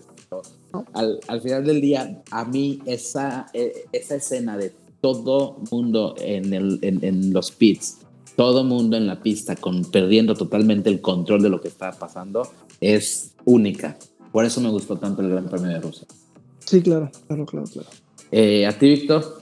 Al, 0.92 1.18
al, 1.26 1.40
final 1.40 1.64
del 1.64 1.80
día, 1.80 2.22
a 2.30 2.44
mí 2.44 2.78
esa, 2.86 3.46
e, 3.54 3.86
esa 3.90 4.14
escena 4.14 4.56
de 4.56 4.72
todo 5.00 5.56
mundo 5.72 6.14
en, 6.18 6.54
el, 6.54 6.78
en, 6.82 7.04
en 7.04 7.32
los 7.32 7.50
pits, 7.50 8.02
todo 8.36 8.62
mundo 8.62 8.96
en 8.96 9.08
la 9.08 9.20
pista 9.20 9.56
con, 9.56 9.82
perdiendo 9.84 10.36
totalmente 10.36 10.90
el 10.90 11.00
control 11.00 11.42
de 11.42 11.48
lo 11.48 11.60
que 11.60 11.66
está 11.66 11.90
pasando, 11.90 12.48
es 12.80 13.32
única. 13.44 13.96
Por 14.32 14.44
eso 14.44 14.60
me 14.60 14.70
gustó 14.70 14.98
tanto 14.98 15.22
el 15.22 15.30
Gran 15.30 15.48
Premio 15.48 15.68
de 15.68 15.80
Rusia. 15.80 16.06
Sí, 16.64 16.82
claro, 16.82 17.10
claro, 17.26 17.46
claro, 17.46 17.66
claro. 17.72 17.88
Eh, 18.32 18.66
¿A 18.66 18.78
ti, 18.78 18.88
Víctor? 18.88 19.40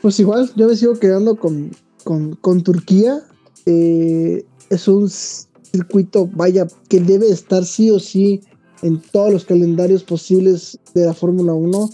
Pues 0.00 0.18
igual, 0.20 0.50
yo 0.56 0.68
me 0.68 0.76
sigo 0.76 0.98
quedando 0.98 1.36
con, 1.36 1.70
con, 2.04 2.62
Turquía. 2.62 3.20
Eh, 3.66 4.44
es 4.70 4.88
un 4.88 5.10
circuito, 5.10 6.28
vaya, 6.32 6.66
que 6.88 7.00
debe 7.00 7.28
estar 7.28 7.64
sí 7.64 7.90
o 7.90 7.98
sí 7.98 8.40
en 8.82 9.00
todos 9.00 9.32
los 9.32 9.44
calendarios 9.44 10.04
posibles 10.04 10.78
de 10.94 11.06
la 11.06 11.14
Fórmula 11.14 11.52
1. 11.52 11.90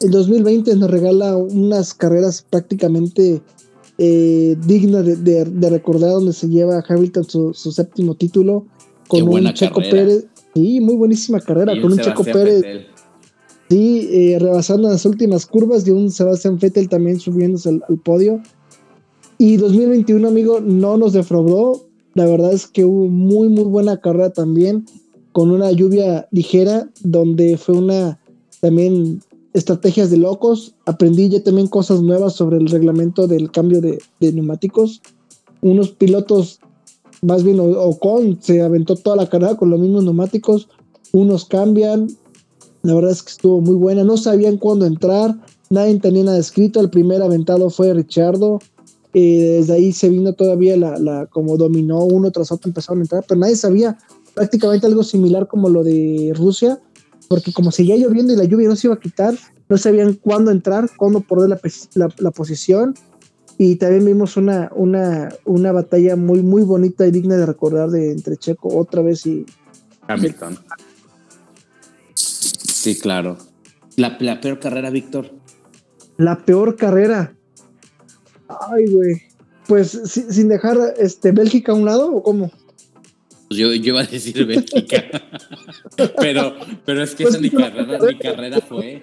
El 0.00 0.10
2020 0.12 0.76
nos 0.76 0.90
regala 0.90 1.36
unas 1.36 1.94
carreras 1.94 2.46
prácticamente 2.48 3.42
eh, 3.98 4.56
dignas 4.66 5.04
de, 5.04 5.70
recordar, 5.70 6.10
donde 6.10 6.32
se 6.32 6.48
lleva 6.48 6.84
Hamilton 6.86 7.24
su, 7.24 7.54
su 7.54 7.72
séptimo 7.72 8.14
título 8.14 8.66
con 9.10 9.28
un 9.28 9.52
Checo 9.52 9.80
Pérez. 9.80 10.26
Sí, 10.54 10.80
muy 10.80 10.96
buenísima 10.96 11.40
carrera, 11.40 11.78
con 11.80 11.92
un 11.92 11.98
Checo 11.98 12.24
Pérez. 12.24 12.86
Sí, 13.68 14.08
eh, 14.10 14.38
rebasando 14.40 14.88
las 14.88 15.04
últimas 15.04 15.46
curvas 15.46 15.84
de 15.84 15.92
un 15.92 16.10
Sebastián 16.10 16.58
Vettel 16.58 16.88
también 16.88 17.20
subiéndose 17.20 17.68
al, 17.68 17.98
podio. 18.02 18.40
Y 19.38 19.56
2021, 19.56 20.26
amigo, 20.26 20.60
no 20.60 20.96
nos 20.96 21.12
defraudó. 21.12 21.86
La 22.14 22.26
verdad 22.26 22.52
es 22.52 22.66
que 22.66 22.84
hubo 22.84 23.06
muy, 23.08 23.48
muy 23.48 23.64
buena 23.64 23.98
carrera 23.98 24.30
también, 24.30 24.86
con 25.32 25.50
una 25.50 25.70
lluvia 25.70 26.26
ligera, 26.32 26.90
donde 27.02 27.56
fue 27.56 27.76
una 27.76 28.18
también 28.60 29.20
estrategias 29.52 30.10
de 30.10 30.16
locos. 30.16 30.74
Aprendí 30.86 31.28
ya 31.28 31.42
también 31.42 31.68
cosas 31.68 32.02
nuevas 32.02 32.34
sobre 32.34 32.58
el 32.58 32.68
reglamento 32.68 33.28
del 33.28 33.50
cambio 33.50 33.80
de, 33.80 33.98
de 34.18 34.32
neumáticos. 34.32 35.00
Unos 35.62 35.90
pilotos 35.90 36.60
más 37.22 37.42
bien 37.44 37.58
Ocon 37.60 38.38
se 38.40 38.62
aventó 38.62 38.96
toda 38.96 39.16
la 39.16 39.28
carrera 39.28 39.56
con 39.56 39.70
los 39.70 39.80
mismos 39.80 40.04
neumáticos, 40.04 40.68
unos 41.12 41.44
cambian, 41.44 42.08
la 42.82 42.94
verdad 42.94 43.10
es 43.10 43.22
que 43.22 43.30
estuvo 43.30 43.60
muy 43.60 43.74
buena, 43.74 44.04
no 44.04 44.16
sabían 44.16 44.56
cuándo 44.56 44.86
entrar, 44.86 45.36
nadie 45.68 45.98
tenía 45.98 46.24
nada 46.24 46.38
escrito, 46.38 46.80
el 46.80 46.90
primer 46.90 47.22
aventado 47.22 47.68
fue 47.70 47.92
Richardo, 47.92 48.58
eh, 49.12 49.56
desde 49.58 49.74
ahí 49.74 49.92
se 49.92 50.08
vino 50.08 50.32
todavía 50.32 50.76
la, 50.76 50.98
la, 50.98 51.26
como 51.26 51.56
dominó 51.56 52.04
uno 52.04 52.30
tras 52.30 52.52
otro, 52.52 52.68
empezaron 52.68 53.00
a 53.00 53.02
entrar, 53.02 53.24
pero 53.28 53.40
nadie 53.40 53.56
sabía 53.56 53.98
prácticamente 54.34 54.86
algo 54.86 55.02
similar 55.02 55.48
como 55.48 55.68
lo 55.68 55.82
de 55.82 56.32
Rusia, 56.36 56.80
porque 57.28 57.52
como 57.52 57.70
seguía 57.70 57.96
lloviendo 57.96 58.32
y 58.32 58.36
la 58.36 58.44
lluvia 58.44 58.68
no 58.68 58.76
se 58.76 58.86
iba 58.86 58.94
a 58.94 59.00
quitar, 59.00 59.34
no 59.68 59.76
sabían 59.76 60.14
cuándo 60.14 60.50
entrar, 60.50 60.90
cuándo 60.96 61.20
perder 61.20 61.60
la, 61.94 62.08
la 62.18 62.30
posición, 62.30 62.94
y 63.62 63.76
también 63.76 64.06
vimos 64.06 64.38
una, 64.38 64.70
una, 64.74 65.28
una 65.44 65.70
batalla 65.70 66.16
muy, 66.16 66.40
muy 66.40 66.62
bonita 66.62 67.06
y 67.06 67.10
digna 67.10 67.36
de 67.36 67.44
recordar 67.44 67.90
de 67.90 68.10
entre 68.10 68.38
Checo 68.38 68.74
otra 68.74 69.02
vez 69.02 69.26
y 69.26 69.44
Hamilton. 70.08 70.58
Sí, 72.14 72.98
claro. 72.98 73.36
La, 73.96 74.16
peor 74.16 74.60
carrera, 74.60 74.88
Víctor. 74.88 75.30
La 76.16 76.38
peor 76.38 76.74
carrera. 76.76 77.36
Ay, 78.48 78.86
güey. 78.86 79.22
Pues 79.68 79.90
sin 79.90 80.48
dejar 80.48 80.78
este 80.96 81.30
Bélgica 81.32 81.72
a 81.72 81.74
un 81.74 81.84
lado 81.84 82.10
o 82.10 82.22
cómo? 82.22 82.50
Pues 83.48 83.60
yo, 83.60 83.74
yo 83.74 83.92
iba 83.92 84.00
a 84.00 84.06
decir 84.06 84.42
Bélgica. 84.46 85.04
pero, 86.16 86.54
pero 86.86 87.02
es 87.02 87.14
que 87.14 87.24
esa 87.24 87.38
pues 87.38 87.50
carrera, 87.50 87.98
mi 87.98 88.18
carrera 88.18 88.60
fue. 88.62 89.02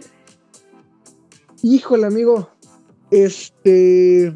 Híjole, 1.62 2.08
amigo. 2.08 2.57
Este. 3.12 4.34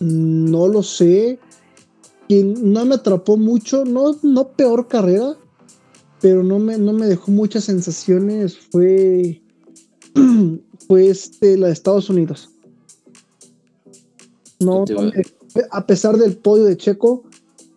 No 0.00 0.68
lo 0.68 0.82
sé. 0.82 1.38
no 2.28 2.84
me 2.84 2.94
atrapó 2.94 3.36
mucho. 3.36 3.84
No, 3.84 4.16
no 4.22 4.48
peor 4.48 4.88
carrera. 4.88 5.36
Pero 6.20 6.42
no 6.42 6.58
me, 6.58 6.78
no 6.78 6.92
me 6.92 7.06
dejó 7.06 7.30
muchas 7.30 7.64
sensaciones. 7.64 8.56
Fue. 8.56 9.42
Fue 10.88 11.08
este, 11.08 11.56
la 11.56 11.68
de 11.68 11.72
Estados 11.72 12.10
Unidos. 12.10 12.50
No, 14.60 14.84
a 15.70 15.86
pesar 15.86 16.16
del 16.16 16.36
podio 16.36 16.64
de 16.64 16.76
Checo, 16.76 17.24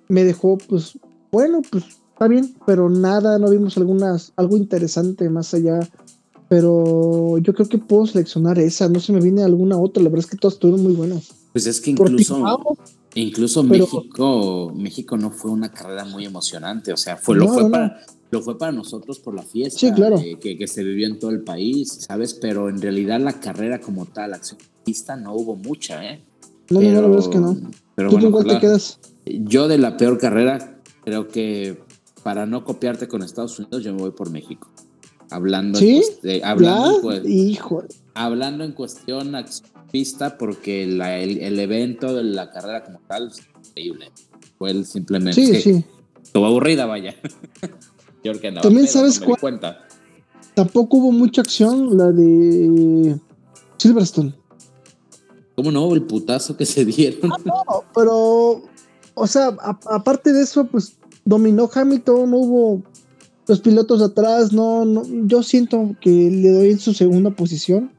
me 0.07 0.23
dejó, 0.23 0.57
pues, 0.57 0.97
bueno, 1.31 1.61
pues 1.69 1.83
está 2.13 2.27
bien, 2.27 2.55
pero 2.65 2.89
nada, 2.89 3.39
no 3.39 3.49
vimos 3.49 3.77
algunas, 3.77 4.33
algo 4.35 4.57
interesante 4.57 5.29
más 5.29 5.53
allá 5.53 5.79
pero 6.55 7.37
yo 7.39 7.53
creo 7.53 7.67
que 7.67 7.77
puedo 7.77 8.07
seleccionar 8.07 8.57
esa, 8.59 8.87
no 8.87 9.01
se 9.01 9.11
me 9.11 9.19
viene 9.19 9.43
alguna 9.43 9.77
otra, 9.77 10.01
la 10.01 10.07
verdad 10.07 10.23
es 10.23 10.31
que 10.31 10.37
todas 10.37 10.53
estuvieron 10.53 10.85
muy 10.85 10.93
buenas. 10.93 11.33
Pues 11.51 11.67
es 11.67 11.81
que 11.81 11.91
incluso, 11.91 12.77
incluso 13.13 13.61
México, 13.61 14.71
México 14.73 15.17
no 15.17 15.31
fue 15.31 15.51
una 15.51 15.69
carrera 15.69 16.05
muy 16.05 16.23
emocionante, 16.23 16.93
o 16.93 16.97
sea, 16.97 17.17
fue, 17.17 17.35
lo, 17.35 17.49
fue 17.49 17.69
para, 17.69 17.99
lo 18.31 18.41
fue 18.41 18.57
para 18.57 18.71
nosotros 18.71 19.19
por 19.19 19.35
la 19.35 19.43
fiesta 19.43 19.93
que, 20.39 20.57
que, 20.57 20.67
se 20.67 20.81
vivió 20.81 21.07
en 21.07 21.19
todo 21.19 21.31
el 21.31 21.41
país, 21.41 22.05
¿sabes? 22.07 22.33
Pero 22.35 22.69
en 22.69 22.81
realidad 22.81 23.19
la 23.19 23.37
carrera 23.37 23.81
como 23.81 24.05
tal, 24.05 24.33
acción 24.33 24.57
pista, 24.85 25.17
no 25.17 25.33
hubo 25.33 25.57
mucha, 25.57 26.09
¿eh? 26.09 26.23
No, 26.69 26.79
no, 26.79 26.89
no, 26.89 27.01
la 27.01 27.07
verdad 27.09 27.19
es 27.19 27.27
que 27.27 27.39
no. 27.39 27.57
Pero 27.95 28.09
¿Tú 28.11 28.31
cuál 28.31 28.47
te 28.47 28.59
quedas? 28.59 28.97
Yo 29.25 29.67
de 29.67 29.77
la 29.77 29.97
peor 29.97 30.17
carrera, 30.19 30.79
creo 31.03 31.27
que 31.27 31.83
para 32.23 32.45
no 32.45 32.63
copiarte 32.63 33.09
con 33.09 33.23
Estados 33.23 33.59
Unidos, 33.59 33.83
yo 33.83 33.93
me 33.93 33.99
voy 33.99 34.11
por 34.11 34.29
México. 34.29 34.69
Hablando, 35.31 35.79
¿Sí? 35.79 36.03
en, 36.23 36.45
hablando, 36.45 37.11
hablando 38.13 38.63
en 38.63 38.71
cuestión 38.73 39.35
pista, 39.91 40.37
porque 40.37 40.83
el, 40.83 41.59
evento 41.59 42.13
de 42.13 42.23
la 42.23 42.51
carrera 42.51 42.83
como 42.83 42.99
tal 43.07 43.29
es 43.29 43.41
increíble. 43.67 44.11
Fue 44.57 44.71
el 44.71 44.85
simplemente. 44.85 45.41
Sí, 45.41 45.61
sí. 45.61 45.85
Estuvo 46.21 46.45
aburrida, 46.45 46.85
vaya. 46.85 47.15
También 48.61 48.87
sabes 48.87 49.19
cuál. 49.19 49.61
Tampoco 50.55 50.97
hubo 50.97 51.11
mucha 51.11 51.41
acción, 51.41 51.97
la 51.97 52.11
de 52.11 53.19
Silverstone. 53.77 54.33
¿Cómo 55.55 55.71
no? 55.71 55.93
El 55.93 56.03
putazo 56.03 56.57
que 56.57 56.65
se 56.65 56.85
dieron. 56.85 57.31
Ah, 57.31 57.37
no, 57.45 57.83
pero, 57.93 58.63
o 59.13 59.27
sea, 59.27 59.55
aparte 59.59 60.33
de 60.33 60.41
eso, 60.41 60.65
pues 60.65 60.97
dominó 61.23 61.69
Hamilton, 61.73 62.31
no 62.31 62.37
hubo 62.37 62.83
los 63.47 63.59
pilotos 63.59 64.01
atrás, 64.01 64.51
no, 64.53 64.85
no, 64.85 65.03
yo 65.27 65.43
siento 65.43 65.95
que 66.01 66.09
le 66.09 66.51
doy 66.51 66.71
en 66.71 66.79
su 66.79 66.93
segunda 66.93 67.29
posición, 67.31 67.91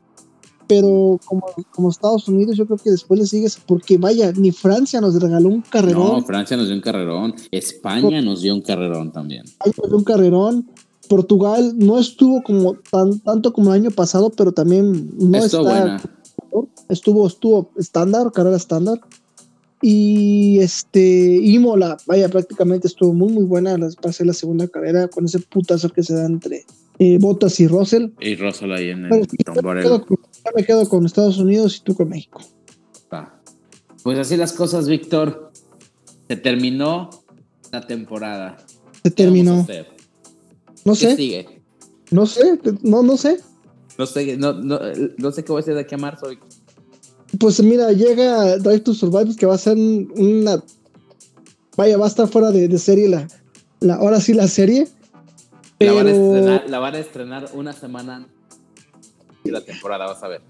pero 0.66 1.20
como, 1.24 1.47
como 1.70 1.90
Estados 1.90 2.28
Unidos, 2.28 2.57
yo 2.57 2.66
creo 2.66 2.78
que 2.78 2.90
después 2.90 3.20
le 3.20 3.26
sigues, 3.26 3.59
porque 3.64 3.99
vaya, 3.99 4.32
ni 4.32 4.51
Francia 4.51 5.01
nos 5.01 5.20
regaló 5.20 5.49
un 5.49 5.62
carrerón. 5.62 6.09
No, 6.09 6.22
Francia 6.24 6.57
nos 6.57 6.66
dio 6.66 6.74
un 6.74 6.82
carrerón, 6.82 7.34
España 7.51 8.20
nos 8.20 8.42
dio 8.42 8.55
un 8.55 8.62
carrerón 8.62 9.12
también. 9.12 9.44
España 9.44 9.74
nos 9.78 9.88
dio 9.88 9.99
un 9.99 10.05
carrerón. 10.05 10.70
Portugal 11.09 11.74
no 11.76 12.01
estuvo 12.01 12.42
como 12.42 12.74
tan, 12.90 13.20
tanto 13.20 13.53
como 13.53 13.72
el 13.72 13.82
año 13.82 13.90
pasado, 13.92 14.30
pero 14.30 14.51
también 14.51 15.12
no 15.16 15.38
Estuvo 15.38 15.68
está. 15.68 15.80
buena. 15.80 16.03
Estuvo, 16.88 17.26
estuvo 17.26 17.70
estándar, 17.76 18.32
carrera 18.32 18.57
estándar. 18.57 19.01
Y 19.83 20.59
este, 20.61 21.01
Imola, 21.01 21.99
vaya, 22.07 22.29
prácticamente 22.29 22.89
estuvo 22.89 23.12
muy, 23.12 23.33
muy 23.33 23.45
buena. 23.45 23.77
Las 23.77 23.97
pasé 23.97 24.24
la 24.24 24.33
segunda 24.33 24.66
carrera 24.68 25.09
con 25.09 25.27
ese 25.27 25.39
putazo 25.41 25.91
que 25.91 26.03
se 26.03 26.14
da 26.14 26.27
entre 26.27 26.64
eh, 26.99 27.18
Bottas 27.18 27.61
y 27.61 27.66
Russell. 27.66 28.09
Y 28.20 28.37
Russell 28.37 28.72
ahí 28.72 28.91
en 28.91 29.05
el 29.05 29.11
yo, 29.11 29.62
me 30.55 30.64
quedo 30.64 30.89
con, 30.89 31.05
Estados 31.05 31.39
Unidos 31.39 31.77
y 31.77 31.85
tú 31.85 31.95
con 31.95 32.09
México. 32.09 32.41
Pues 34.03 34.20
así 34.20 34.37
las 34.37 34.53
cosas, 34.53 34.89
Víctor. 34.89 35.51
Se 36.29 36.37
terminó 36.37 37.11
la 37.72 37.87
temporada. 37.87 38.57
Se 39.03 39.12
¿Qué 39.12 39.27
vamos 39.27 39.41
a 39.43 39.45
terminó. 39.45 39.61
hacer? 39.61 39.87
No 40.85 40.93
¿Qué 40.93 40.99
sé, 40.99 41.16
sigue? 41.16 41.62
no 42.12 42.24
sé, 42.27 42.61
no, 42.83 43.03
no 43.03 43.16
sé. 43.16 43.41
No 43.99 44.07
sé, 44.07 44.37
no, 44.37 44.53
no, 44.53 44.79
no 45.18 45.33
sé 45.33 45.43
qué 45.43 45.51
voy 45.51 45.59
a 45.59 45.62
hacer 45.62 45.74
de 45.74 45.81
aquí 45.81 45.97
a 45.97 45.99
marzo. 45.99 46.29
Víctor. 46.29 46.49
Pues 47.39 47.62
mira, 47.62 47.93
llega 47.93 48.57
Drive 48.59 48.81
to 48.81 48.95
Survive, 48.95 49.37
que 49.37 49.47
va 49.47 49.55
a 49.55 49.59
ser 49.59 49.77
un- 49.77 50.12
una. 50.16 50.62
Vaya, 51.77 51.99
va 51.99 52.07
a 52.07 52.09
estar 52.09 52.27
fuera 52.29 52.51
de, 52.51 52.68
de 52.68 52.79
serie 52.79 53.09
la, 53.09 53.29
la. 53.81 53.97
Ahora 53.97 54.20
sí, 54.20 54.33
la 54.33 54.49
serie. 54.49 54.89
La, 55.79 55.93
van 55.93 56.07
a 56.07 56.11
estrenar, 56.11 56.64
la 56.70 56.79
van 56.79 56.95
a 56.95 56.99
estrenar 56.99 57.51
una 57.53 57.72
semana 57.74 58.27
de 59.45 59.53
la 59.53 59.61
temporada, 59.61 60.07
vas 60.07 60.22
a 60.22 60.29
ver. 60.29 60.41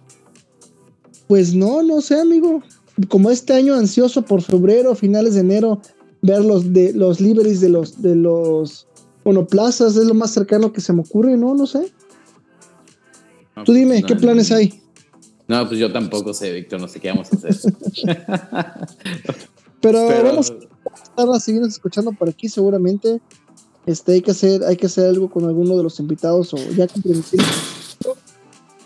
Pues 1.27 1.55
no, 1.55 1.83
no 1.83 2.01
sé, 2.01 2.21
amigo. 2.21 2.63
Como 3.09 3.31
este 3.31 3.53
año 3.53 3.75
ansioso 3.75 4.23
por 4.23 4.41
febrero, 4.43 4.95
finales 4.95 5.35
de 5.35 5.41
enero, 5.41 5.81
ver 6.23 6.45
los 6.45 6.73
de 6.73 6.93
los 6.93 7.21
liveries 7.21 7.61
de 7.61 7.69
los 7.71 8.01
de 8.01 8.15
los 8.15 8.87
monoplazas 9.25 9.97
es 9.97 10.05
lo 10.05 10.15
más 10.15 10.31
cercano 10.31 10.73
que 10.73 10.81
se 10.81 10.93
me 10.93 11.01
ocurre, 11.01 11.37
no, 11.37 11.55
no 11.55 11.67
sé. 11.67 11.93
No, 13.57 13.65
Tú 13.65 13.73
dime, 13.73 14.01
no, 14.03 14.07
¿qué 14.07 14.15
planes 14.15 14.53
hay? 14.53 14.81
No, 15.49 15.67
pues 15.69 15.79
yo 15.79 15.93
tampoco 15.93 16.35
sé, 16.35 16.53
Víctor, 16.53 16.81
no 16.81 16.89
sé 16.89 17.01
qué 17.01 17.09
vamos 17.09 17.29
a 17.33 17.37
hacer. 17.37 17.57
Pero, 19.81 20.09
Pero 20.09 20.25
vamos 20.25 20.51
a 20.51 20.55
estar 21.05 21.29
a 21.29 21.41
seguirnos 21.41 21.71
escuchando 21.71 22.13
por 22.13 22.29
aquí 22.29 22.49
seguramente. 22.49 23.21
Este, 23.87 24.15
hay 24.15 24.23
que 24.23 24.33
hacer, 24.33 24.65
hay 24.65 24.77
que 24.77 24.87
hacer 24.87 25.07
algo 25.07 25.31
con 25.31 25.45
alguno 25.45 25.77
de 25.77 25.85
los 25.85 26.01
invitados 26.01 26.53
o 26.55 26.57
ya 26.77 26.89
comprometimos. 26.89 27.97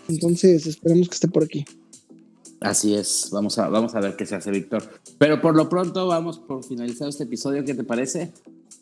Entonces, 0.07 0.67
esperemos 0.67 1.07
que 1.07 1.15
esté 1.15 1.27
por 1.27 1.43
aquí. 1.43 1.65
así 2.59 2.93
es, 2.93 3.29
vamos 3.31 3.57
a, 3.57 3.69
vamos 3.69 3.95
a 3.95 3.99
ver 3.99 4.15
qué 4.15 4.27
se 4.27 4.35
hace, 4.35 4.51
Víctor. 4.51 4.83
Pero 5.17 5.41
por 5.41 5.55
lo 5.55 5.69
pronto 5.69 6.05
vamos 6.07 6.37
por 6.37 6.63
finalizar 6.63 7.07
este 7.07 7.23
episodio, 7.23 7.65
¿qué 7.65 7.73
te 7.73 7.83
parece? 7.83 8.31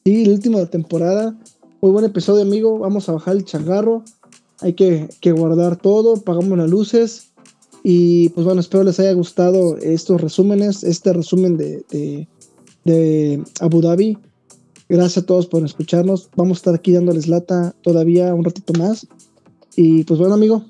Sí, 0.04 0.24
el 0.24 0.32
último 0.32 0.58
de 0.58 0.66
la 0.66 0.70
temporada. 0.70 1.38
Muy 1.82 1.92
buen 1.92 2.04
episodio, 2.04 2.42
amigo. 2.42 2.80
Vamos 2.80 3.08
a 3.08 3.14
bajar 3.14 3.38
el 3.38 3.46
changarro. 3.46 4.04
Hay 4.60 4.74
que, 4.74 5.08
que 5.22 5.32
guardar 5.32 5.78
todo. 5.78 6.22
Pagamos 6.22 6.58
las 6.58 6.70
luces. 6.70 7.29
Y 7.84 8.30
pues 8.30 8.46
bueno, 8.46 8.60
espero 8.62 8.84
les 8.84 9.00
haya 9.00 9.14
gustado 9.14 9.78
estos 9.78 10.20
resúmenes. 10.22 10.84
Este 10.84 11.14
resumen 11.14 11.58
de, 11.58 11.84
de, 11.90 12.28
de 12.86 13.44
Abu 13.62 13.82
Dhabi. 13.82 14.18
Gracias 14.90 15.24
a 15.24 15.26
todos 15.26 15.46
por 15.48 15.64
escucharnos. 15.64 16.30
Vamos 16.36 16.58
a 16.58 16.60
estar 16.60 16.76
aquí 16.76 16.92
dándoles 16.94 17.28
lata 17.28 17.76
todavía 17.84 18.34
un 18.34 18.44
ratito 18.44 18.74
más. 18.74 19.08
Y 19.76 20.04
pues 20.04 20.20
bueno, 20.20 20.34
amigo, 20.34 20.66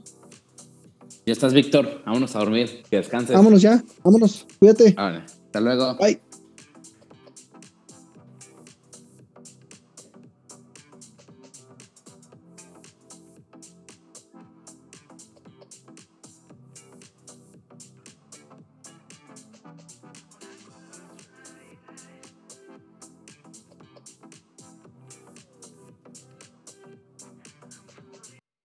Ya 1.26 1.34
estás, 1.34 1.54
Víctor, 1.54 2.02
vámonos 2.06 2.36
a 2.36 2.40
dormir, 2.40 2.84
que 2.90 2.98
descanses. 2.98 3.36
vámonos 3.36 3.62
ya. 3.62 3.84
Vámonos. 4.04 4.46
Cuídate. 4.60 4.94
Vale, 4.94 5.20
hasta 5.20 5.62
luego. 5.62 5.96
Bye. 5.98 6.29